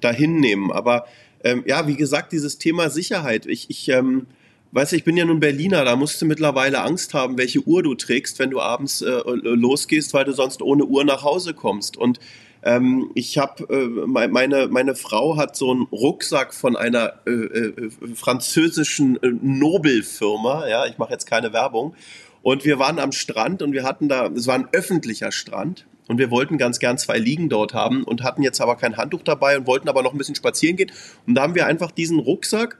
da 0.00 0.10
hinnehmen. 0.10 0.72
Aber 0.72 1.06
ähm, 1.48 1.64
ja, 1.66 1.86
wie 1.86 1.96
gesagt, 1.96 2.32
dieses 2.32 2.58
Thema 2.58 2.90
Sicherheit. 2.90 3.46
Ich, 3.46 3.70
ich 3.70 3.88
ähm, 3.88 4.26
Weißt 4.70 4.92
du, 4.92 4.96
ich 4.96 5.04
bin 5.04 5.16
ja 5.16 5.24
nun 5.24 5.40
Berliner, 5.40 5.84
da 5.86 5.96
musst 5.96 6.20
du 6.20 6.26
mittlerweile 6.26 6.82
Angst 6.82 7.14
haben, 7.14 7.38
welche 7.38 7.60
Uhr 7.60 7.82
du 7.82 7.94
trägst, 7.94 8.38
wenn 8.38 8.50
du 8.50 8.60
abends 8.60 9.00
äh, 9.00 9.22
losgehst, 9.24 10.12
weil 10.12 10.26
du 10.26 10.32
sonst 10.32 10.60
ohne 10.60 10.84
Uhr 10.84 11.04
nach 11.04 11.22
Hause 11.22 11.54
kommst. 11.54 11.96
Und 11.96 12.20
ähm, 12.62 13.10
ich 13.14 13.38
habe, 13.38 13.64
äh, 13.72 13.86
meine, 14.06 14.68
meine 14.68 14.94
Frau 14.94 15.38
hat 15.38 15.56
so 15.56 15.70
einen 15.70 15.82
Rucksack 15.84 16.52
von 16.52 16.76
einer 16.76 17.14
äh, 17.26 17.30
äh, 17.30 17.90
französischen 18.14 19.16
äh, 19.22 19.30
Nobelfirma, 19.40 20.68
ja, 20.68 20.84
ich 20.84 20.98
mache 20.98 21.12
jetzt 21.12 21.26
keine 21.26 21.54
Werbung. 21.54 21.94
Und 22.42 22.66
wir 22.66 22.78
waren 22.78 22.98
am 22.98 23.12
Strand 23.12 23.62
und 23.62 23.72
wir 23.72 23.84
hatten 23.84 24.08
da, 24.08 24.26
es 24.26 24.46
war 24.46 24.54
ein 24.54 24.68
öffentlicher 24.72 25.32
Strand. 25.32 25.86
Und 26.08 26.18
wir 26.18 26.30
wollten 26.30 26.58
ganz 26.58 26.78
gern 26.80 26.98
zwei 26.98 27.18
Liegen 27.18 27.48
dort 27.48 27.74
haben 27.74 28.02
und 28.02 28.24
hatten 28.24 28.42
jetzt 28.42 28.60
aber 28.60 28.76
kein 28.76 28.96
Handtuch 28.96 29.22
dabei 29.22 29.58
und 29.58 29.66
wollten 29.66 29.88
aber 29.88 30.02
noch 30.02 30.12
ein 30.12 30.18
bisschen 30.18 30.34
spazieren 30.34 30.76
gehen. 30.76 30.90
Und 31.26 31.34
da 31.34 31.42
haben 31.42 31.54
wir 31.54 31.66
einfach 31.66 31.92
diesen 31.92 32.18
Rucksack 32.18 32.78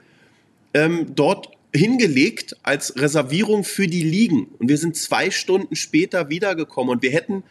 ähm, 0.73 1.13
dort 1.15 1.49
hingelegt 1.73 2.57
als 2.63 2.99
Reservierung 2.99 3.63
für 3.63 3.87
die 3.87 4.03
Liegen. 4.03 4.47
Und 4.57 4.69
wir 4.69 4.77
sind 4.77 4.97
zwei 4.97 5.29
Stunden 5.31 5.75
später 5.75 6.29
wiedergekommen 6.29 6.89
und 6.89 7.03
wir 7.03 7.11
hätten, 7.11 7.43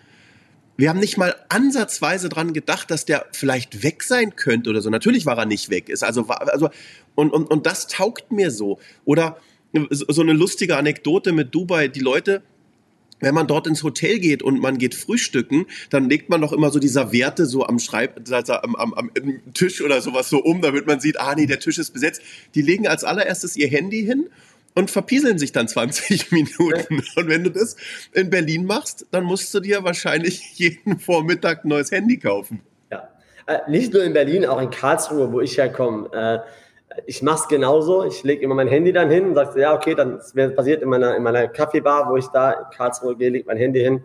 wir 0.77 0.89
haben 0.89 0.99
nicht 0.99 1.17
mal 1.17 1.37
ansatzweise 1.49 2.29
dran 2.29 2.53
gedacht, 2.53 2.91
dass 2.91 3.05
der 3.05 3.27
vielleicht 3.33 3.83
weg 3.85 4.03
sein 4.03 4.35
könnte 4.35 4.71
oder 4.71 4.81
so. 4.81 4.91
Natürlich 4.91 5.27
war 5.27 5.39
er 5.39 5.47
nicht 5.47 5.71
weg. 5.71 5.89
Ist 5.89 6.03
also, 6.03 6.27
also 6.27 6.71
und, 7.15 7.33
und, 7.33 7.49
und 7.51 7.67
das 7.67 7.87
taugt 7.87 8.33
mir 8.33 8.51
so. 8.51 8.79
Oder 9.05 9.39
so 9.91 10.23
eine 10.23 10.33
lustige 10.33 10.77
Anekdote 10.77 11.33
mit 11.33 11.55
Dubai. 11.55 11.89
Die 11.89 12.01
Leute, 12.01 12.43
wenn 13.21 13.35
man 13.35 13.47
dort 13.47 13.67
ins 13.67 13.83
Hotel 13.83 14.19
geht 14.19 14.43
und 14.43 14.61
man 14.61 14.79
geht 14.79 14.95
frühstücken, 14.95 15.67
dann 15.91 16.09
legt 16.09 16.29
man 16.29 16.41
doch 16.41 16.53
immer 16.53 16.71
so 16.71 16.79
die 16.79 16.89
Serviette 16.89 17.47
so 17.47 17.67
am 17.67 17.79
Schreib, 17.79 18.21
also 18.31 18.55
am, 18.55 18.77
am, 18.77 18.95
am 18.95 19.11
Tisch 19.55 19.83
oder 19.83 20.01
sowas 20.01 20.29
so 20.29 20.39
um, 20.39 20.61
damit 20.63 20.87
man 20.87 21.01
sieht, 21.01 21.19
ah 21.21 21.35
nee, 21.35 21.47
der 21.47 21.61
Tisch 21.61 21.79
ist 21.79 21.93
besetzt. 21.93 22.23
Die 22.55 22.63
legen 22.63 22.87
als 22.87 23.05
allererstes 23.05 23.57
ihr 23.57 23.69
Handy 23.69 24.05
hin 24.05 24.29
und 24.75 24.91
verpieseln 24.91 25.39
sich 25.39 25.53
dann 25.53 25.69
20 25.69 26.31
Minuten. 26.33 27.03
Und 27.17 27.29
wenn 27.29 27.45
du 27.45 27.51
das 27.51 27.77
in 28.13 28.31
Berlin 28.31 28.65
machst, 28.65 29.07
dann 29.11 29.25
musst 29.25 29.53
du 29.55 29.61
dir 29.61 29.85
wahrscheinlich 29.85 30.43
jeden 30.55 30.99
Vormittag 30.99 31.65
ein 31.65 31.69
neues 31.69 31.91
Handy 31.91 32.19
kaufen. 32.19 32.61
Ja, 32.91 33.09
äh, 33.47 33.59
nicht 33.69 33.93
nur 33.93 34.05
in 34.05 34.13
Berlin, 34.13 34.47
auch 34.47 34.61
in 34.61 34.71
Karlsruhe, 34.71 35.33
wo 35.33 35.41
ich 35.41 35.59
herkomme. 35.59 36.09
Äh, 36.13 36.39
ich 37.07 37.23
mache 37.23 37.43
es 37.43 37.49
genauso. 37.49 38.05
Ich 38.05 38.23
lege 38.25 38.43
immer 38.43 38.55
mein 38.55 38.69
Handy 38.69 38.93
dann 38.93 39.11
hin 39.11 39.27
und 39.29 39.35
sage, 39.35 39.61
ja, 39.61 39.75
okay, 39.75 39.95
dann 39.95 40.19
passiert 40.55 40.83
in 40.83 40.89
meiner, 40.89 41.17
in 41.17 41.23
meiner 41.23 41.49
Kaffeebar, 41.49 42.11
wo 42.11 42.17
ich 42.17 42.27
da 42.29 42.53
in 42.53 42.65
Karlsruhe 42.77 43.17
gehe, 43.17 43.31
lege 43.31 43.47
mein 43.47 43.57
Handy 43.57 43.81
hin, 43.81 44.03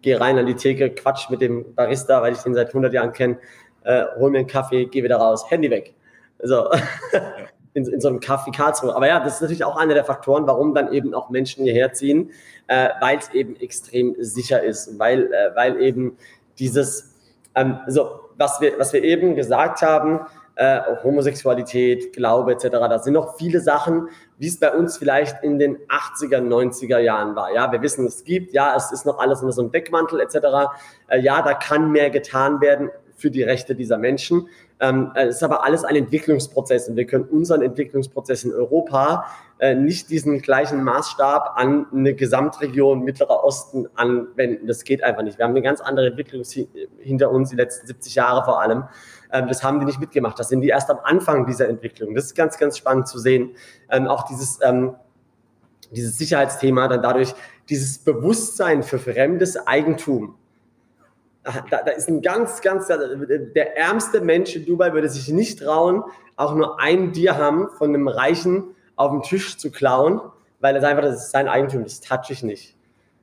gehe 0.00 0.20
rein 0.20 0.38
an 0.38 0.46
die 0.46 0.54
Theke, 0.54 0.90
quatsch 0.90 1.30
mit 1.30 1.40
dem 1.40 1.74
Barista, 1.74 2.22
weil 2.22 2.32
ich 2.32 2.40
den 2.40 2.54
seit 2.54 2.68
100 2.68 2.92
Jahren 2.92 3.12
kenne, 3.12 3.38
äh, 3.84 4.04
hol 4.16 4.30
mir 4.30 4.38
einen 4.38 4.46
Kaffee, 4.46 4.86
gehe 4.86 5.04
wieder 5.04 5.16
raus, 5.16 5.50
Handy 5.50 5.70
weg. 5.70 5.94
So. 6.42 6.70
in, 7.74 7.86
in 7.86 8.00
so 8.00 8.08
einem 8.08 8.20
Kaffee 8.20 8.50
Karlsruhe. 8.50 8.94
Aber 8.94 9.06
ja, 9.06 9.20
das 9.20 9.36
ist 9.36 9.40
natürlich 9.40 9.64
auch 9.64 9.76
einer 9.76 9.94
der 9.94 10.04
Faktoren, 10.04 10.46
warum 10.46 10.74
dann 10.74 10.92
eben 10.92 11.14
auch 11.14 11.30
Menschen 11.30 11.64
hierher 11.64 11.92
ziehen, 11.92 12.30
äh, 12.66 12.90
weil 13.00 13.18
es 13.18 13.30
eben 13.30 13.56
extrem 13.56 14.14
sicher 14.18 14.62
ist, 14.62 14.98
weil, 14.98 15.32
äh, 15.32 15.54
weil 15.54 15.80
eben 15.80 16.16
dieses, 16.58 17.14
ähm, 17.54 17.78
so, 17.86 18.20
was 18.36 18.60
wir, 18.60 18.78
was 18.78 18.92
wir 18.92 19.02
eben 19.02 19.34
gesagt 19.34 19.82
haben, 19.82 20.20
äh, 20.62 20.80
Homosexualität, 21.02 22.12
Glaube 22.12 22.52
etc. 22.52 22.68
Da 22.70 22.98
sind 23.00 23.14
noch 23.14 23.36
viele 23.36 23.60
Sachen, 23.60 24.08
wie 24.38 24.46
es 24.46 24.60
bei 24.60 24.72
uns 24.72 24.96
vielleicht 24.96 25.42
in 25.42 25.58
den 25.58 25.76
80er, 25.88 26.38
90er 26.38 26.98
Jahren 26.98 27.34
war. 27.34 27.52
Ja, 27.52 27.72
wir 27.72 27.82
wissen, 27.82 28.06
es 28.06 28.22
gibt, 28.22 28.52
ja, 28.52 28.74
es 28.76 28.92
ist 28.92 29.04
noch 29.04 29.18
alles 29.18 29.40
unter 29.40 29.52
so 29.52 29.62
einem 29.62 29.72
Deckmantel 29.72 30.20
etc. 30.20 30.36
Äh, 31.08 31.20
ja, 31.20 31.42
da 31.42 31.54
kann 31.54 31.90
mehr 31.90 32.10
getan 32.10 32.60
werden 32.60 32.90
für 33.16 33.30
die 33.30 33.42
Rechte 33.42 33.74
dieser 33.74 33.98
Menschen. 33.98 34.48
Ähm, 34.78 35.12
es 35.14 35.36
ist 35.36 35.42
aber 35.42 35.64
alles 35.64 35.84
ein 35.84 35.96
Entwicklungsprozess 35.96 36.88
und 36.88 36.96
wir 36.96 37.06
können 37.06 37.24
unseren 37.24 37.62
Entwicklungsprozess 37.62 38.44
in 38.44 38.52
Europa 38.52 39.26
äh, 39.60 39.76
nicht 39.76 40.10
diesen 40.10 40.42
gleichen 40.42 40.82
Maßstab 40.82 41.52
an 41.56 41.86
eine 41.92 42.14
Gesamtregion 42.14 43.04
Mittlerer 43.04 43.44
Osten 43.44 43.88
anwenden. 43.94 44.66
Das 44.66 44.82
geht 44.82 45.04
einfach 45.04 45.22
nicht. 45.22 45.38
Wir 45.38 45.44
haben 45.44 45.52
eine 45.52 45.62
ganz 45.62 45.80
andere 45.80 46.08
Entwicklung 46.08 46.42
hinter 46.98 47.30
uns, 47.30 47.50
die 47.50 47.56
letzten 47.56 47.86
70 47.86 48.16
Jahre 48.16 48.44
vor 48.44 48.60
allem. 48.60 48.84
Ähm, 49.32 49.48
das 49.48 49.64
haben 49.64 49.80
die 49.80 49.86
nicht 49.86 49.98
mitgemacht. 49.98 50.38
Das 50.38 50.48
sind 50.48 50.60
die 50.60 50.68
erst 50.68 50.90
am 50.90 50.98
Anfang 51.02 51.46
dieser 51.46 51.68
Entwicklung. 51.68 52.14
Das 52.14 52.26
ist 52.26 52.34
ganz, 52.34 52.58
ganz 52.58 52.78
spannend 52.78 53.08
zu 53.08 53.18
sehen. 53.18 53.56
Ähm, 53.90 54.06
auch 54.06 54.24
dieses, 54.24 54.60
ähm, 54.62 54.94
dieses 55.90 56.18
Sicherheitsthema, 56.18 56.88
dann 56.88 57.02
dadurch 57.02 57.34
dieses 57.68 57.98
Bewusstsein 57.98 58.82
für 58.82 58.98
fremdes 58.98 59.66
Eigentum. 59.66 60.34
Da, 61.70 61.82
da 61.82 61.90
ist 61.90 62.08
ein 62.08 62.22
ganz, 62.22 62.60
ganz, 62.60 62.86
der 62.86 63.76
ärmste 63.76 64.20
Mensch 64.20 64.54
in 64.54 64.64
Dubai 64.64 64.92
würde 64.92 65.08
sich 65.08 65.28
nicht 65.28 65.58
trauen, 65.58 66.04
auch 66.36 66.54
nur 66.54 66.80
ein 66.80 67.12
Dirham 67.12 67.68
von 67.78 67.88
einem 67.88 68.06
Reichen 68.06 68.76
auf 68.94 69.10
dem 69.10 69.22
Tisch 69.22 69.58
zu 69.58 69.72
klauen, 69.72 70.20
weil 70.60 70.74
das 70.74 70.84
einfach, 70.84 71.02
das 71.02 71.24
ist 71.24 71.30
sein 71.32 71.48
Eigentum, 71.48 71.82
das 71.82 72.00
touch 72.00 72.30
ich 72.30 72.44
nicht. 72.44 72.76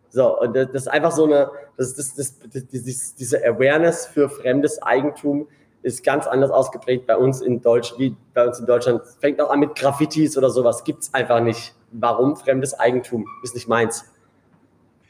So, 0.09 0.37
und 0.37 0.53
das 0.53 0.69
ist 0.73 0.87
einfach 0.87 1.11
so 1.11 1.25
eine, 1.25 1.51
das, 1.77 1.95
das, 1.95 2.15
das, 2.15 2.39
das, 2.51 3.15
diese 3.15 3.37
Awareness 3.45 4.07
für 4.07 4.27
fremdes 4.27 4.81
Eigentum 4.81 5.47
ist 5.81 6.03
ganz 6.03 6.27
anders 6.27 6.51
ausgeprägt 6.51 7.07
bei 7.07 7.17
uns 7.17 7.41
in 7.41 7.61
Deutsch, 7.61 7.93
wie 7.97 8.15
bei 8.33 8.45
uns 8.45 8.59
in 8.59 8.65
Deutschland. 8.65 9.01
Fängt 9.19 9.39
auch 9.41 9.49
an 9.49 9.59
mit 9.59 9.75
Graffitis 9.75 10.37
oder 10.37 10.49
sowas. 10.49 10.83
Gibt's 10.83 11.13
einfach 11.13 11.41
nicht. 11.41 11.73
Warum? 11.91 12.35
Fremdes 12.35 12.73
Eigentum 12.73 13.25
ist 13.43 13.55
nicht 13.55 13.67
meins. 13.67 14.05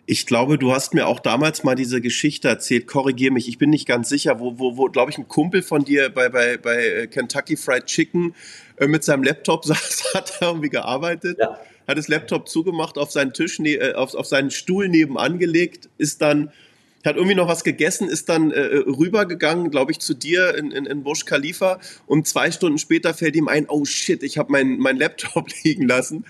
Ich 0.06 0.26
glaube, 0.26 0.58
du 0.58 0.72
hast 0.72 0.96
mir 0.96 1.06
auch 1.06 1.20
damals 1.20 1.64
mal 1.64 1.76
diese 1.76 2.02
Geschichte 2.02 2.48
erzählt. 2.48 2.88
Korrigier 2.88 3.32
mich, 3.32 3.48
ich 3.48 3.60
bin 3.60 3.70
nicht 3.70 3.88
ganz 3.88 4.10
sicher, 4.10 4.40
wo, 4.40 4.58
wo, 4.58 4.76
wo 4.76 4.86
glaube 4.86 5.12
ich, 5.12 5.20
ein 5.20 5.28
Kumpel 5.28 5.62
von 5.62 5.84
dir 5.84 6.10
bei, 6.10 6.30
bei, 6.30 6.58
bei 6.58 7.06
Kentucky 7.06 7.56
Fried 7.56 7.86
Chicken 7.86 8.34
äh, 8.78 8.88
mit 8.88 9.04
seinem 9.04 9.22
Laptop 9.22 9.66
saß, 9.66 10.14
hat 10.16 10.38
er 10.42 10.48
irgendwie 10.48 10.70
gearbeitet, 10.70 11.38
ja. 11.40 11.60
hat 11.88 11.98
das 11.98 12.08
Laptop 12.08 12.50
zugemacht, 12.50 12.98
auf 12.98 13.12
seinen 13.12 13.34
Tisch, 13.34 13.60
ne, 13.60 13.76
äh, 13.76 13.94
auf, 13.94 14.16
auf 14.16 14.26
seinen 14.26 14.50
Stuhl 14.50 14.90
nebenan 14.90 15.38
gelegt, 15.38 15.90
ist 16.00 16.24
dann 16.24 16.52
hat 17.10 17.18
irgendwie 17.18 17.36
noch 17.36 17.48
was 17.48 17.64
gegessen, 17.64 18.08
ist 18.08 18.30
dann 18.30 18.52
äh, 18.52 18.60
rübergegangen, 18.60 19.72
glaube 19.72 19.92
ich, 19.92 20.00
zu 20.00 20.14
dir 20.14 20.56
in, 20.56 20.72
in, 20.72 20.86
in 20.86 21.04
Burj 21.04 21.26
Khalifa 21.26 21.80
und 22.08 22.28
zwei 22.28 22.52
Stunden 22.52 22.78
später 22.78 23.14
fällt 23.14 23.36
ihm 23.36 23.48
ein, 23.48 23.66
oh 23.68 23.86
shit, 23.86 24.24
ich 24.24 24.38
habe 24.38 24.52
mein, 24.52 24.78
mein 24.78 24.98
Laptop 24.98 25.48
liegen 25.64 25.88
lassen. 25.88 26.26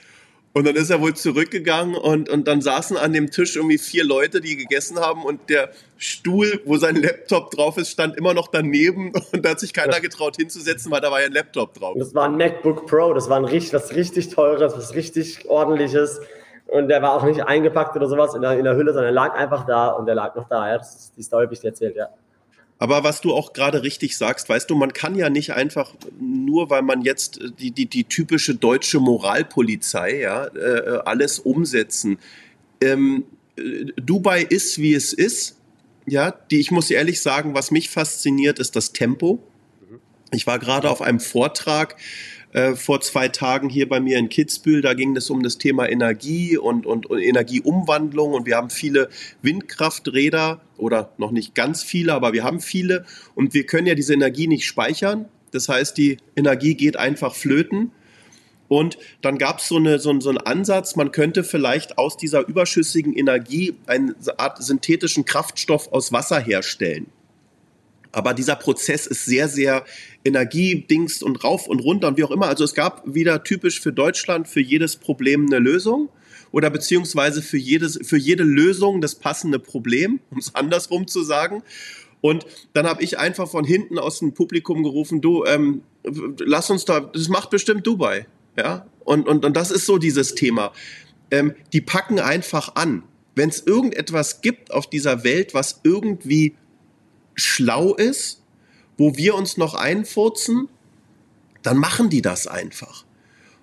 Und 0.51 0.65
dann 0.65 0.75
ist 0.75 0.89
er 0.89 0.99
wohl 0.99 1.13
zurückgegangen 1.13 1.93
und, 1.93 2.27
und 2.27 2.47
dann 2.47 2.61
saßen 2.61 2.97
an 2.97 3.13
dem 3.13 3.29
Tisch 3.29 3.55
irgendwie 3.55 3.77
vier 3.77 4.03
Leute, 4.03 4.41
die 4.41 4.57
gegessen 4.57 4.97
haben 4.97 5.23
und 5.23 5.47
der 5.47 5.69
Stuhl, 5.97 6.61
wo 6.65 6.77
sein 6.77 6.95
Laptop 6.95 7.51
drauf 7.51 7.77
ist, 7.77 7.91
stand 7.91 8.17
immer 8.17 8.33
noch 8.33 8.47
daneben 8.47 9.13
und 9.31 9.45
da 9.45 9.49
hat 9.49 9.59
sich 9.59 9.73
keiner 9.73 10.01
getraut 10.01 10.37
hinzusetzen, 10.37 10.91
weil 10.91 11.01
da 11.01 11.11
war 11.11 11.19
ja 11.19 11.27
ein 11.27 11.33
Laptop 11.33 11.75
drauf. 11.75 11.95
Das 11.99 12.15
war 12.15 12.25
ein 12.25 12.35
MacBook 12.35 12.87
Pro, 12.87 13.13
das 13.13 13.29
war 13.29 13.37
ein 13.37 13.45
richtig, 13.45 13.73
was 13.73 13.93
richtig 13.93 14.29
teures, 14.29 14.73
was 14.75 14.95
richtig 14.95 15.47
ordentliches. 15.47 16.19
Und 16.71 16.87
der 16.87 17.01
war 17.01 17.13
auch 17.13 17.23
nicht 17.23 17.41
eingepackt 17.41 17.95
oder 17.95 18.07
sowas 18.07 18.35
in 18.35 18.41
der, 18.41 18.57
in 18.57 18.63
der 18.63 18.75
Hülle, 18.75 18.93
sondern 18.93 19.09
er 19.09 19.11
lag 19.11 19.33
einfach 19.35 19.65
da 19.65 19.89
und 19.89 20.05
der 20.05 20.15
lag 20.15 20.35
noch 20.35 20.47
da. 20.47 20.69
Ja, 20.69 20.77
das 20.77 20.95
ist 20.95 21.13
die 21.17 21.23
Story, 21.23 21.47
die 21.47 21.53
ich 21.53 21.61
dir 21.61 21.69
erzählt, 21.69 21.95
ja. 21.95 22.09
Aber 22.77 23.03
was 23.03 23.19
du 23.19 23.33
auch 23.33 23.51
gerade 23.51 23.83
richtig 23.83 24.17
sagst, 24.17 24.47
weißt 24.47 24.69
du, 24.69 24.75
man 24.75 24.93
kann 24.93 25.15
ja 25.15 25.29
nicht 25.29 25.51
einfach 25.53 25.93
nur, 26.17 26.69
weil 26.69 26.81
man 26.81 27.01
jetzt 27.01 27.39
die, 27.59 27.71
die, 27.71 27.87
die 27.87 28.05
typische 28.05 28.55
deutsche 28.55 29.01
Moralpolizei, 29.01 30.21
ja, 30.21 30.45
äh, 30.45 30.99
alles 31.03 31.39
umsetzen. 31.39 32.19
Ähm, 32.79 33.25
Dubai 33.97 34.43
ist, 34.43 34.79
wie 34.79 34.93
es 34.93 35.11
ist. 35.11 35.57
Ja, 36.05 36.31
die, 36.31 36.61
ich 36.61 36.71
muss 36.71 36.89
ehrlich 36.89 37.21
sagen, 37.21 37.53
was 37.53 37.71
mich 37.71 37.89
fasziniert, 37.89 38.59
ist 38.59 38.77
das 38.77 38.93
Tempo. 38.93 39.39
Mhm. 39.89 39.99
Ich 40.31 40.47
war 40.47 40.57
gerade 40.57 40.89
auf 40.89 41.01
einem 41.01 41.19
Vortrag 41.19 41.97
äh, 42.51 42.75
vor 42.75 43.01
zwei 43.01 43.27
Tagen 43.27 43.69
hier 43.69 43.87
bei 43.87 43.99
mir 43.99 44.17
in 44.17 44.29
Kitzbühel. 44.29 44.81
Da 44.81 44.93
ging 44.93 45.15
es 45.15 45.29
um 45.29 45.43
das 45.43 45.57
Thema 45.57 45.87
Energie 45.87 46.57
und, 46.57 46.85
und, 46.85 47.05
und 47.05 47.19
Energieumwandlung 47.19 48.33
und 48.33 48.45
wir 48.45 48.55
haben 48.55 48.69
viele 48.69 49.09
Windkrafträder 49.41 50.61
oder 50.77 51.13
noch 51.17 51.31
nicht 51.31 51.53
ganz 51.53 51.83
viele, 51.83 52.13
aber 52.13 52.33
wir 52.33 52.43
haben 52.43 52.59
viele 52.59 53.05
und 53.35 53.53
wir 53.53 53.65
können 53.65 53.87
ja 53.87 53.95
diese 53.95 54.13
Energie 54.13 54.47
nicht 54.47 54.65
speichern. 54.65 55.25
Das 55.51 55.69
heißt, 55.69 55.97
die 55.97 56.17
Energie 56.35 56.75
geht 56.75 56.97
einfach 56.97 57.35
flöten. 57.35 57.91
Und 58.67 58.99
dann 59.21 59.39
gab 59.39 59.61
so 59.61 59.79
es 59.83 60.03
so, 60.03 60.19
so 60.19 60.29
einen 60.29 60.37
Ansatz, 60.37 60.95
man 60.95 61.11
könnte 61.11 61.43
vielleicht 61.43 61.97
aus 61.97 62.17
dieser 62.17 62.47
überschüssigen 62.47 63.13
Energie 63.13 63.75
eine 63.87 64.13
Art 64.37 64.63
synthetischen 64.63 65.25
Kraftstoff 65.25 65.91
aus 65.91 66.11
Wasser 66.11 66.39
herstellen. 66.39 67.07
Aber 68.11 68.33
dieser 68.33 68.55
Prozess 68.55 69.05
ist 69.07 69.25
sehr, 69.25 69.47
sehr 69.47 69.85
Energiedings 70.23 71.21
und 71.21 71.43
rauf 71.43 71.67
und 71.67 71.79
runter 71.79 72.07
und 72.07 72.17
wie 72.17 72.23
auch 72.23 72.31
immer. 72.31 72.47
Also 72.47 72.63
es 72.63 72.73
gab 72.73 73.03
wieder 73.05 73.43
typisch 73.43 73.79
für 73.79 73.93
Deutschland 73.93 74.47
für 74.47 74.61
jedes 74.61 74.95
Problem 74.95 75.45
eine 75.45 75.59
Lösung 75.59 76.09
oder 76.51 76.69
beziehungsweise 76.69 77.41
für, 77.41 77.57
jedes, 77.57 77.99
für 78.01 78.17
jede 78.17 78.43
Lösung 78.43 79.01
das 79.01 79.15
passende 79.15 79.59
Problem, 79.59 80.19
um 80.31 80.39
es 80.39 80.55
andersrum 80.55 81.07
zu 81.07 81.23
sagen. 81.23 81.63
Und 82.21 82.45
dann 82.73 82.85
habe 82.85 83.03
ich 83.03 83.17
einfach 83.17 83.49
von 83.49 83.63
hinten 83.63 83.97
aus 83.97 84.19
dem 84.19 84.33
Publikum 84.33 84.83
gerufen, 84.83 85.21
du, 85.21 85.45
ähm, 85.45 85.83
lass 86.39 86.69
uns 86.69 86.83
da, 86.85 86.99
das 86.99 87.29
macht 87.29 87.49
bestimmt 87.49 87.87
Dubai. 87.87 88.25
Ja, 88.57 88.87
und, 89.05 89.27
und, 89.27 89.45
und 89.45 89.55
das 89.55 89.71
ist 89.71 89.85
so 89.85 89.97
dieses 89.97 90.35
Thema. 90.35 90.73
Ähm, 91.31 91.53
die 91.71 91.79
packen 91.79 92.19
einfach 92.19 92.75
an. 92.75 93.03
Wenn 93.35 93.47
es 93.47 93.65
irgendetwas 93.65 94.41
gibt 94.41 94.71
auf 94.73 94.89
dieser 94.89 95.23
Welt, 95.23 95.53
was 95.53 95.79
irgendwie 95.83 96.55
schlau 97.39 97.93
ist, 97.93 98.43
wo 98.97 99.15
wir 99.15 99.35
uns 99.35 99.57
noch 99.57 99.75
einfurzen, 99.75 100.69
dann 101.63 101.77
machen 101.77 102.09
die 102.09 102.21
das 102.21 102.47
einfach. 102.47 103.05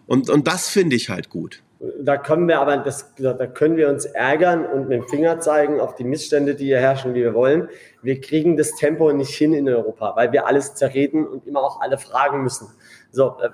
Und, 0.07 0.31
und 0.31 0.47
das 0.47 0.69
finde 0.69 0.97
ich 0.97 1.09
halt 1.11 1.31
gut. 1.31 1.63
Da 2.01 2.17
können 2.17 2.49
wir 2.49 2.59
aber, 2.59 2.79
das, 2.79 3.15
da 3.19 3.47
können 3.47 3.77
wir 3.77 3.91
uns 3.91 4.07
ärgern 4.07 4.65
und 4.65 4.89
mit 4.89 5.03
dem 5.03 5.09
Finger 5.09 5.41
zeigen 5.41 5.79
auf 5.79 5.95
die 5.95 6.05
Missstände, 6.05 6.55
die 6.55 6.67
hier 6.67 6.81
herrschen, 6.81 7.13
wie 7.13 7.21
wir 7.21 7.35
wollen. 7.35 7.69
Wir 8.03 8.19
kriegen 8.21 8.57
das 8.57 8.75
Tempo 8.77 9.13
nicht 9.13 9.35
hin 9.35 9.53
in 9.53 9.69
Europa, 9.69 10.17
weil 10.17 10.33
wir 10.33 10.47
alles 10.47 10.75
zerreden 10.75 11.27
und 11.27 11.47
immer 11.47 11.61
auch 11.61 11.83
alle 11.83 11.99
fragen 11.99 12.43
müssen. 12.43 12.69
So, 13.13 13.37
äh, 13.43 13.51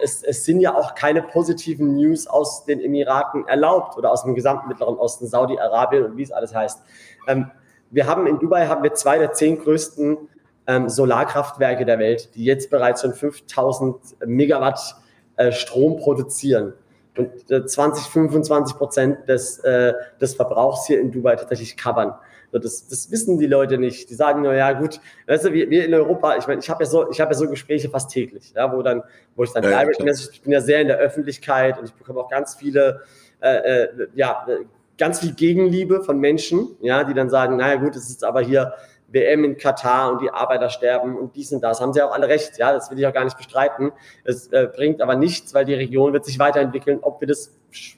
es, 0.00 0.22
es 0.22 0.44
sind 0.44 0.60
ja 0.60 0.76
auch 0.76 0.94
keine 0.94 1.22
positiven 1.22 1.96
News 1.96 2.28
aus 2.28 2.64
den 2.66 2.80
Emiraten 2.80 3.48
erlaubt 3.48 3.96
oder 3.96 4.12
aus 4.12 4.22
dem 4.22 4.36
gesamten 4.36 4.68
Mittleren 4.68 4.96
Osten, 4.96 5.26
Saudi-Arabien 5.26 6.04
und 6.04 6.16
wie 6.16 6.22
es 6.22 6.30
alles 6.30 6.54
heißt. 6.54 6.80
Ähm, 7.26 7.50
wir 7.90 8.06
haben 8.06 8.26
in 8.26 8.38
Dubai 8.38 8.66
haben 8.66 8.82
wir 8.82 8.94
zwei 8.94 9.18
der 9.18 9.32
zehn 9.32 9.58
größten 9.58 10.16
ähm, 10.66 10.88
Solarkraftwerke 10.88 11.84
der 11.84 11.98
Welt, 11.98 12.34
die 12.34 12.44
jetzt 12.44 12.70
bereits 12.70 13.02
schon 13.02 13.14
5000 13.14 13.96
Megawatt 14.26 14.96
äh, 15.36 15.52
Strom 15.52 15.96
produzieren 15.96 16.74
und 17.16 17.50
äh, 17.50 17.66
20, 17.66 18.04
25 18.04 18.76
Prozent 18.76 19.28
des, 19.28 19.58
äh, 19.60 19.94
des 20.20 20.34
Verbrauchs 20.34 20.86
hier 20.86 21.00
in 21.00 21.10
Dubai 21.10 21.36
tatsächlich 21.36 21.76
covern. 21.76 22.14
Das, 22.52 22.88
das 22.88 23.10
wissen 23.12 23.38
die 23.38 23.46
Leute 23.46 23.78
nicht. 23.78 24.10
Die 24.10 24.14
sagen 24.14 24.42
nur, 24.42 24.54
ja 24.54 24.72
gut, 24.72 25.00
weißt 25.28 25.44
du, 25.46 25.52
wir, 25.52 25.70
wir 25.70 25.84
in 25.84 25.94
Europa, 25.94 26.36
ich 26.36 26.48
meine, 26.48 26.60
ich 26.60 26.68
habe 26.68 26.82
ja 26.82 26.90
so, 26.90 27.08
ich 27.10 27.20
habe 27.20 27.32
ja 27.32 27.38
so 27.38 27.48
Gespräche 27.48 27.88
fast 27.88 28.10
täglich, 28.10 28.52
ja, 28.56 28.72
wo 28.72 28.82
dann, 28.82 29.02
wo 29.36 29.44
ich 29.44 29.52
dann 29.52 29.62
ja, 29.62 29.84
direct 29.84 30.02
ich 30.32 30.42
bin 30.42 30.52
ja 30.52 30.60
sehr 30.60 30.80
in 30.80 30.88
der 30.88 30.98
Öffentlichkeit 30.98 31.78
und 31.78 31.84
ich 31.84 31.94
bekomme 31.94 32.20
auch 32.20 32.28
ganz 32.28 32.56
viele, 32.56 33.02
äh, 33.40 33.84
äh, 33.84 33.88
ja, 34.14 34.46
ganz 35.00 35.20
viel 35.20 35.32
Gegenliebe 35.32 36.04
von 36.04 36.20
Menschen, 36.20 36.76
ja, 36.80 37.02
die 37.04 37.14
dann 37.14 37.30
sagen, 37.30 37.56
naja 37.56 37.76
gut, 37.76 37.96
es 37.96 38.10
ist 38.10 38.22
aber 38.22 38.42
hier 38.42 38.74
WM 39.08 39.44
in 39.44 39.56
Katar 39.56 40.12
und 40.12 40.20
die 40.20 40.30
Arbeiter 40.30 40.68
sterben 40.68 41.16
und 41.16 41.34
dies 41.34 41.52
und 41.52 41.62
das. 41.62 41.80
Haben 41.80 41.92
sie 41.92 42.02
auch 42.02 42.12
alle 42.12 42.28
recht, 42.28 42.58
ja, 42.58 42.72
das 42.72 42.90
will 42.90 42.98
ich 42.98 43.06
auch 43.06 43.12
gar 43.12 43.24
nicht 43.24 43.36
bestreiten. 43.36 43.92
Es 44.24 44.48
äh, 44.48 44.68
bringt 44.72 45.00
aber 45.00 45.16
nichts, 45.16 45.52
weil 45.54 45.64
die 45.64 45.74
Region 45.74 46.12
wird 46.12 46.24
sich 46.26 46.38
weiterentwickeln. 46.38 47.00
Ob 47.02 47.20
wir 47.20 47.26
das 47.26 47.50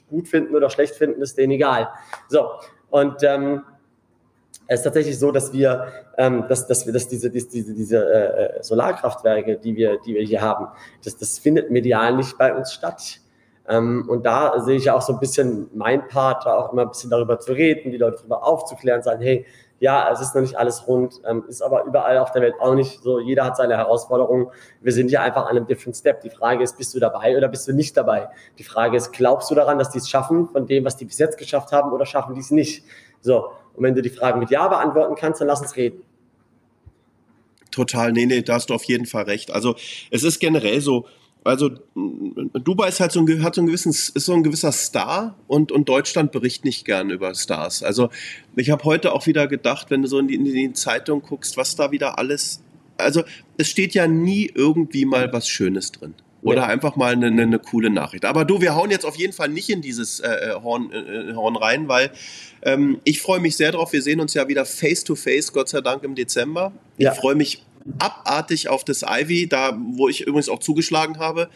gut 0.09 0.27
finden 0.27 0.55
oder 0.55 0.69
schlecht 0.69 0.95
finden, 0.95 1.21
ist 1.21 1.37
denen 1.37 1.51
egal. 1.51 1.89
So, 2.29 2.49
und 2.89 3.21
ähm, 3.21 3.63
es 4.67 4.79
ist 4.79 4.83
tatsächlich 4.85 5.19
so, 5.19 5.31
dass 5.31 5.51
wir, 5.51 5.87
ähm, 6.17 6.45
dass, 6.47 6.67
dass 6.67 6.85
wir, 6.85 6.93
dass 6.93 7.09
diese, 7.09 7.29
diese, 7.29 7.73
diese 7.73 7.97
äh, 7.97 8.63
Solarkraftwerke, 8.63 9.57
die 9.57 9.75
wir, 9.75 9.99
die 9.99 10.15
wir 10.15 10.23
hier 10.23 10.41
haben, 10.41 10.67
das, 11.03 11.17
das 11.17 11.37
findet 11.37 11.69
medial 11.69 12.15
nicht 12.15 12.37
bei 12.37 12.55
uns 12.55 12.73
statt. 12.73 13.19
Ähm, 13.67 14.05
und 14.09 14.25
da 14.25 14.59
sehe 14.59 14.75
ich 14.75 14.85
ja 14.85 14.95
auch 14.95 15.01
so 15.01 15.13
ein 15.13 15.19
bisschen 15.19 15.69
mein 15.73 16.07
Part, 16.07 16.45
da 16.45 16.55
auch 16.57 16.73
immer 16.73 16.83
ein 16.83 16.89
bisschen 16.89 17.09
darüber 17.09 17.39
zu 17.39 17.53
reden, 17.53 17.91
die 17.91 17.97
Leute 17.97 18.17
darüber 18.17 18.45
aufzuklären, 18.45 19.01
sagen, 19.01 19.21
hey, 19.21 19.45
ja, 19.79 20.09
es 20.11 20.21
ist 20.21 20.33
noch 20.33 20.41
nicht 20.41 20.57
alles 20.57 20.87
rund, 20.87 21.21
ähm, 21.27 21.43
ist 21.49 21.61
aber 21.61 21.83
überall 21.83 22.17
auf 22.17 22.31
der 22.31 22.41
Welt 22.41 22.55
auch 22.61 22.73
nicht 22.73 23.01
so. 23.01 23.19
Jeder 23.19 23.43
hat 23.43 23.57
seine 23.57 23.75
Herausforderungen. 23.75 24.47
Wir 24.81 24.93
sind 24.93 25.09
hier 25.09 25.21
einfach 25.21 25.43
an 25.43 25.57
einem 25.57 25.67
different 25.67 25.97
step. 25.97 26.21
Die 26.21 26.29
Frage 26.29 26.63
ist, 26.63 26.77
bist 26.77 26.95
du 26.95 26.99
dabei 26.99 27.35
oder 27.35 27.49
bist 27.49 27.67
du 27.67 27.73
nicht 27.73 27.97
dabei? 27.97 28.29
Die 28.57 28.63
Frage 28.63 28.95
ist, 28.95 29.11
glaubst 29.11 29.51
du 29.51 29.55
daran, 29.55 29.77
dass 29.77 29.89
die 29.89 29.97
es 29.97 30.09
schaffen, 30.09 30.47
von 30.49 30.67
dem, 30.67 30.85
was 30.85 30.95
die 30.95 31.03
bis 31.03 31.17
jetzt 31.17 31.37
geschafft 31.37 31.73
haben, 31.73 31.91
oder 31.91 32.05
schaffen 32.05 32.33
die 32.33 32.39
es 32.39 32.51
nicht? 32.51 32.85
So. 33.19 33.49
Und 33.75 33.83
wenn 33.83 33.95
du 33.95 34.01
die 34.01 34.09
Fragen 34.09 34.39
mit 34.39 34.51
Ja 34.51 34.67
beantworten 34.69 35.15
kannst, 35.15 35.41
dann 35.41 35.47
lass 35.47 35.61
uns 35.61 35.75
reden. 35.75 36.03
Total, 37.71 38.11
nee, 38.11 38.25
nee, 38.25 38.41
da 38.41 38.53
hast 38.53 38.69
du 38.69 38.75
auf 38.75 38.83
jeden 38.83 39.05
Fall 39.07 39.23
recht. 39.23 39.51
Also 39.51 39.75
es 40.11 40.23
ist 40.23 40.39
generell 40.39 40.79
so, 40.79 41.07
also 41.43 41.69
Dubai 42.63 42.89
ist 42.89 42.99
halt 42.99 43.11
so 43.11 43.19
ein, 43.19 43.43
hat 43.43 43.55
so 43.55 43.61
ein 43.61 43.67
gewissen, 43.67 43.91
ist 43.91 44.13
so 44.13 44.33
ein 44.33 44.43
gewisser 44.43 44.71
Star 44.71 45.35
und, 45.47 45.71
und 45.71 45.89
Deutschland 45.89 46.31
berichtet 46.31 46.65
nicht 46.65 46.85
gern 46.85 47.09
über 47.09 47.33
Stars. 47.35 47.83
Also 47.83 48.09
ich 48.55 48.69
habe 48.69 48.83
heute 48.83 49.13
auch 49.13 49.25
wieder 49.27 49.47
gedacht, 49.47 49.89
wenn 49.89 50.01
du 50.01 50.07
so 50.07 50.19
in 50.19 50.27
die, 50.27 50.35
in 50.35 50.45
die 50.45 50.73
Zeitung 50.73 51.21
guckst, 51.21 51.57
was 51.57 51.75
da 51.75 51.91
wieder 51.91 52.17
alles, 52.17 52.61
also 52.97 53.23
es 53.57 53.69
steht 53.69 53.93
ja 53.93 54.07
nie 54.07 54.51
irgendwie 54.53 55.05
mal 55.05 55.31
was 55.33 55.47
Schönes 55.47 55.91
drin. 55.91 56.13
Oder 56.43 56.63
ja. 56.63 56.67
einfach 56.67 56.97
mal 56.97 57.13
eine, 57.13 57.27
eine, 57.27 57.43
eine, 57.43 57.59
coole 57.59 57.89
Nachricht. 57.89 58.25
Aber 58.25 58.43
du, 58.43 58.59
wir 58.59 58.75
hauen 58.75 58.91
jetzt 58.91 59.05
auf 59.05 59.15
jeden 59.15 59.31
Fall 59.31 59.47
nicht 59.47 59.69
in 59.69 59.81
dieses 59.81 60.19
äh, 60.19 60.27
äh 60.27 60.53
Horn, 60.61 60.91
äh, 60.91 61.33
Horn 61.35 61.55
rein, 61.55 61.87
weil 61.87 62.11
ähm, 62.63 62.99
ich 63.05 63.21
freue 63.21 63.39
mich 63.39 63.55
sehr 63.55 63.71
drauf. 63.71 63.93
Wir 63.93 64.01
sehen 64.01 64.19
uns 64.19 64.33
ja 64.33 64.45
wieder 64.49 64.65
face 64.65 65.05
to 65.05 65.15
face, 65.15 65.53
Gott 65.53 65.69
sei 65.69 65.79
Dank 65.79 66.03
im 66.03 66.15
Dezember. 66.15 66.73
Ja. 66.97 67.13
Ich 67.13 67.17
freue 67.17 67.35
mich 67.35 67.63
abartig 67.99 68.69
auf 68.69 68.83
das 68.83 69.03
Ivy, 69.03 69.47
da 69.47 69.77
wo 69.77 70.09
ich 70.09 70.21
übrigens 70.21 70.49
auch 70.49 70.59
zugeschlagen 70.59 71.19
habe. 71.19 71.49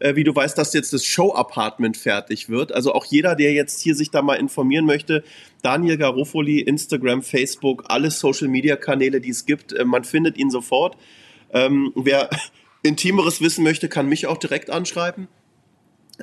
Äh, 0.00 0.16
wie 0.16 0.24
du 0.24 0.34
weißt, 0.34 0.58
dass 0.58 0.74
jetzt 0.74 0.92
das 0.92 1.04
Show-Apartment 1.04 1.96
fertig 1.96 2.48
wird. 2.48 2.72
Also 2.72 2.92
auch 2.92 3.04
jeder, 3.04 3.34
der 3.34 3.52
jetzt 3.52 3.80
hier 3.80 3.94
sich 3.94 4.10
da 4.10 4.22
mal 4.22 4.34
informieren 4.34 4.86
möchte, 4.86 5.22
Daniel 5.62 5.96
Garofoli, 5.96 6.60
Instagram, 6.60 7.22
Facebook, 7.22 7.84
alle 7.88 8.10
Social-Media-Kanäle, 8.10 9.20
die 9.20 9.30
es 9.30 9.46
gibt, 9.46 9.72
äh, 9.72 9.84
man 9.84 10.04
findet 10.04 10.36
ihn 10.36 10.50
sofort. 10.50 10.96
Ähm, 11.52 11.92
wer 11.94 12.28
intimeres 12.82 13.40
wissen 13.40 13.64
möchte, 13.64 13.88
kann 13.88 14.08
mich 14.08 14.26
auch 14.26 14.36
direkt 14.36 14.70
anschreiben. 14.70 15.28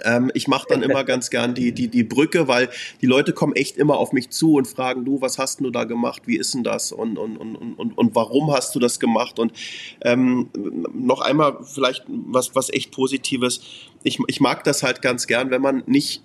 Ähm, 0.03 0.31
ich 0.33 0.47
mache 0.47 0.67
dann 0.69 0.83
immer 0.83 1.03
ganz 1.03 1.29
gern 1.29 1.53
die, 1.53 1.71
die, 1.71 1.87
die 1.87 2.03
Brücke, 2.03 2.47
weil 2.47 2.69
die 3.01 3.05
Leute 3.05 3.33
kommen 3.33 3.55
echt 3.55 3.77
immer 3.77 3.97
auf 3.97 4.13
mich 4.13 4.29
zu 4.29 4.55
und 4.55 4.67
fragen, 4.67 5.05
du, 5.05 5.21
was 5.21 5.37
hast 5.37 5.59
du 5.59 5.69
da 5.69 5.83
gemacht? 5.83 6.23
Wie 6.25 6.37
ist 6.37 6.53
denn 6.53 6.63
das? 6.63 6.91
Und, 6.91 7.17
und, 7.17 7.37
und, 7.37 7.55
und, 7.55 7.97
und 7.97 8.15
warum 8.15 8.51
hast 8.53 8.73
du 8.75 8.79
das 8.79 8.99
gemacht? 8.99 9.39
Und 9.39 9.53
ähm, 10.01 10.49
noch 10.93 11.21
einmal 11.21 11.57
vielleicht 11.63 12.05
was, 12.07 12.55
was 12.55 12.69
echt 12.69 12.91
Positives. 12.91 13.61
Ich, 14.03 14.19
ich 14.27 14.39
mag 14.39 14.63
das 14.63 14.83
halt 14.83 15.01
ganz 15.01 15.27
gern, 15.27 15.51
wenn 15.51 15.61
man 15.61 15.83
nicht 15.85 16.23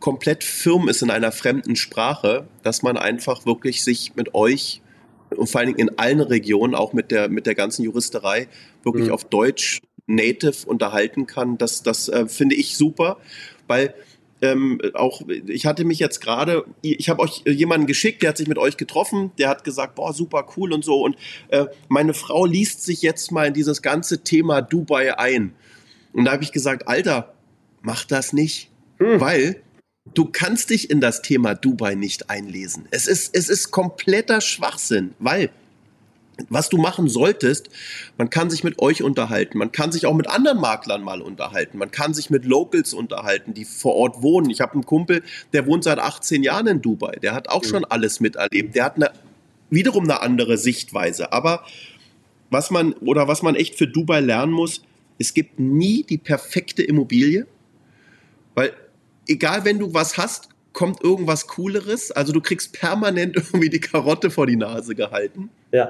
komplett 0.00 0.44
firm 0.44 0.88
ist 0.88 1.02
in 1.02 1.10
einer 1.10 1.32
fremden 1.32 1.74
Sprache, 1.74 2.46
dass 2.62 2.82
man 2.82 2.96
einfach 2.96 3.46
wirklich 3.46 3.82
sich 3.82 4.14
mit 4.14 4.34
euch 4.34 4.82
und 5.30 5.48
vor 5.48 5.60
allen 5.60 5.74
Dingen 5.74 5.88
in 5.88 5.98
allen 5.98 6.20
Regionen, 6.20 6.74
auch 6.74 6.92
mit 6.92 7.10
der, 7.10 7.28
mit 7.28 7.46
der 7.46 7.54
ganzen 7.54 7.82
Juristerei, 7.82 8.48
wirklich 8.84 9.08
mhm. 9.08 9.12
auf 9.12 9.24
Deutsch 9.24 9.80
native 10.06 10.66
unterhalten 10.66 11.26
kann. 11.26 11.58
Das, 11.58 11.82
das 11.82 12.08
äh, 12.08 12.26
finde 12.28 12.54
ich 12.54 12.76
super, 12.76 13.18
weil 13.66 13.94
ähm, 14.42 14.80
auch 14.94 15.22
ich 15.46 15.66
hatte 15.66 15.84
mich 15.84 15.98
jetzt 15.98 16.20
gerade, 16.20 16.64
ich 16.82 17.08
habe 17.08 17.22
euch 17.22 17.42
jemanden 17.46 17.86
geschickt, 17.86 18.22
der 18.22 18.30
hat 18.30 18.36
sich 18.36 18.48
mit 18.48 18.58
euch 18.58 18.76
getroffen, 18.76 19.32
der 19.38 19.48
hat 19.48 19.64
gesagt, 19.64 19.94
boah, 19.94 20.12
super 20.12 20.46
cool 20.56 20.72
und 20.72 20.84
so. 20.84 21.02
Und 21.02 21.16
äh, 21.48 21.66
meine 21.88 22.14
Frau 22.14 22.44
liest 22.44 22.84
sich 22.84 23.02
jetzt 23.02 23.32
mal 23.32 23.48
in 23.48 23.54
dieses 23.54 23.82
ganze 23.82 24.22
Thema 24.22 24.60
Dubai 24.60 25.18
ein. 25.18 25.54
Und 26.12 26.26
da 26.26 26.32
habe 26.32 26.44
ich 26.44 26.52
gesagt, 26.52 26.86
Alter, 26.86 27.34
mach 27.82 28.04
das 28.04 28.32
nicht, 28.32 28.70
hm. 28.98 29.20
weil 29.20 29.62
du 30.14 30.26
kannst 30.26 30.70
dich 30.70 30.90
in 30.90 31.00
das 31.00 31.22
Thema 31.22 31.54
Dubai 31.54 31.94
nicht 31.94 32.30
einlesen. 32.30 32.86
Es 32.90 33.06
ist, 33.06 33.34
es 33.34 33.48
ist 33.48 33.70
kompletter 33.70 34.40
Schwachsinn, 34.40 35.14
weil 35.18 35.50
was 36.48 36.68
du 36.68 36.76
machen 36.76 37.08
solltest, 37.08 37.70
man 38.18 38.30
kann 38.30 38.50
sich 38.50 38.62
mit 38.62 38.78
euch 38.80 39.02
unterhalten, 39.02 39.58
man 39.58 39.72
kann 39.72 39.92
sich 39.92 40.06
auch 40.06 40.14
mit 40.14 40.28
anderen 40.28 40.60
Maklern 40.60 41.02
mal 41.02 41.22
unterhalten, 41.22 41.78
man 41.78 41.90
kann 41.90 42.14
sich 42.14 42.30
mit 42.30 42.44
Locals 42.44 42.92
unterhalten, 42.92 43.54
die 43.54 43.64
vor 43.64 43.94
Ort 43.94 44.22
wohnen. 44.22 44.50
Ich 44.50 44.60
habe 44.60 44.74
einen 44.74 44.84
Kumpel, 44.84 45.22
der 45.52 45.66
wohnt 45.66 45.84
seit 45.84 45.98
18 45.98 46.42
Jahren 46.42 46.66
in 46.66 46.82
Dubai, 46.82 47.16
der 47.22 47.34
hat 47.34 47.48
auch 47.48 47.62
mhm. 47.62 47.68
schon 47.68 47.84
alles 47.84 48.20
miterlebt, 48.20 48.74
der 48.74 48.84
hat 48.84 48.96
eine, 48.96 49.10
wiederum 49.70 50.04
eine 50.04 50.20
andere 50.20 50.58
Sichtweise. 50.58 51.32
Aber 51.32 51.64
was 52.50 52.70
man 52.70 52.92
oder 52.94 53.28
was 53.28 53.42
man 53.42 53.54
echt 53.54 53.76
für 53.76 53.86
Dubai 53.86 54.20
lernen 54.20 54.52
muss, 54.52 54.82
es 55.18 55.32
gibt 55.32 55.58
nie 55.58 56.02
die 56.02 56.18
perfekte 56.18 56.82
Immobilie, 56.82 57.46
weil 58.54 58.72
egal 59.26 59.64
wenn 59.64 59.78
du 59.78 59.94
was 59.94 60.18
hast, 60.18 60.50
kommt 60.72 61.02
irgendwas 61.02 61.46
Cooleres. 61.46 62.10
Also 62.10 62.32
du 62.32 62.42
kriegst 62.42 62.78
permanent 62.78 63.36
irgendwie 63.36 63.70
die 63.70 63.80
Karotte 63.80 64.30
vor 64.30 64.46
die 64.46 64.56
Nase 64.56 64.94
gehalten. 64.94 65.48
Ja. 65.72 65.88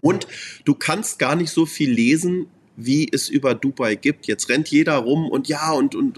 Und 0.00 0.26
du 0.64 0.74
kannst 0.74 1.18
gar 1.18 1.36
nicht 1.36 1.50
so 1.50 1.66
viel 1.66 1.90
lesen, 1.90 2.46
wie 2.78 3.08
es 3.10 3.28
über 3.28 3.54
Dubai 3.54 3.96
gibt. 3.96 4.28
Jetzt 4.28 4.48
rennt 4.48 4.68
jeder 4.68 4.94
rum 4.98 5.28
und 5.28 5.48
ja, 5.48 5.72
und, 5.72 5.96
und 5.96 6.16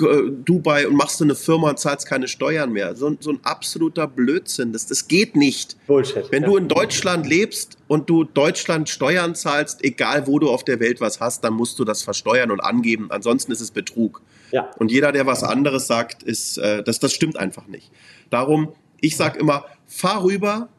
äh, 0.00 0.30
Dubai 0.44 0.88
und 0.88 0.96
machst 0.96 1.20
du 1.20 1.24
eine 1.24 1.34
Firma 1.34 1.68
und 1.68 1.78
zahlst 1.78 2.06
keine 2.06 2.26
Steuern 2.26 2.72
mehr. 2.72 2.96
So, 2.96 3.14
so 3.20 3.30
ein 3.30 3.40
absoluter 3.42 4.06
Blödsinn. 4.06 4.72
Das, 4.72 4.86
das 4.86 5.08
geht 5.08 5.36
nicht. 5.36 5.76
Bullshit. 5.86 6.24
Wenn 6.30 6.44
ja. 6.44 6.48
du 6.48 6.56
in 6.56 6.68
Deutschland 6.68 7.26
lebst 7.26 7.76
und 7.86 8.08
du 8.08 8.24
Deutschland 8.24 8.88
Steuern 8.88 9.34
zahlst, 9.34 9.84
egal 9.84 10.26
wo 10.26 10.38
du 10.38 10.48
auf 10.48 10.64
der 10.64 10.80
Welt 10.80 11.02
was 11.02 11.20
hast, 11.20 11.44
dann 11.44 11.52
musst 11.52 11.78
du 11.78 11.84
das 11.84 12.02
versteuern 12.02 12.50
und 12.50 12.60
angeben. 12.60 13.10
Ansonsten 13.10 13.52
ist 13.52 13.60
es 13.60 13.70
Betrug. 13.70 14.22
Ja. 14.52 14.70
Und 14.78 14.90
jeder, 14.90 15.12
der 15.12 15.26
was 15.26 15.44
anderes 15.44 15.86
sagt, 15.86 16.22
ist, 16.22 16.56
äh, 16.56 16.82
das, 16.82 16.98
das 16.98 17.12
stimmt 17.12 17.36
einfach 17.36 17.66
nicht. 17.66 17.90
Darum, 18.30 18.72
ich 19.02 19.18
sag 19.18 19.36
immer, 19.36 19.66
fahr 19.86 20.24
rüber, 20.24 20.70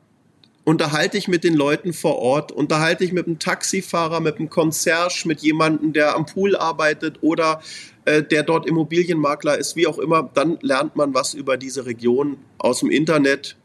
unterhalte 0.64 1.18
ich 1.18 1.28
mit 1.28 1.44
den 1.44 1.56
Leuten 1.56 1.94
vor 1.94 2.20
Ort, 2.20 2.52
unterhalte 2.52 3.04
ich 3.04 3.14
mit 3.14 3.28
einem 3.28 3.40
Taxifahrer, 3.40 4.20
mit 4.20 4.38
einem 4.38 4.50
Concierge, 4.50 5.24
mit 5.26 5.42
jemandem, 5.42 5.94
der 5.94 6.16
am 6.16 6.26
Pool 6.26 6.56
arbeitet 6.56 7.20
oder 7.22 7.62
äh, 8.06 8.24
der 8.24 8.44
dort 8.44 8.68
Immobilienmakler 8.68 9.58
ist, 9.58 9.76
wie 9.76 9.88
auch 9.88 9.98
immer, 9.98 10.30
dann 10.34 10.58
lernt 10.62 10.96
man 10.96 11.14
was 11.14 11.34
über 11.34 11.58
diese 11.58 11.86
Region 11.86 12.38
aus 12.58 12.80
dem 12.80 12.92
Internet. 12.92 13.58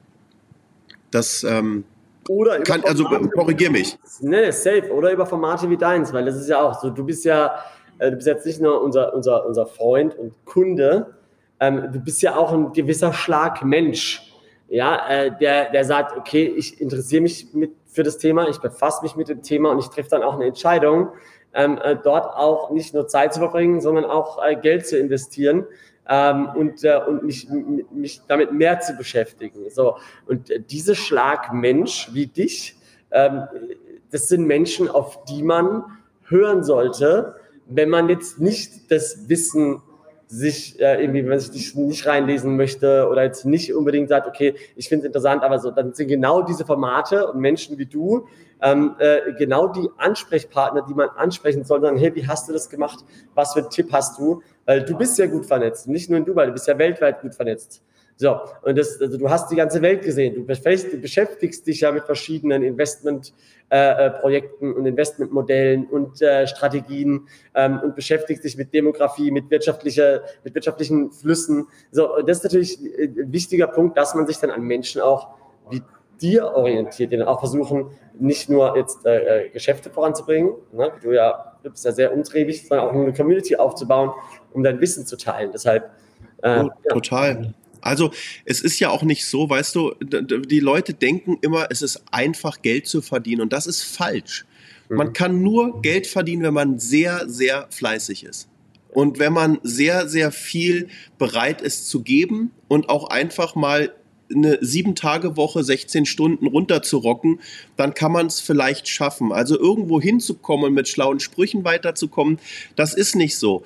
Das, 1.11 1.45
ähm, 1.45 1.85
Oder 2.29 2.61
Kann, 2.61 2.83
also 2.85 3.05
korrigier 3.35 3.71
mich. 3.71 3.97
Ne, 4.21 4.53
safe. 4.53 4.91
Oder 4.93 5.13
über 5.13 5.27
Formate 5.27 5.71
wie 5.71 5.77
deins, 5.77 6.13
weil 6.13 6.25
das 6.25 6.37
ist 6.37 6.49
ja 6.49 6.61
auch 6.61 6.81
so, 6.81 6.91
du 6.91 7.05
bist 7.05 7.25
ja, 7.25 7.55
äh, 7.99 8.11
du 8.11 8.17
bist 8.17 8.27
jetzt 8.27 8.45
nicht 8.45 8.61
nur 8.61 8.83
unser, 8.83 9.15
unser, 9.15 9.47
unser 9.47 9.67
Freund 9.67 10.19
und 10.19 10.35
Kunde, 10.45 11.15
ähm, 11.61 11.89
du 11.93 12.01
bist 12.01 12.21
ja 12.23 12.37
auch 12.37 12.53
ein 12.53 12.73
gewisser 12.73 13.13
Schlag 13.13 13.65
Mensch. 13.65 14.26
Ja, 14.69 15.09
äh, 15.09 15.37
der, 15.39 15.71
der 15.71 15.85
sagt, 15.85 16.17
okay, 16.17 16.45
ich 16.45 16.81
interessiere 16.81 17.23
mich 17.23 17.55
mit, 17.55 17.73
für 17.87 18.03
das 18.03 18.19
Thema, 18.19 18.49
ich 18.49 18.59
befasse 18.59 19.03
mich 19.03 19.17
mit 19.17 19.29
dem 19.29 19.43
Thema 19.43 19.71
und 19.71 19.79
ich 19.79 19.89
treffe 19.89 20.11
dann 20.11 20.23
auch 20.23 20.35
eine 20.35 20.47
Entscheidung, 20.47 21.11
ähm, 21.55 21.79
äh, 21.83 21.97
dort 22.03 22.27
auch 22.27 22.71
nicht 22.71 22.93
nur 22.93 23.07
Zeit 23.07 23.33
zu 23.33 23.41
verbringen, 23.41 23.81
sondern 23.81 24.05
auch 24.05 24.45
äh, 24.45 24.57
Geld 24.57 24.87
zu 24.87 24.99
investieren 24.99 25.67
ähm, 26.09 26.49
und, 26.55 26.85
äh, 26.85 27.01
und 27.07 27.23
mich, 27.23 27.49
mich 27.91 28.23
damit 28.27 28.53
mehr 28.53 28.81
zu 28.81 28.95
beschäftigen. 28.95 29.71
So, 29.71 29.97
und 30.27 30.51
äh, 30.51 30.61
diese 30.61 30.95
Schlagmensch 30.95 32.11
wie 32.13 32.27
dich, 32.27 32.77
ähm, 33.11 33.45
das 34.11 34.29
sind 34.29 34.47
Menschen, 34.47 34.89
auf 34.89 35.25
die 35.25 35.43
man 35.43 35.85
hören 36.29 36.65
sollte, 36.65 37.37
wenn 37.67 37.89
man 37.89 38.09
jetzt 38.09 38.41
nicht 38.41 38.91
das 38.91 39.29
Wissen 39.29 39.83
sich 40.29 40.81
äh, 40.81 41.01
irgendwie, 41.01 41.23
wenn 41.23 41.31
man 41.31 41.39
sich 41.39 41.75
nicht 41.75 42.07
reinlesen 42.07 42.57
möchte 42.57 43.09
oder 43.09 43.23
jetzt 43.23 43.45
nicht 43.45 43.73
unbedingt 43.75 44.09
sagt, 44.09 44.27
okay, 44.27 44.55
ich 44.75 44.89
finde 44.89 45.05
es 45.05 45.07
interessant, 45.07 45.43
aber 45.43 45.59
so, 45.59 45.71
dann 45.71 45.95
sind 45.95 46.09
genau 46.09 46.43
diese 46.43 46.65
Formate 46.65 47.31
und 47.31 47.41
Menschen 47.41 47.79
wie 47.79 47.87
du 47.87 48.27
ähm, 48.61 48.97
äh, 48.99 49.33
genau 49.39 49.69
die 49.69 49.89
Ansprechpartner, 49.99 50.83
die 50.89 50.95
man 50.95 51.11
ansprechen 51.11 51.65
soll, 51.65 51.81
sagen, 51.81 51.97
hey, 51.97 52.15
wie 52.15 52.27
hast 52.27 52.49
du 52.49 52.53
das 52.53 52.69
gemacht? 52.69 53.05
Was 53.35 53.53
für 53.53 53.61
einen 53.61 53.71
Tipp 53.71 53.93
hast 53.93 54.19
du? 54.19 54.43
Weil 54.65 54.85
du 54.85 54.97
bist 54.97 55.19
ja 55.19 55.27
gut 55.27 55.47
vernetzt, 55.47 55.89
nicht 55.89 56.11
nur 56.11 56.19
in 56.19 56.25
Dubai, 56.25 56.47
du 56.47 56.53
bist 56.53 56.67
ja 56.67 56.79
weltweit 56.79 57.21
gut 57.21 57.35
vernetzt. 57.35 57.83
So, 58.19 58.39
und 58.63 58.79
das, 58.79 59.01
also 59.01 59.19
du 59.19 59.29
hast 59.29 59.51
die 59.51 59.57
ganze 59.57 59.83
Welt 59.83 60.03
gesehen. 60.03 60.35
Du 60.35 60.45
beschäftigst 60.45 61.67
dich 61.67 61.83
ja 61.83 61.93
mit 61.93 62.05
verschiedenen 62.05 62.63
Investmentprojekten 62.63 64.69
äh, 64.69 64.73
äh 64.73 64.75
und 64.75 64.87
Investmentmodellen 64.87 65.87
und 65.87 66.23
äh, 66.23 66.47
Strategien 66.47 67.29
ähm, 67.55 67.79
und 67.85 67.95
beschäftigst 67.95 68.43
dich 68.43 68.57
mit 68.57 68.73
Demografie, 68.73 69.31
mit, 69.31 69.51
wirtschaftlicher, 69.51 70.23
mit 70.45 70.55
wirtschaftlichen 70.55 71.13
Flüssen. 71.13 71.69
So, 71.91 72.23
das 72.27 72.39
ist 72.39 72.45
natürlich 72.45 72.81
ein 72.81 73.33
wichtiger 73.33 73.67
Punkt, 73.67 73.99
dass 73.99 74.15
man 74.15 74.27
sich 74.27 74.39
dann 74.39 74.51
an 74.51 74.63
Menschen 74.63 75.03
auch 75.03 75.29
wie 75.69 75.83
dir 76.19 76.55
orientiert, 76.55 77.13
die 77.13 77.19
dann 77.19 77.29
auch 77.29 77.41
versuchen, 77.41 77.91
nicht 78.19 78.49
nur 78.49 78.79
jetzt 78.79 79.05
äh, 79.05 79.45
äh 79.45 79.49
Geschäfte 79.51 79.91
voranzubringen, 79.91 80.53
ne, 80.73 80.91
du 81.03 81.13
ja, 81.13 81.59
du 81.63 81.69
bist 81.69 81.85
ja 81.85 81.93
sehr 81.93 82.15
umtriebig, 82.15 82.67
sondern 82.67 82.89
auch 82.89 82.93
eine 82.93 83.13
Community 83.13 83.57
aufzubauen, 83.57 84.13
um 84.55 84.63
dein 84.63 84.81
Wissen 84.81 85.05
zu 85.05 85.19
teilen. 85.19 85.51
Deshalb 85.53 85.91
äh, 86.43 86.65
oh, 86.65 86.71
total. 86.89 87.45
Ja. 87.45 87.51
Also 87.87 88.11
es 88.45 88.61
ist 88.61 88.79
ja 88.81 88.91
auch 88.91 89.03
nicht 89.03 89.27
so, 89.27 89.49
weißt 89.49 89.75
du, 89.75 89.95
die 90.01 90.61
Leute 90.61 90.95
denken 90.95 91.39
immer, 91.43 91.69
es 91.71 91.83
ist 91.83 92.03
einfach 92.11 92.63
Geld 92.63 92.87
zu 92.87 93.03
verdienen 93.03 93.43
und 93.43 93.53
das 93.53 93.67
ist 93.67 93.83
falsch. 93.83 94.45
Man 94.89 95.09
mhm. 95.09 95.13
kann 95.13 95.43
nur 95.43 95.83
Geld 95.83 96.07
verdienen, 96.07 96.43
wenn 96.43 96.55
man 96.55 96.79
sehr, 96.79 97.29
sehr 97.29 97.67
fleißig 97.71 98.25
ist. 98.25 98.49
Und 98.91 99.19
wenn 99.19 99.33
man 99.33 99.59
sehr, 99.63 100.09
sehr 100.09 100.33
viel 100.33 100.89
bereit 101.19 101.61
ist 101.61 101.89
zu 101.89 102.03
geben 102.03 102.53
und 102.69 102.89
auch 102.89 103.11
einfach 103.11 103.55
mal 103.55 103.93
eine 104.35 104.59
sieben 104.61 104.95
Tage 104.95 105.37
Woche, 105.37 105.63
16 105.63 106.07
Stunden 106.07 106.47
runterzurocken, 106.47 107.41
dann 107.77 107.95
kann 107.95 108.13
man 108.13 108.27
es 108.27 108.41
vielleicht 108.41 108.89
schaffen. 108.89 109.33
Also 109.33 109.59
irgendwo 109.59 110.01
hinzukommen 110.01 110.67
und 110.67 110.75
mit 110.75 110.89
schlauen 110.89 111.21
Sprüchen 111.21 111.65
weiterzukommen, 111.65 112.39
das 112.75 112.95
ist 112.95 113.17
nicht 113.17 113.37
so. 113.37 113.65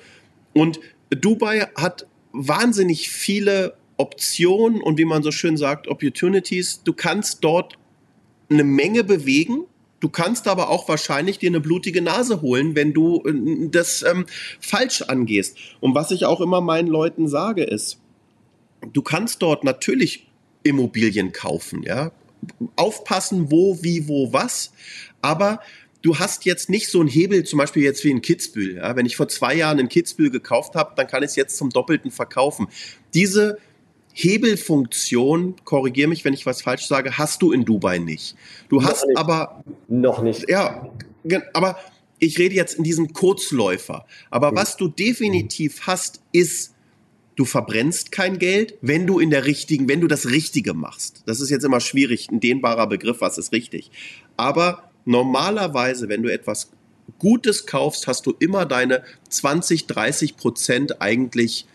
Und 0.53 0.79
Dubai 1.09 1.67
hat 1.75 2.07
wahnsinnig 2.33 3.09
viele 3.09 3.75
Optionen 4.01 4.81
und 4.81 4.97
wie 4.97 5.05
man 5.05 5.23
so 5.23 5.31
schön 5.31 5.57
sagt, 5.57 5.87
Opportunities. 5.87 6.81
Du 6.83 6.93
kannst 6.93 7.43
dort 7.43 7.77
eine 8.49 8.63
Menge 8.63 9.03
bewegen. 9.03 9.65
Du 9.99 10.09
kannst 10.09 10.47
aber 10.47 10.69
auch 10.69 10.89
wahrscheinlich 10.89 11.37
dir 11.37 11.49
eine 11.49 11.59
blutige 11.59 12.01
Nase 12.01 12.41
holen, 12.41 12.75
wenn 12.75 12.91
du 12.91 13.23
äh, 13.25 13.69
das 13.69 14.03
ähm, 14.03 14.25
falsch 14.59 15.03
angehst. 15.03 15.57
Und 15.79 15.95
was 15.95 16.11
ich 16.11 16.25
auch 16.25 16.41
immer 16.41 16.59
meinen 16.59 16.87
Leuten 16.87 17.27
sage, 17.27 17.63
ist, 17.63 17.99
du 18.91 19.01
kannst 19.01 19.41
dort 19.41 19.63
natürlich 19.63 20.27
Immobilien 20.63 21.31
kaufen, 21.31 21.83
ja. 21.83 22.11
Aufpassen, 22.75 23.51
wo, 23.51 23.83
wie, 23.83 24.07
wo, 24.07 24.33
was. 24.33 24.71
Aber 25.21 25.59
du 26.01 26.17
hast 26.17 26.45
jetzt 26.45 26.69
nicht 26.69 26.89
so 26.89 26.99
einen 26.99 27.09
Hebel, 27.09 27.43
zum 27.43 27.59
Beispiel 27.59 27.83
jetzt 27.83 28.03
wie 28.03 28.09
in 28.09 28.21
Kitzbühel. 28.21 28.77
Ja? 28.77 28.95
Wenn 28.95 29.05
ich 29.05 29.15
vor 29.15 29.27
zwei 29.27 29.53
Jahren 29.53 29.77
in 29.77 29.89
Kitzbühel 29.89 30.31
gekauft 30.31 30.75
habe, 30.75 30.93
dann 30.95 31.05
kann 31.05 31.21
ich 31.21 31.29
es 31.29 31.35
jetzt 31.35 31.57
zum 31.57 31.69
Doppelten 31.69 32.09
verkaufen. 32.09 32.67
Diese 33.13 33.59
Hebelfunktion, 34.13 35.55
korrigiere 35.63 36.09
mich, 36.09 36.25
wenn 36.25 36.33
ich 36.33 36.45
was 36.45 36.61
falsch 36.61 36.87
sage, 36.87 37.17
hast 37.17 37.41
du 37.41 37.51
in 37.51 37.65
Dubai 37.65 37.97
nicht. 37.97 38.35
Du 38.69 38.79
noch 38.79 38.89
hast 38.89 39.05
nicht. 39.07 39.17
aber 39.17 39.63
noch 39.87 40.21
nicht. 40.21 40.49
Ja, 40.49 40.89
aber 41.53 41.77
ich 42.19 42.37
rede 42.37 42.55
jetzt 42.55 42.75
in 42.75 42.83
diesem 42.83 43.13
Kurzläufer. 43.13 44.05
Aber 44.29 44.51
mhm. 44.51 44.55
was 44.57 44.77
du 44.77 44.87
definitiv 44.87 45.81
hast, 45.87 46.21
ist 46.31 46.73
du 47.35 47.45
verbrennst 47.45 48.11
kein 48.11 48.37
Geld, 48.37 48.75
wenn 48.81 49.07
du 49.07 49.19
in 49.19 49.31
der 49.31 49.45
richtigen, 49.45 49.89
wenn 49.89 50.01
du 50.01 50.07
das 50.07 50.27
Richtige 50.27 50.73
machst. 50.73 51.23
Das 51.25 51.39
ist 51.39 51.49
jetzt 51.49 51.63
immer 51.63 51.79
schwierig, 51.79 52.29
ein 52.29 52.39
dehnbarer 52.39 52.87
Begriff, 52.87 53.21
was 53.21 53.37
ist 53.37 53.51
richtig. 53.51 53.89
Aber 54.37 54.91
normalerweise, 55.05 56.09
wenn 56.09 56.21
du 56.21 56.31
etwas 56.31 56.71
Gutes 57.17 57.65
kaufst, 57.65 58.07
hast 58.07 58.25
du 58.25 58.33
immer 58.39 58.65
deine 58.65 59.03
20, 59.29 59.87
30 59.87 60.37
Prozent 60.37 61.01
eigentlich 61.01 61.65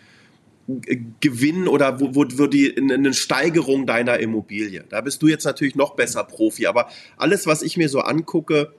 Gewinn 1.21 1.69
oder 1.69 2.01
wo, 2.01 2.15
wo, 2.15 2.25
wo 2.37 2.47
die 2.47 2.77
eine 2.77 3.15
Steigerung 3.15 3.87
deiner 3.87 4.19
Immobilie. 4.19 4.85
Da 4.89 5.01
bist 5.01 5.23
du 5.23 5.29
jetzt 5.29 5.45
natürlich 5.45 5.77
noch 5.77 5.95
besser 5.95 6.25
Profi, 6.25 6.67
aber 6.67 6.89
alles, 7.17 7.47
was 7.47 7.63
ich 7.63 7.77
mir 7.77 7.89
so 7.89 8.01
angucke, 8.01 8.73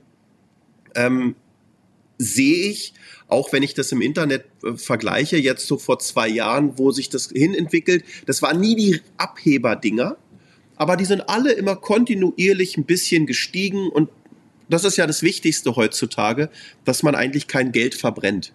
ähm, 0.96 1.36
sehe 2.18 2.70
ich, 2.70 2.94
auch 3.28 3.54
wenn 3.54 3.64
ich 3.64 3.74
das 3.74 3.92
im 3.92 4.02
Internet 4.02 4.46
äh, 4.64 4.74
vergleiche, 4.74 5.38
jetzt 5.38 5.68
so 5.68 5.78
vor 5.78 6.00
zwei 6.00 6.28
Jahren, 6.28 6.78
wo 6.78 6.92
sich 6.92 7.10
das 7.10 7.30
hin 7.30 7.54
entwickelt, 7.54 8.04
das 8.26 8.42
waren 8.42 8.60
nie 8.60 8.76
die 8.76 9.02
Abheberdinger, 9.18 10.18
aber 10.76 10.98
die 10.98 11.06
sind 11.06 11.30
alle 11.30 11.54
immer 11.54 11.76
kontinuierlich 11.76 12.78
ein 12.78 12.86
bisschen 12.86 13.26
gestiegen 13.26 13.90
und 13.90 14.10
das 14.70 14.84
ist 14.84 14.98
ja 14.98 15.08
das 15.08 15.24
Wichtigste 15.24 15.76
heutzutage, 15.76 16.50
dass 16.84 17.02
man 17.02 17.16
eigentlich 17.16 17.48
kein 17.48 17.72
Geld 17.72 17.96
verbrennt. 17.96 18.54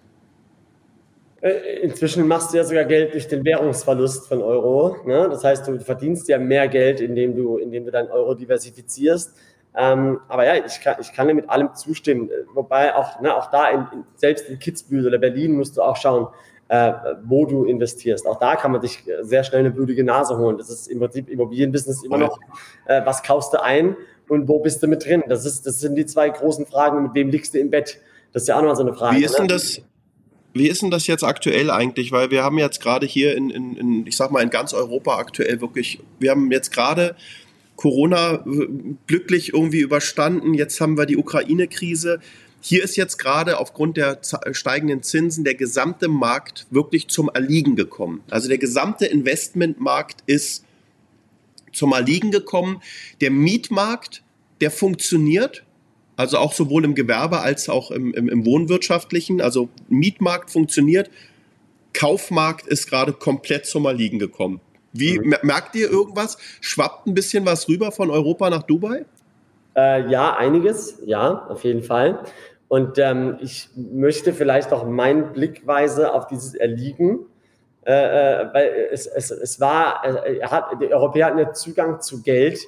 Äh, 1.43 1.81
inzwischen 1.81 2.25
machst 2.25 2.53
du 2.53 2.57
ja 2.57 2.63
sogar 2.63 2.85
Geld 2.85 3.13
durch 3.13 3.27
den 3.27 3.43
Währungsverlust 3.43 4.29
von 4.29 4.41
Euro. 4.41 4.95
Ne? 5.05 5.27
Das 5.29 5.43
heißt, 5.43 5.67
du 5.67 5.77
verdienst 5.81 6.29
ja 6.29 6.39
mehr 6.39 6.69
Geld, 6.69 7.01
indem 7.01 7.35
du, 7.35 7.57
indem 7.57 7.83
du 7.83 7.91
deinen 7.91 8.09
Euro 8.11 8.33
diversifizierst. 8.33 9.35
Ähm, 9.75 10.21
aber 10.29 10.45
ja, 10.45 10.63
ich 10.65 10.79
kann, 10.79 10.95
ich 11.01 11.11
kann 11.11 11.27
dir 11.27 11.33
mit 11.33 11.49
allem 11.49 11.73
zustimmen. 11.75 12.29
Wobei 12.53 12.95
auch, 12.95 13.19
ne, 13.19 13.35
auch 13.35 13.51
da, 13.51 13.69
in, 13.71 13.79
in, 13.91 14.03
selbst 14.15 14.47
in 14.47 14.57
Kitzbühel 14.57 15.05
oder 15.05 15.17
Berlin 15.17 15.57
musst 15.57 15.75
du 15.75 15.81
auch 15.81 15.97
schauen, 15.97 16.27
äh, 16.69 16.93
wo 17.25 17.45
du 17.45 17.65
investierst. 17.65 18.25
Auch 18.25 18.39
da 18.39 18.55
kann 18.55 18.71
man 18.71 18.79
sich 18.79 19.03
sehr 19.21 19.43
schnell 19.43 19.61
eine 19.61 19.71
blutige 19.71 20.05
Nase 20.05 20.37
holen. 20.37 20.57
Das 20.57 20.69
ist 20.69 20.87
im 20.87 20.99
Prinzip 20.99 21.27
Immobilienbusiness 21.29 22.05
immer 22.05 22.19
noch, 22.19 22.39
äh, 22.85 23.01
was 23.03 23.21
kaufst 23.21 23.53
du 23.53 23.61
ein 23.61 23.97
und 24.29 24.47
wo 24.47 24.59
bist 24.59 24.81
du 24.81 24.87
mit 24.87 25.05
drin? 25.05 25.23
Das, 25.27 25.45
ist, 25.45 25.67
das 25.67 25.81
sind 25.81 25.95
die 25.95 26.05
zwei 26.05 26.29
großen 26.29 26.65
Fragen. 26.65 27.03
Mit 27.03 27.15
wem 27.15 27.29
liegst 27.29 27.53
du 27.53 27.59
im 27.59 27.69
Bett? 27.69 27.99
Das 28.31 28.43
ist 28.43 28.47
ja 28.47 28.57
auch 28.57 28.61
noch 28.61 28.75
so 28.75 28.83
eine 28.83 28.93
Frage. 28.93 29.17
Wie 29.17 29.25
ist 29.25 29.33
ne? 29.33 29.39
denn 29.39 29.47
das? 29.49 29.81
Wie 30.53 30.67
ist 30.67 30.81
denn 30.83 30.91
das 30.91 31.07
jetzt 31.07 31.23
aktuell 31.23 31.71
eigentlich? 31.71 32.11
Weil 32.11 32.29
wir 32.29 32.43
haben 32.43 32.59
jetzt 32.59 32.79
gerade 32.79 33.05
hier 33.07 33.35
in, 33.35 33.49
in, 33.49 33.75
in, 33.75 34.07
ich 34.07 34.15
sag 34.15 34.31
mal, 34.31 34.43
in 34.43 34.49
ganz 34.49 34.73
Europa 34.73 35.17
aktuell 35.17 35.61
wirklich, 35.61 35.99
wir 36.19 36.31
haben 36.31 36.51
jetzt 36.51 36.71
gerade 36.71 37.15
Corona 37.75 38.43
glücklich 39.07 39.53
irgendwie 39.53 39.79
überstanden. 39.79 40.53
Jetzt 40.53 40.79
haben 40.79 40.97
wir 40.97 41.07
die 41.07 41.17
Ukraine-Krise. 41.17 42.19
Hier 42.61 42.83
ist 42.83 42.95
jetzt 42.95 43.17
gerade 43.17 43.57
aufgrund 43.57 43.97
der 43.97 44.19
steigenden 44.51 45.01
Zinsen 45.01 45.43
der 45.43 45.55
gesamte 45.55 46.07
Markt 46.07 46.67
wirklich 46.69 47.07
zum 47.07 47.29
Erliegen 47.33 47.75
gekommen. 47.75 48.21
Also 48.29 48.47
der 48.47 48.59
gesamte 48.59 49.05
Investmentmarkt 49.05 50.23
ist 50.27 50.63
zum 51.73 51.91
Erliegen 51.93 52.31
gekommen. 52.31 52.81
Der 53.21 53.31
Mietmarkt, 53.31 54.23
der 54.61 54.71
funktioniert, 54.71 55.63
also 56.15 56.37
auch 56.37 56.53
sowohl 56.53 56.85
im 56.85 56.95
Gewerbe 56.95 57.39
als 57.39 57.69
auch 57.69 57.91
im, 57.91 58.13
im, 58.13 58.29
im 58.29 58.45
Wohnwirtschaftlichen. 58.45 59.41
Also 59.41 59.69
Mietmarkt 59.89 60.51
funktioniert. 60.51 61.09
Kaufmarkt 61.93 62.67
ist 62.67 62.89
gerade 62.89 63.13
komplett 63.13 63.65
zum 63.65 63.85
Erliegen 63.85 64.19
gekommen. 64.19 64.61
Wie 64.91 65.19
mhm. 65.19 65.35
merkt 65.41 65.75
ihr 65.75 65.89
irgendwas? 65.89 66.37
Schwappt 66.61 67.07
ein 67.07 67.13
bisschen 67.13 67.45
was 67.45 67.67
rüber 67.67 67.91
von 67.91 68.09
Europa 68.11 68.49
nach 68.49 68.63
Dubai? 68.63 69.05
Äh, 69.75 70.09
ja, 70.09 70.35
einiges, 70.35 70.99
ja, 71.05 71.47
auf 71.49 71.63
jeden 71.63 71.81
Fall. 71.81 72.19
Und 72.67 72.97
ähm, 72.99 73.37
ich 73.41 73.69
möchte 73.75 74.33
vielleicht 74.33 74.71
auch 74.71 74.85
meine 74.85 75.23
Blickweise 75.23 76.13
auf 76.13 76.27
dieses 76.27 76.53
Erliegen, 76.53 77.19
äh, 77.85 77.91
äh 77.91 78.53
weil 78.53 78.89
es, 78.91 79.07
es, 79.07 79.31
es 79.31 79.59
war, 79.59 80.03
äh, 80.05 80.41
hat, 80.43 80.65
die 80.79 80.93
Europäer 80.93 81.27
hatten 81.27 81.39
ja 81.39 81.53
Zugang 81.53 82.01
zu 82.01 82.21
Geld, 82.21 82.59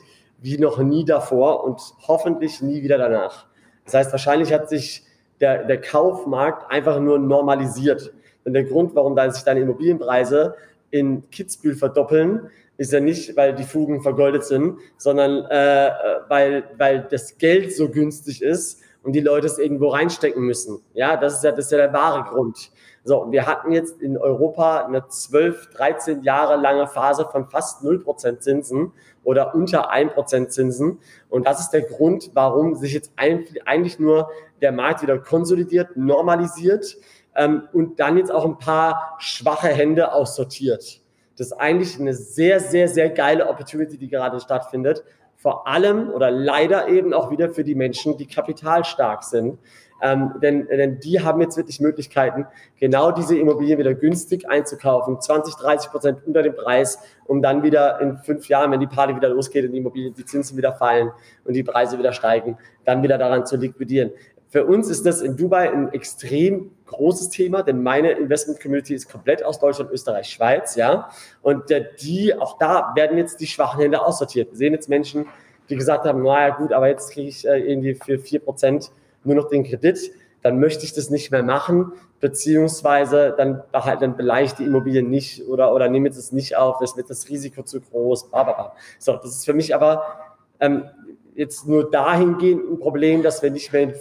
wie 0.42 0.58
noch 0.58 0.80
nie 0.80 1.06
davor 1.06 1.64
und 1.64 1.82
hoffentlich 2.08 2.62
nie 2.62 2.84
wieder 2.84 2.98
danach. 2.98 3.48
Das 3.86 3.94
heißt, 3.94 4.12
wahrscheinlich 4.12 4.54
hat 4.54 4.70
sich 4.70 5.06
der, 5.40 5.64
der 5.64 5.82
Kaufmarkt 5.82 6.72
einfach 6.72 7.00
nur 7.00 7.20
normalisiert. 7.20 8.14
Und 8.44 8.54
der 8.54 8.64
Grund, 8.64 8.96
warum 8.96 9.16
dann 9.16 9.32
sich 9.32 9.44
deine 9.44 9.62
Immobilienpreise 9.62 10.56
in 10.92 11.30
Kitzbühel 11.30 11.76
verdoppeln, 11.76 12.50
ist 12.78 12.92
ja 12.92 13.00
nicht, 13.00 13.36
weil 13.38 13.56
die 13.56 13.64
Fugen 13.64 14.02
vergoldet 14.02 14.44
sind, 14.44 14.80
sondern 14.98 15.46
äh, 15.46 15.92
weil, 16.28 16.64
weil 16.78 17.08
das 17.10 17.38
Geld 17.38 17.74
so 17.74 17.90
günstig 17.90 18.42
ist 18.42 18.82
und 19.06 19.14
die 19.14 19.22
Leute 19.22 19.46
es 19.46 19.60
irgendwo 19.60 19.90
reinstecken 19.90 20.44
müssen. 20.44 20.82
Ja, 20.94 21.16
das 21.16 21.36
ist 21.36 21.44
ja, 21.44 21.52
das 21.52 21.66
ist 21.66 21.72
ja 21.72 21.78
der 21.78 21.94
wahre 21.94 22.24
Grund. 22.24 22.72
So, 23.04 23.28
wir 23.30 23.46
hatten 23.46 23.72
jetzt 23.72 24.02
in 24.02 24.18
Europa 24.18 24.84
eine 24.84 25.08
12, 25.08 25.70
13 25.76 26.24
Jahre 26.24 26.56
lange 26.56 26.88
Phase 26.88 27.28
von 27.32 27.48
fast 27.48 27.84
0% 27.84 28.40
Zinsen 28.40 28.94
oder 29.24 29.54
unter 29.54 29.94
1% 29.94 30.48
Zinsen. 30.48 31.00
Und 31.30 31.46
das 31.46 31.60
ist 31.60 31.70
der 31.70 31.84
Grund, 31.84 32.32
warum 32.34 32.74
sich 32.74 32.94
jetzt 32.94 33.12
eigentlich 33.16 34.00
nur 34.00 34.32
der 34.62 34.72
Markt 34.72 35.04
wieder 35.04 35.20
konsolidiert, 35.20 35.96
normalisiert 35.96 36.98
ähm, 37.36 37.68
und 37.74 38.00
dann 38.00 38.18
jetzt 38.18 38.32
auch 38.32 38.44
ein 38.44 38.58
paar 38.58 39.18
schwache 39.20 39.68
Hände 39.68 40.12
aussortiert. 40.12 41.02
Das 41.38 41.48
ist 41.48 41.54
eigentlich 41.54 42.00
eine 42.00 42.16
sehr, 42.16 42.60
sehr, 42.60 42.88
sehr 42.88 43.10
geile 43.10 43.48
Opportunity, 43.50 44.00
die 44.00 44.08
gerade 44.08 44.40
stattfindet. 44.40 45.04
Vor 45.46 45.68
allem 45.68 46.10
oder 46.10 46.32
leider 46.32 46.88
eben 46.88 47.14
auch 47.14 47.30
wieder 47.30 47.52
für 47.52 47.64
die 47.64 47.76
Menschen, 47.76 48.18
die 48.18 48.26
kapitalstark 48.26 49.22
sind. 49.22 49.60
Ähm, 50.02 50.32
denn, 50.42 50.66
denn 50.66 51.00
die 51.00 51.22
haben 51.22 51.40
jetzt 51.40 51.56
wirklich 51.56 51.80
Möglichkeiten, 51.80 52.48
genau 52.80 53.12
diese 53.12 53.38
Immobilien 53.38 53.78
wieder 53.78 53.94
günstig 53.94 54.50
einzukaufen, 54.50 55.22
20, 55.22 55.54
30 55.54 55.92
Prozent 55.92 56.18
unter 56.26 56.42
dem 56.42 56.56
Preis, 56.56 56.98
um 57.26 57.44
dann 57.44 57.62
wieder 57.62 58.02
in 58.02 58.18
fünf 58.18 58.48
Jahren, 58.48 58.72
wenn 58.72 58.80
die 58.80 58.88
Party 58.88 59.16
wieder 59.16 59.30
losgeht 59.30 59.66
und 59.66 59.74
die 59.74 59.78
Immobilien, 59.78 60.16
die 60.16 60.26
Zinsen 60.26 60.58
wieder 60.58 60.74
fallen 60.74 61.12
und 61.44 61.54
die 61.54 61.62
Preise 61.62 62.00
wieder 62.00 62.12
steigen, 62.12 62.58
dann 62.84 63.04
wieder 63.04 63.20
daran 63.20 63.46
zu 63.46 63.56
liquidieren. 63.56 64.14
Für 64.56 64.64
uns 64.64 64.88
ist 64.88 65.06
das 65.06 65.20
in 65.20 65.36
Dubai 65.36 65.70
ein 65.70 65.92
extrem 65.92 66.72
großes 66.86 67.28
Thema, 67.28 67.62
denn 67.62 67.84
meine 67.84 68.12
Investment 68.12 68.62
Community 68.62 68.94
ist 68.94 69.12
komplett 69.12 69.44
aus 69.44 69.60
Deutschland, 69.60 69.92
Österreich, 69.92 70.30
Schweiz, 70.30 70.76
ja. 70.76 71.10
Und 71.42 71.64
die, 72.02 72.34
auch 72.34 72.58
da 72.58 72.94
werden 72.96 73.18
jetzt 73.18 73.42
die 73.42 73.48
schwachen 73.48 73.82
Hände 73.82 74.02
aussortiert. 74.02 74.52
Wir 74.52 74.58
sehen 74.58 74.72
jetzt 74.72 74.88
Menschen, 74.88 75.26
die 75.68 75.76
gesagt 75.76 76.06
haben, 76.06 76.24
naja 76.24 76.56
gut, 76.56 76.72
aber 76.72 76.88
jetzt 76.88 77.12
kriege 77.12 77.28
ich 77.28 77.46
äh, 77.46 77.70
irgendwie 77.70 77.96
für 77.96 78.18
vier 78.18 78.40
Prozent 78.40 78.92
nur 79.26 79.36
noch 79.36 79.50
den 79.50 79.66
Kredit, 79.66 80.00
dann 80.42 80.58
möchte 80.58 80.86
ich 80.86 80.94
das 80.94 81.10
nicht 81.10 81.32
mehr 81.32 81.44
machen, 81.44 81.92
beziehungsweise 82.22 83.36
dann, 83.38 83.62
halt, 83.74 84.02
dann 84.02 84.16
beleihe 84.16 84.46
ich 84.46 84.54
die 84.54 84.64
Immobilien 84.64 85.10
nicht 85.10 85.46
oder, 85.50 85.74
oder 85.74 85.90
nehme 85.90 86.08
es 86.08 86.32
nicht 86.32 86.56
auf, 86.56 86.78
das 86.80 86.96
wird 86.96 87.10
das 87.10 87.28
Risiko 87.28 87.64
zu 87.64 87.82
groß, 87.82 88.30
bla. 88.30 88.74
So, 89.00 89.18
das 89.18 89.32
ist 89.32 89.44
für 89.44 89.54
mich 89.54 89.76
aber 89.76 90.06
ähm, 90.62 90.86
jetzt 91.36 91.68
nur 91.68 91.92
dahingehend 91.92 92.72
ein 92.72 92.80
Problem, 92.80 93.22
dass 93.22 93.44
wir 93.44 93.52
nicht 93.52 93.74
mehr 93.74 93.82
in, 93.82 93.94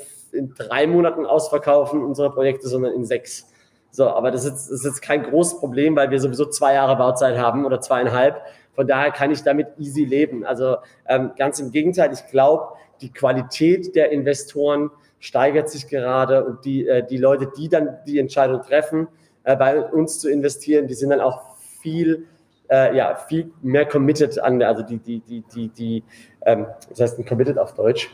in 0.44 0.54
drei 0.54 0.86
Monaten 0.86 1.26
ausverkaufen 1.26 2.02
unsere 2.02 2.30
Projekte, 2.30 2.68
sondern 2.68 2.92
in 2.92 3.04
sechs. 3.04 3.50
So, 3.90 4.08
aber 4.08 4.30
das 4.30 4.44
ist, 4.44 4.54
das 4.54 4.70
ist 4.70 4.84
jetzt 4.84 5.02
kein 5.02 5.22
großes 5.22 5.58
Problem, 5.58 5.96
weil 5.96 6.10
wir 6.10 6.18
sowieso 6.18 6.46
zwei 6.46 6.74
Jahre 6.74 6.96
Bauzeit 6.96 7.38
haben 7.38 7.64
oder 7.64 7.80
zweieinhalb. 7.80 8.40
Von 8.74 8.86
daher 8.86 9.12
kann 9.12 9.30
ich 9.30 9.42
damit 9.42 9.68
easy 9.78 10.04
leben. 10.04 10.44
Also 10.44 10.76
ähm, 11.08 11.30
ganz 11.38 11.60
im 11.60 11.70
Gegenteil, 11.70 12.12
ich 12.12 12.26
glaube, 12.26 12.74
die 13.00 13.12
Qualität 13.12 13.94
der 13.94 14.10
Investoren 14.10 14.90
steigert 15.20 15.70
sich 15.70 15.86
gerade 15.88 16.44
und 16.44 16.64
die, 16.64 16.86
äh, 16.86 17.06
die 17.06 17.18
Leute, 17.18 17.50
die 17.56 17.68
dann 17.68 17.98
die 18.06 18.18
Entscheidung 18.18 18.62
treffen, 18.62 19.08
äh, 19.44 19.56
bei 19.56 19.80
uns 19.80 20.18
zu 20.18 20.28
investieren, 20.28 20.88
die 20.88 20.94
sind 20.94 21.10
dann 21.10 21.20
auch 21.20 21.56
viel, 21.80 22.26
äh, 22.68 22.96
ja, 22.96 23.14
viel 23.14 23.52
mehr 23.62 23.86
committed 23.86 24.38
an, 24.40 24.60
also 24.62 24.82
die, 24.82 24.98
die, 24.98 25.20
die, 25.20 25.44
die, 25.54 25.68
die 25.68 26.04
ähm, 26.44 26.66
das 26.90 27.00
heißt 27.00 27.18
ein 27.18 27.24
committed 27.24 27.58
auf 27.58 27.74
Deutsch, 27.74 28.10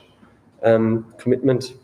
ähm, 0.62 1.06
Commitment. 1.22 1.74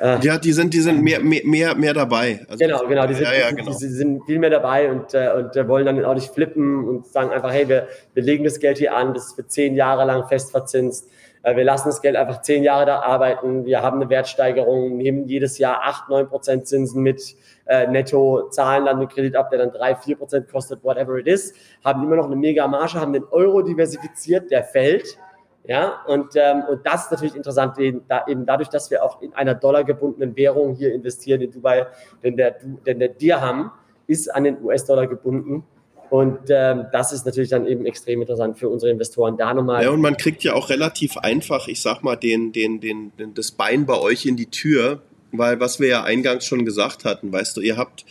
Äh, 0.00 0.18
ja, 0.20 0.38
die 0.38 0.52
sind, 0.52 0.74
die 0.74 0.80
sind 0.80 1.02
mehr, 1.02 1.20
mehr, 1.20 1.42
mehr, 1.44 1.74
mehr 1.74 1.94
dabei. 1.94 2.44
Also 2.48 2.64
genau, 2.64 2.86
genau, 2.86 3.06
die 3.06 3.14
sind, 3.14 3.24
ja, 3.24 3.34
ja, 3.34 3.50
genau. 3.50 3.72
Die, 3.72 3.78
die, 3.78 3.92
sind 3.92 4.24
viel 4.24 4.38
mehr 4.38 4.50
dabei 4.50 4.90
und, 4.90 5.14
äh, 5.14 5.32
und 5.36 5.56
äh, 5.56 5.68
wollen 5.68 5.86
dann 5.86 6.04
auch 6.04 6.14
nicht 6.14 6.32
flippen 6.32 6.88
und 6.88 7.06
sagen 7.06 7.30
einfach, 7.30 7.52
hey, 7.52 7.68
wir, 7.68 7.88
wir 8.12 8.22
legen 8.22 8.44
das 8.44 8.58
Geld 8.58 8.78
hier 8.78 8.94
an, 8.94 9.14
das 9.14 9.26
ist 9.26 9.34
für 9.36 9.46
zehn 9.46 9.74
Jahre 9.74 10.04
lang 10.04 10.26
fest 10.28 10.50
verzinst 10.50 11.08
äh, 11.44 11.56
wir 11.56 11.64
lassen 11.64 11.88
das 11.88 12.00
Geld 12.00 12.16
einfach 12.16 12.40
zehn 12.40 12.64
Jahre 12.64 12.86
da 12.86 13.00
arbeiten. 13.00 13.64
Wir 13.66 13.82
haben 13.82 14.00
eine 14.00 14.10
Wertsteigerung, 14.10 14.96
nehmen 14.96 15.28
jedes 15.28 15.58
Jahr 15.58 15.82
acht, 15.82 16.08
neun 16.08 16.26
Prozent 16.26 16.66
Zinsen 16.66 17.02
mit 17.02 17.36
äh, 17.66 17.86
netto, 17.86 18.48
zahlen 18.50 18.86
dann 18.86 18.98
den 18.98 19.08
Kredit 19.08 19.36
ab, 19.36 19.50
der 19.50 19.60
dann 19.60 19.70
drei, 19.70 19.94
vier 19.94 20.16
Prozent 20.16 20.48
kostet, 20.50 20.82
whatever 20.82 21.16
it 21.18 21.26
is, 21.26 21.54
haben 21.84 22.02
immer 22.02 22.16
noch 22.16 22.26
eine 22.26 22.36
mega 22.36 22.66
Marge, 22.66 23.00
haben 23.00 23.12
den 23.12 23.24
Euro 23.24 23.62
diversifiziert, 23.62 24.50
der 24.50 24.64
fällt. 24.64 25.18
Ja, 25.66 26.02
und, 26.06 26.36
ähm, 26.36 26.62
und 26.68 26.84
das 26.84 27.04
ist 27.04 27.10
natürlich 27.10 27.34
interessant, 27.34 27.78
eben, 27.78 28.02
da, 28.06 28.26
eben 28.28 28.44
dadurch, 28.44 28.68
dass 28.68 28.90
wir 28.90 29.02
auch 29.02 29.22
in 29.22 29.32
einer 29.32 29.54
dollargebundenen 29.54 30.36
Währung 30.36 30.74
hier 30.74 30.92
investieren 30.92 31.40
in 31.40 31.52
Dubai, 31.52 31.86
denn 32.22 32.36
der, 32.36 32.56
denn 32.86 32.98
der 32.98 33.08
Dirham 33.08 33.72
ist 34.06 34.34
an 34.34 34.44
den 34.44 34.62
US-Dollar 34.62 35.06
gebunden 35.06 35.64
und 36.10 36.48
ähm, 36.48 36.86
das 36.92 37.12
ist 37.12 37.26
natürlich 37.26 37.50
dann 37.50 37.66
eben 37.66 37.86
extrem 37.86 38.20
interessant 38.20 38.58
für 38.58 38.68
unsere 38.68 38.92
Investoren 38.92 39.36
da 39.36 39.54
nochmal. 39.54 39.82
Ja, 39.82 39.90
und 39.90 40.00
man 40.00 40.16
kriegt 40.16 40.44
ja 40.44 40.52
auch 40.52 40.70
relativ 40.70 41.16
einfach, 41.16 41.66
ich 41.66 41.80
sag 41.80 42.02
mal, 42.02 42.16
den, 42.16 42.52
den, 42.52 42.80
den, 42.80 43.12
den, 43.16 43.34
das 43.34 43.50
Bein 43.50 43.86
bei 43.86 43.98
euch 43.98 44.26
in 44.26 44.36
die 44.36 44.50
Tür, 44.50 45.00
weil 45.32 45.60
was 45.60 45.80
wir 45.80 45.88
ja 45.88 46.04
eingangs 46.04 46.46
schon 46.46 46.64
gesagt 46.64 47.04
hatten, 47.04 47.32
weißt 47.32 47.56
du, 47.56 47.62
ihr 47.62 47.76
habt 47.76 48.04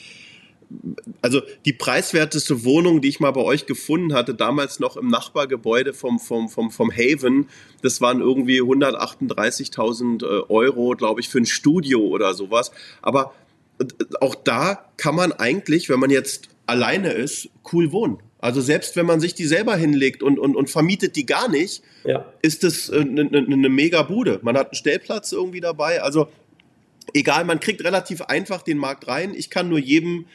also 1.22 1.42
die 1.66 1.74
preiswerteste 1.74 2.64
Wohnung, 2.64 3.02
die 3.02 3.10
ich 3.10 3.20
mal 3.20 3.32
bei 3.32 3.42
euch 3.42 3.66
gefunden 3.66 4.14
hatte, 4.14 4.34
damals 4.34 4.80
noch 4.80 4.98
im 4.98 5.08
Nachbargebäude 5.08 5.94
vom, 5.94 6.20
vom, 6.20 6.50
vom, 6.50 6.72
vom 6.72 6.92
Haven, 6.92 7.48
das 7.82 8.02
waren 8.02 8.22
irgendwie 8.22 8.62
138.000 8.62 10.24
äh, 10.24 10.44
Euro, 10.50 10.92
glaube 10.92 11.22
ich, 11.22 11.30
für 11.30 11.40
ein 11.40 11.46
Studio 11.46 12.02
oder 12.02 12.34
sowas. 12.34 12.72
Aber 13.02 13.34
äh, 13.80 13.86
auch 14.22 14.36
da 14.36 14.86
kann 14.98 15.16
man 15.16 15.32
eigentlich, 15.32 15.90
wenn 15.90 16.00
man 16.00 16.10
jetzt 16.10 16.50
alleine 16.66 17.12
ist, 17.12 17.50
cool 17.72 17.92
wohnen. 17.92 18.18
Also 18.40 18.60
selbst 18.60 18.98
wenn 18.98 19.06
man 19.06 19.22
sich 19.22 19.36
die 19.36 19.46
selber 19.46 19.76
hinlegt 19.78 20.22
und, 20.22 20.38
und, 20.38 20.56
und 20.56 20.70
vermietet 20.70 21.16
die 21.16 21.26
gar 21.26 21.48
nicht, 21.48 21.82
ja. 22.04 22.26
ist 22.42 22.64
das 22.64 22.90
eine, 22.90 23.22
eine, 23.22 23.38
eine 23.38 23.70
mega 23.70 24.02
Bude. 24.04 24.40
Man 24.42 24.58
hat 24.58 24.68
einen 24.68 24.76
Stellplatz 24.76 25.32
irgendwie 25.32 25.62
dabei. 25.62 26.02
Also 26.02 26.28
egal, 27.14 27.46
man 27.46 27.60
kriegt 27.60 27.84
relativ 27.84 28.22
einfach 28.22 28.62
den 28.62 28.78
Markt 28.78 29.08
rein. 29.08 29.34
Ich 29.34 29.50
kann 29.50 29.70
nur 29.70 29.80
jedem 29.80 30.26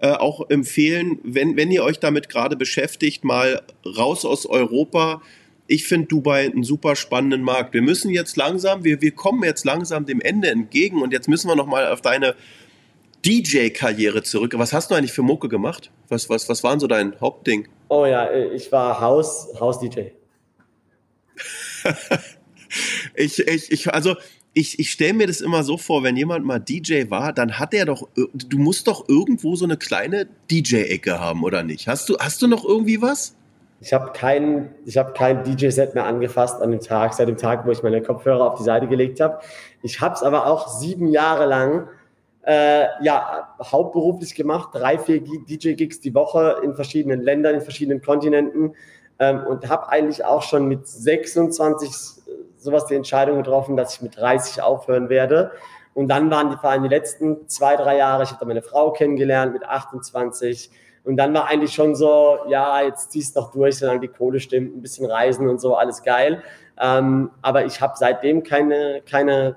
äh, 0.00 0.12
auch 0.12 0.48
empfehlen, 0.48 1.18
wenn, 1.22 1.56
wenn 1.56 1.70
ihr 1.70 1.82
euch 1.82 1.98
damit 1.98 2.28
gerade 2.28 2.56
beschäftigt, 2.56 3.24
mal 3.24 3.62
raus 3.84 4.24
aus 4.24 4.46
Europa. 4.46 5.22
Ich 5.66 5.86
finde 5.86 6.06
Dubai 6.06 6.46
einen 6.46 6.62
super 6.62 6.96
spannenden 6.96 7.42
Markt. 7.42 7.74
Wir 7.74 7.82
müssen 7.82 8.10
jetzt 8.10 8.36
langsam, 8.36 8.84
wir, 8.84 9.02
wir 9.02 9.10
kommen 9.10 9.42
jetzt 9.42 9.64
langsam 9.64 10.06
dem 10.06 10.20
Ende 10.20 10.50
entgegen 10.50 11.02
und 11.02 11.12
jetzt 11.12 11.28
müssen 11.28 11.48
wir 11.48 11.56
nochmal 11.56 11.92
auf 11.92 12.00
deine 12.00 12.36
DJ-Karriere 13.26 14.22
zurück. 14.22 14.54
Was 14.56 14.72
hast 14.72 14.90
du 14.90 14.94
eigentlich 14.94 15.12
für 15.12 15.22
Mucke 15.22 15.48
gemacht? 15.48 15.90
Was, 16.08 16.30
was, 16.30 16.48
was 16.48 16.62
waren 16.62 16.80
so 16.80 16.86
dein 16.86 17.20
Hauptding? 17.20 17.68
Oh 17.88 18.06
ja, 18.06 18.32
ich 18.32 18.70
war 18.70 19.00
Haus, 19.00 19.48
Haus-DJ. 19.60 20.12
ich, 23.14 23.38
ich, 23.40 23.72
ich, 23.72 23.92
also 23.92 24.16
ich, 24.54 24.78
ich 24.78 24.90
stelle 24.90 25.14
mir 25.14 25.26
das 25.26 25.40
immer 25.40 25.62
so 25.62 25.76
vor, 25.76 26.02
wenn 26.02 26.16
jemand 26.16 26.44
mal 26.44 26.58
DJ 26.58 27.10
war, 27.10 27.32
dann 27.32 27.58
hat 27.58 27.74
er 27.74 27.84
doch, 27.84 28.08
du 28.14 28.58
musst 28.58 28.88
doch 28.88 29.08
irgendwo 29.08 29.54
so 29.56 29.64
eine 29.64 29.76
kleine 29.76 30.26
DJ-Ecke 30.50 31.20
haben, 31.20 31.44
oder 31.44 31.62
nicht? 31.62 31.86
Hast 31.86 32.08
du, 32.08 32.16
hast 32.18 32.42
du 32.42 32.48
noch 32.48 32.64
irgendwie 32.64 33.00
was? 33.00 33.34
Ich 33.80 33.92
habe 33.92 34.10
kein, 34.12 34.74
hab 34.96 35.14
kein 35.14 35.44
DJ-Set 35.44 35.94
mehr 35.94 36.04
angefasst 36.04 36.60
an 36.60 36.72
dem 36.72 36.80
Tag, 36.80 37.14
seit 37.14 37.28
dem 37.28 37.36
Tag, 37.36 37.64
wo 37.66 37.70
ich 37.70 37.82
meine 37.82 38.02
Kopfhörer 38.02 38.52
auf 38.52 38.58
die 38.58 38.64
Seite 38.64 38.88
gelegt 38.88 39.20
habe. 39.20 39.38
Ich 39.82 40.00
habe 40.00 40.14
es 40.14 40.22
aber 40.22 40.46
auch 40.46 40.68
sieben 40.80 41.08
Jahre 41.08 41.46
lang 41.46 41.88
äh, 42.42 42.86
ja, 43.02 43.54
hauptberuflich 43.62 44.34
gemacht, 44.34 44.70
drei, 44.72 44.98
vier 44.98 45.20
DJ-Gigs 45.20 46.00
die 46.00 46.14
Woche 46.14 46.56
in 46.64 46.74
verschiedenen 46.74 47.20
Ländern, 47.20 47.54
in 47.54 47.60
verschiedenen 47.60 48.00
Kontinenten 48.02 48.74
ähm, 49.18 49.44
und 49.46 49.68
habe 49.68 49.90
eigentlich 49.90 50.24
auch 50.24 50.42
schon 50.42 50.66
mit 50.66 50.86
26 50.88 52.17
sowas 52.58 52.86
die 52.86 52.94
Entscheidung 52.94 53.38
getroffen, 53.38 53.76
dass 53.76 53.94
ich 53.94 54.02
mit 54.02 54.16
30 54.16 54.62
aufhören 54.62 55.08
werde. 55.08 55.52
Und 55.94 56.08
dann 56.08 56.30
waren 56.30 56.50
die 56.50 56.56
vor 56.56 56.70
allem 56.70 56.82
die 56.82 56.88
letzten 56.88 57.48
zwei, 57.48 57.76
drei 57.76 57.96
Jahre, 57.96 58.24
ich 58.24 58.30
habe 58.30 58.46
meine 58.46 58.62
Frau 58.62 58.92
kennengelernt 58.92 59.52
mit 59.52 59.64
28. 59.64 60.70
Und 61.04 61.16
dann 61.16 61.32
war 61.34 61.46
eigentlich 61.46 61.72
schon 61.72 61.94
so, 61.94 62.38
ja, 62.48 62.82
jetzt 62.82 63.12
ziehst 63.12 63.34
du 63.34 63.40
doch 63.40 63.50
durch, 63.50 63.78
solange 63.78 64.00
die 64.00 64.08
Kohle 64.08 64.40
stimmt, 64.40 64.76
ein 64.76 64.82
bisschen 64.82 65.10
reisen 65.10 65.48
und 65.48 65.60
so, 65.60 65.74
alles 65.74 66.02
geil. 66.02 66.42
Ähm, 66.80 67.30
aber 67.42 67.64
ich 67.64 67.80
habe 67.80 67.94
seitdem 67.96 68.42
keine, 68.42 69.02
keine 69.10 69.56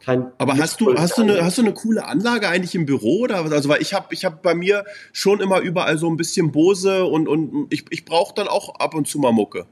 kein 0.00 0.32
Aber 0.38 0.56
hast 0.56 0.80
du, 0.80 0.94
hast 0.96 1.18
du, 1.18 1.22
eine, 1.22 1.44
hast 1.44 1.58
du 1.58 1.62
eine 1.62 1.74
coole 1.74 2.04
Anlage 2.04 2.48
eigentlich 2.48 2.74
im 2.74 2.86
Büro 2.86 3.22
oder 3.22 3.38
Also, 3.38 3.68
weil 3.68 3.82
ich 3.82 3.92
habe 3.92 4.06
ich 4.10 4.24
hab 4.24 4.42
bei 4.42 4.54
mir 4.54 4.84
schon 5.12 5.40
immer 5.40 5.60
überall 5.60 5.98
so 5.98 6.08
ein 6.08 6.16
bisschen 6.16 6.52
Bose 6.52 7.04
und, 7.04 7.26
und 7.28 7.66
ich, 7.70 7.84
ich 7.90 8.04
brauche 8.04 8.34
dann 8.34 8.46
auch 8.46 8.78
ab 8.78 8.94
und 8.94 9.08
zu 9.08 9.18
mal 9.18 9.32
Mucke. 9.32 9.66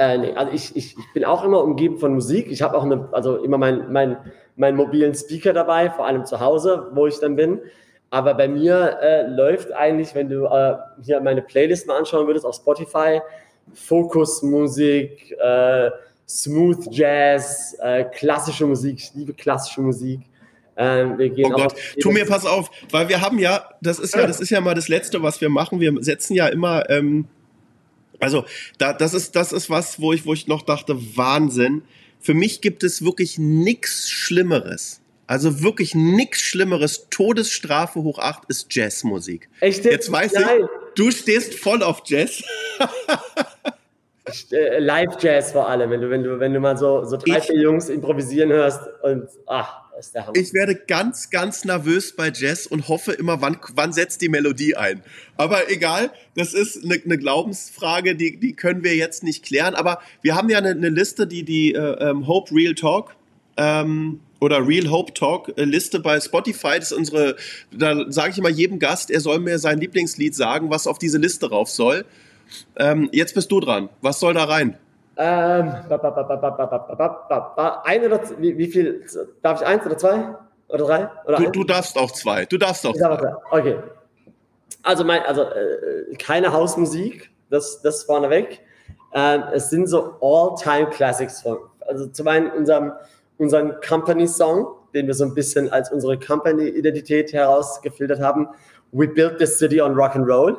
Äh, 0.00 0.16
nee, 0.16 0.32
also 0.32 0.50
ich, 0.50 0.74
ich, 0.76 0.96
ich 0.96 1.12
bin 1.12 1.26
auch 1.26 1.44
immer 1.44 1.62
umgeben 1.62 1.98
von 1.98 2.14
Musik. 2.14 2.50
Ich 2.50 2.62
habe 2.62 2.74
auch 2.74 2.84
eine, 2.84 3.10
also 3.12 3.36
immer 3.36 3.58
meinen 3.58 3.92
mein, 3.92 4.16
mein 4.56 4.74
mobilen 4.74 5.14
Speaker 5.14 5.52
dabei, 5.52 5.90
vor 5.90 6.06
allem 6.06 6.24
zu 6.24 6.40
Hause, 6.40 6.88
wo 6.94 7.06
ich 7.06 7.20
dann 7.20 7.36
bin. 7.36 7.60
Aber 8.08 8.32
bei 8.32 8.48
mir 8.48 8.98
äh, 9.02 9.26
läuft 9.26 9.72
eigentlich, 9.72 10.14
wenn 10.14 10.30
du 10.30 10.46
äh, 10.46 10.76
hier 11.02 11.20
meine 11.20 11.42
Playlist 11.42 11.86
mal 11.86 11.98
anschauen 11.98 12.26
würdest 12.26 12.46
auf 12.46 12.54
Spotify, 12.54 13.20
Fokusmusik, 13.74 15.36
äh, 15.38 15.90
Smooth 16.26 16.86
Jazz, 16.90 17.76
äh, 17.82 18.04
klassische 18.04 18.64
Musik. 18.64 19.00
Ich 19.00 19.14
liebe 19.14 19.34
klassische 19.34 19.82
Musik. 19.82 20.20
Ähm, 20.78 21.18
wir 21.18 21.28
gehen 21.28 21.52
oh 21.52 21.56
Gott, 21.56 21.74
tu 22.00 22.10
mir 22.10 22.24
pass 22.24 22.46
auf, 22.46 22.70
weil 22.90 23.10
wir 23.10 23.20
haben 23.20 23.38
ja, 23.38 23.68
das 23.82 23.98
ist 23.98 24.14
ja, 24.14 24.26
das 24.26 24.40
ist 24.40 24.48
ja 24.48 24.62
mal 24.62 24.74
das 24.74 24.88
Letzte, 24.88 25.22
was 25.22 25.42
wir 25.42 25.50
machen. 25.50 25.78
Wir 25.78 25.94
setzen 26.02 26.32
ja 26.32 26.46
immer 26.46 26.88
ähm, 26.88 27.28
Also, 28.20 28.44
da, 28.78 28.92
das, 28.92 29.14
ist, 29.14 29.34
das 29.36 29.52
ist 29.52 29.70
was, 29.70 30.00
wo 30.00 30.12
ich, 30.12 30.26
wo 30.26 30.32
ich 30.32 30.46
noch 30.46 30.62
dachte, 30.62 30.96
Wahnsinn. 31.16 31.82
Für 32.20 32.34
mich 32.34 32.60
gibt 32.60 32.84
es 32.84 33.02
wirklich 33.04 33.38
nichts 33.38 34.10
Schlimmeres. 34.10 35.00
Also 35.26 35.62
wirklich 35.62 35.94
nichts 35.94 36.40
Schlimmeres. 36.40 37.06
Todesstrafe 37.08 38.02
hoch 38.02 38.18
acht 38.18 38.42
ist 38.48 38.74
Jazzmusik. 38.74 39.48
Echt? 39.60 39.84
Jetzt 39.84 40.10
weiß 40.12 40.32
Nein. 40.34 40.44
ich, 40.60 40.66
du 40.96 41.10
stehst 41.12 41.54
voll 41.54 41.82
auf 41.82 42.02
Jazz. 42.04 42.42
Äh, 44.52 44.78
Live-Jazz 44.78 45.52
vor 45.52 45.68
allem, 45.68 45.90
wenn 45.90 46.00
du, 46.02 46.10
wenn 46.10 46.22
du, 46.22 46.38
wenn 46.38 46.52
du 46.52 46.60
mal 46.60 46.76
so, 46.76 47.04
so 47.04 47.16
drei, 47.16 47.38
Ich- 47.38 47.44
vier 47.44 47.60
Jungs 47.60 47.88
improvisieren 47.88 48.50
hörst 48.52 48.80
und 49.02 49.28
ach, 49.46 49.79
ist 50.00 50.14
der 50.14 50.26
Hammer. 50.26 50.36
Ich 50.36 50.52
werde 50.52 50.74
ganz, 50.74 51.30
ganz 51.30 51.64
nervös 51.64 52.14
bei 52.16 52.32
Jazz 52.34 52.66
und 52.66 52.88
hoffe 52.88 53.12
immer, 53.12 53.40
wann, 53.40 53.58
wann 53.74 53.92
setzt 53.92 54.20
die 54.22 54.28
Melodie 54.28 54.76
ein. 54.76 55.02
Aber 55.36 55.70
egal, 55.70 56.10
das 56.34 56.54
ist 56.54 56.84
eine, 56.84 57.00
eine 57.04 57.18
Glaubensfrage, 57.18 58.16
die, 58.16 58.38
die 58.38 58.54
können 58.54 58.82
wir 58.82 58.96
jetzt 58.96 59.22
nicht 59.22 59.44
klären. 59.44 59.74
Aber 59.74 60.00
wir 60.22 60.34
haben 60.34 60.48
ja 60.48 60.58
eine, 60.58 60.70
eine 60.70 60.88
Liste, 60.88 61.26
die 61.26 61.44
die 61.44 61.74
äh, 61.74 62.10
ähm, 62.10 62.26
Hope 62.26 62.54
Real 62.54 62.74
Talk 62.74 63.14
ähm, 63.56 64.20
oder 64.40 64.66
Real 64.66 64.90
Hope 64.90 65.14
Talk 65.14 65.52
äh, 65.56 65.64
Liste 65.64 66.00
bei 66.00 66.20
Spotify. 66.20 66.76
Das 66.78 66.90
ist 66.90 66.98
unsere, 66.98 67.36
da 67.70 68.10
sage 68.10 68.32
ich 68.32 68.38
immer 68.38 68.48
jedem 68.48 68.78
Gast, 68.78 69.10
er 69.10 69.20
soll 69.20 69.38
mir 69.38 69.58
sein 69.58 69.78
Lieblingslied 69.78 70.34
sagen, 70.34 70.70
was 70.70 70.86
auf 70.86 70.98
diese 70.98 71.18
Liste 71.18 71.50
rauf 71.50 71.68
soll. 71.68 72.04
Ähm, 72.76 73.08
jetzt 73.12 73.34
bist 73.34 73.52
du 73.52 73.60
dran. 73.60 73.88
Was 74.00 74.18
soll 74.18 74.34
da 74.34 74.44
rein? 74.44 74.76
Ähm, 75.22 75.74
ein 77.84 78.04
oder 78.06 78.20
wie, 78.38 78.56
wie 78.56 78.66
viel? 78.68 79.04
Darf 79.42 79.60
ich 79.60 79.66
eins 79.66 79.84
oder 79.84 79.98
zwei? 79.98 80.34
Oder 80.68 80.84
drei? 80.86 81.10
Oder 81.26 81.36
du, 81.36 81.50
du, 81.50 81.64
darfst 81.64 81.98
auch 81.98 82.10
zwei. 82.10 82.46
Du 82.46 82.56
darfst 82.56 82.86
auch 82.86 82.94
zwei. 82.94 83.34
Okay. 83.50 83.78
Also, 84.82 85.04
mein, 85.04 85.22
also 85.24 85.42
äh, 85.42 86.14
keine 86.18 86.54
Hausmusik, 86.54 87.30
das, 87.50 87.82
das 87.82 88.04
vorneweg. 88.04 88.60
Ähm, 89.12 89.42
es 89.52 89.68
sind 89.68 89.88
so 89.88 90.14
All-Time-Classics 90.22 91.42
von. 91.42 91.58
Also 91.86 92.06
zum 92.06 92.26
einen 92.26 92.50
unserem, 92.52 92.92
unseren 93.36 93.78
Company-Song, 93.86 94.68
den 94.94 95.06
wir 95.06 95.12
so 95.12 95.24
ein 95.24 95.34
bisschen 95.34 95.70
als 95.70 95.92
unsere 95.92 96.18
Company-Identität 96.18 97.34
herausgefiltert 97.34 98.20
haben. 98.20 98.48
We 98.92 99.06
built 99.06 99.36
this 99.36 99.58
city 99.58 99.82
on 99.82 99.92
rock 99.92 100.16
and 100.16 100.26
roll. 100.26 100.56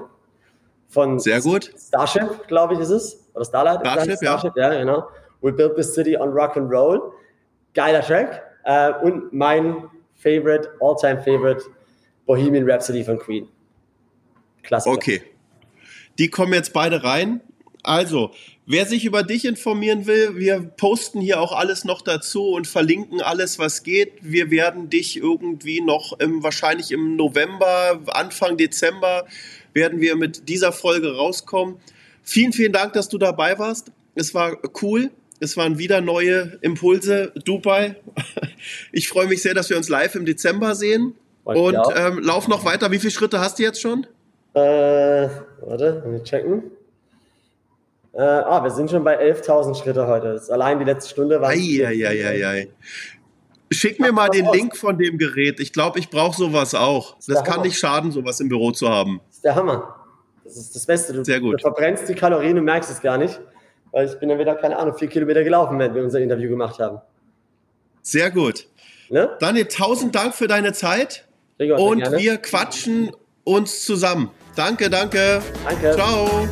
Von 0.87 1.19
Sehr 1.19 1.41
gut. 1.41 1.73
Starship, 1.79 2.47
glaube 2.47 2.75
ich, 2.75 2.79
ist 2.81 2.91
es. 2.91 3.20
Oder 3.33 3.45
Starlight? 3.45 3.79
Starship, 3.81 4.21
ja. 4.21 4.39
Starship, 4.39 4.57
ja, 4.57 4.69
genau. 4.79 5.07
We 5.41 5.51
built 5.51 5.75
the 5.75 5.83
city 5.83 6.15
on 6.15 6.29
rock 6.29 6.57
and 6.57 6.71
roll. 6.71 7.13
Geiler 7.73 8.01
Track. 8.01 8.43
Äh, 8.63 8.93
und 9.01 9.33
mein 9.33 9.89
Favorite, 10.15 10.69
all-time 10.79 11.21
Favorite, 11.21 11.63
Bohemian 12.25 12.69
Rhapsody 12.69 13.03
von 13.03 13.17
Queen. 13.17 13.47
Klasse. 14.63 14.89
Okay. 14.89 15.21
Die 16.19 16.29
kommen 16.29 16.53
jetzt 16.53 16.73
beide 16.73 17.03
rein. 17.03 17.41
Also, 17.83 18.31
wer 18.67 18.85
sich 18.85 19.05
über 19.05 19.23
dich 19.23 19.45
informieren 19.45 20.05
will, 20.05 20.37
wir 20.37 20.59
posten 20.59 21.19
hier 21.19 21.41
auch 21.41 21.51
alles 21.51 21.83
noch 21.83 22.03
dazu 22.03 22.49
und 22.49 22.67
verlinken 22.67 23.21
alles, 23.21 23.57
was 23.57 23.81
geht. 23.81 24.13
Wir 24.21 24.51
werden 24.51 24.89
dich 24.89 25.17
irgendwie 25.17 25.81
noch 25.81 26.19
im, 26.19 26.43
wahrscheinlich 26.43 26.91
im 26.91 27.15
November, 27.15 27.99
Anfang 28.07 28.57
Dezember, 28.57 29.25
werden 29.73 29.99
wir 29.99 30.15
mit 30.15 30.47
dieser 30.47 30.71
Folge 30.71 31.15
rauskommen. 31.15 31.77
Vielen, 32.23 32.53
vielen 32.53 32.73
Dank, 32.73 32.93
dass 32.93 33.09
du 33.09 33.17
dabei 33.17 33.57
warst. 33.59 33.91
Es 34.15 34.33
war 34.33 34.57
cool. 34.81 35.11
Es 35.39 35.57
waren 35.57 35.79
wieder 35.79 36.01
neue 36.01 36.59
Impulse. 36.61 37.33
Dubai. 37.45 37.95
Ich 38.91 39.09
freue 39.09 39.25
mich 39.25 39.41
sehr, 39.41 39.55
dass 39.55 39.71
wir 39.71 39.77
uns 39.77 39.89
live 39.89 40.13
im 40.13 40.23
Dezember 40.23 40.75
sehen. 40.75 41.15
Und 41.43 41.75
auch. 41.75 41.93
ähm, 41.95 42.19
lauf 42.19 42.47
noch 42.47 42.63
weiter. 42.63 42.91
Wie 42.91 42.99
viele 42.99 43.09
Schritte 43.09 43.39
hast 43.39 43.57
du 43.57 43.63
jetzt 43.63 43.81
schon? 43.81 44.05
Äh, 44.53 45.29
warte, 45.61 46.03
mal 46.05 46.21
checken. 46.23 46.63
Äh, 48.13 48.21
ah, 48.21 48.63
wir 48.63 48.69
sind 48.69 48.91
schon 48.91 49.03
bei 49.03 49.19
11.000 49.19 49.81
Schritte 49.81 50.05
heute. 50.05 50.39
Allein 50.49 50.77
die 50.77 50.85
letzte 50.85 51.09
Stunde 51.09 51.41
war. 51.41 51.49
Eieieiei. 51.49 52.67
Schick 53.71 53.99
mir 53.99 54.11
mal 54.11 54.29
den 54.29 54.45
Link 54.51 54.75
von 54.75 54.97
dem 54.97 55.17
Gerät. 55.17 55.61
Ich 55.61 55.71
glaube, 55.71 55.97
ich 55.97 56.09
brauche 56.09 56.35
sowas 56.37 56.75
auch. 56.75 57.15
Das 57.25 57.43
kann 57.43 57.55
Hammer. 57.55 57.63
nicht 57.63 57.79
schaden, 57.79 58.11
sowas 58.11 58.41
im 58.41 58.49
Büro 58.49 58.71
zu 58.71 58.89
haben. 58.89 59.21
Das 59.27 59.37
ist 59.37 59.45
der 59.45 59.55
Hammer. 59.55 59.95
Das 60.43 60.57
ist 60.57 60.75
das 60.75 60.85
Beste. 60.85 61.13
Du, 61.13 61.23
Sehr 61.23 61.39
gut. 61.39 61.55
du 61.55 61.57
verbrennst 61.59 62.07
die 62.09 62.15
Kalorien 62.15 62.57
und 62.57 62.65
merkst 62.65 62.89
es 62.89 63.01
gar 63.01 63.17
nicht. 63.17 63.39
Weil 63.91 64.07
ich 64.07 64.17
bin 64.19 64.29
dann 64.29 64.39
wieder, 64.39 64.55
keine 64.55 64.77
Ahnung, 64.77 64.97
vier 64.97 65.09
Kilometer 65.09 65.43
gelaufen, 65.43 65.77
wenn 65.77 65.93
wir 65.93 66.03
unser 66.03 66.19
Interview 66.19 66.49
gemacht 66.49 66.79
haben. 66.79 67.01
Sehr 68.01 68.31
gut. 68.31 68.67
Ne? 69.09 69.35
Daniel, 69.39 69.65
tausend 69.65 70.15
Dank 70.15 70.33
für 70.33 70.47
deine 70.47 70.71
Zeit 70.73 71.27
Gregor, 71.57 71.79
und 71.79 72.11
wir 72.13 72.37
quatschen 72.37 73.11
uns 73.43 73.83
zusammen. 73.83 74.31
Danke, 74.55 74.89
danke. 74.89 75.41
Danke. 75.67 75.91
Ciao. 75.91 76.47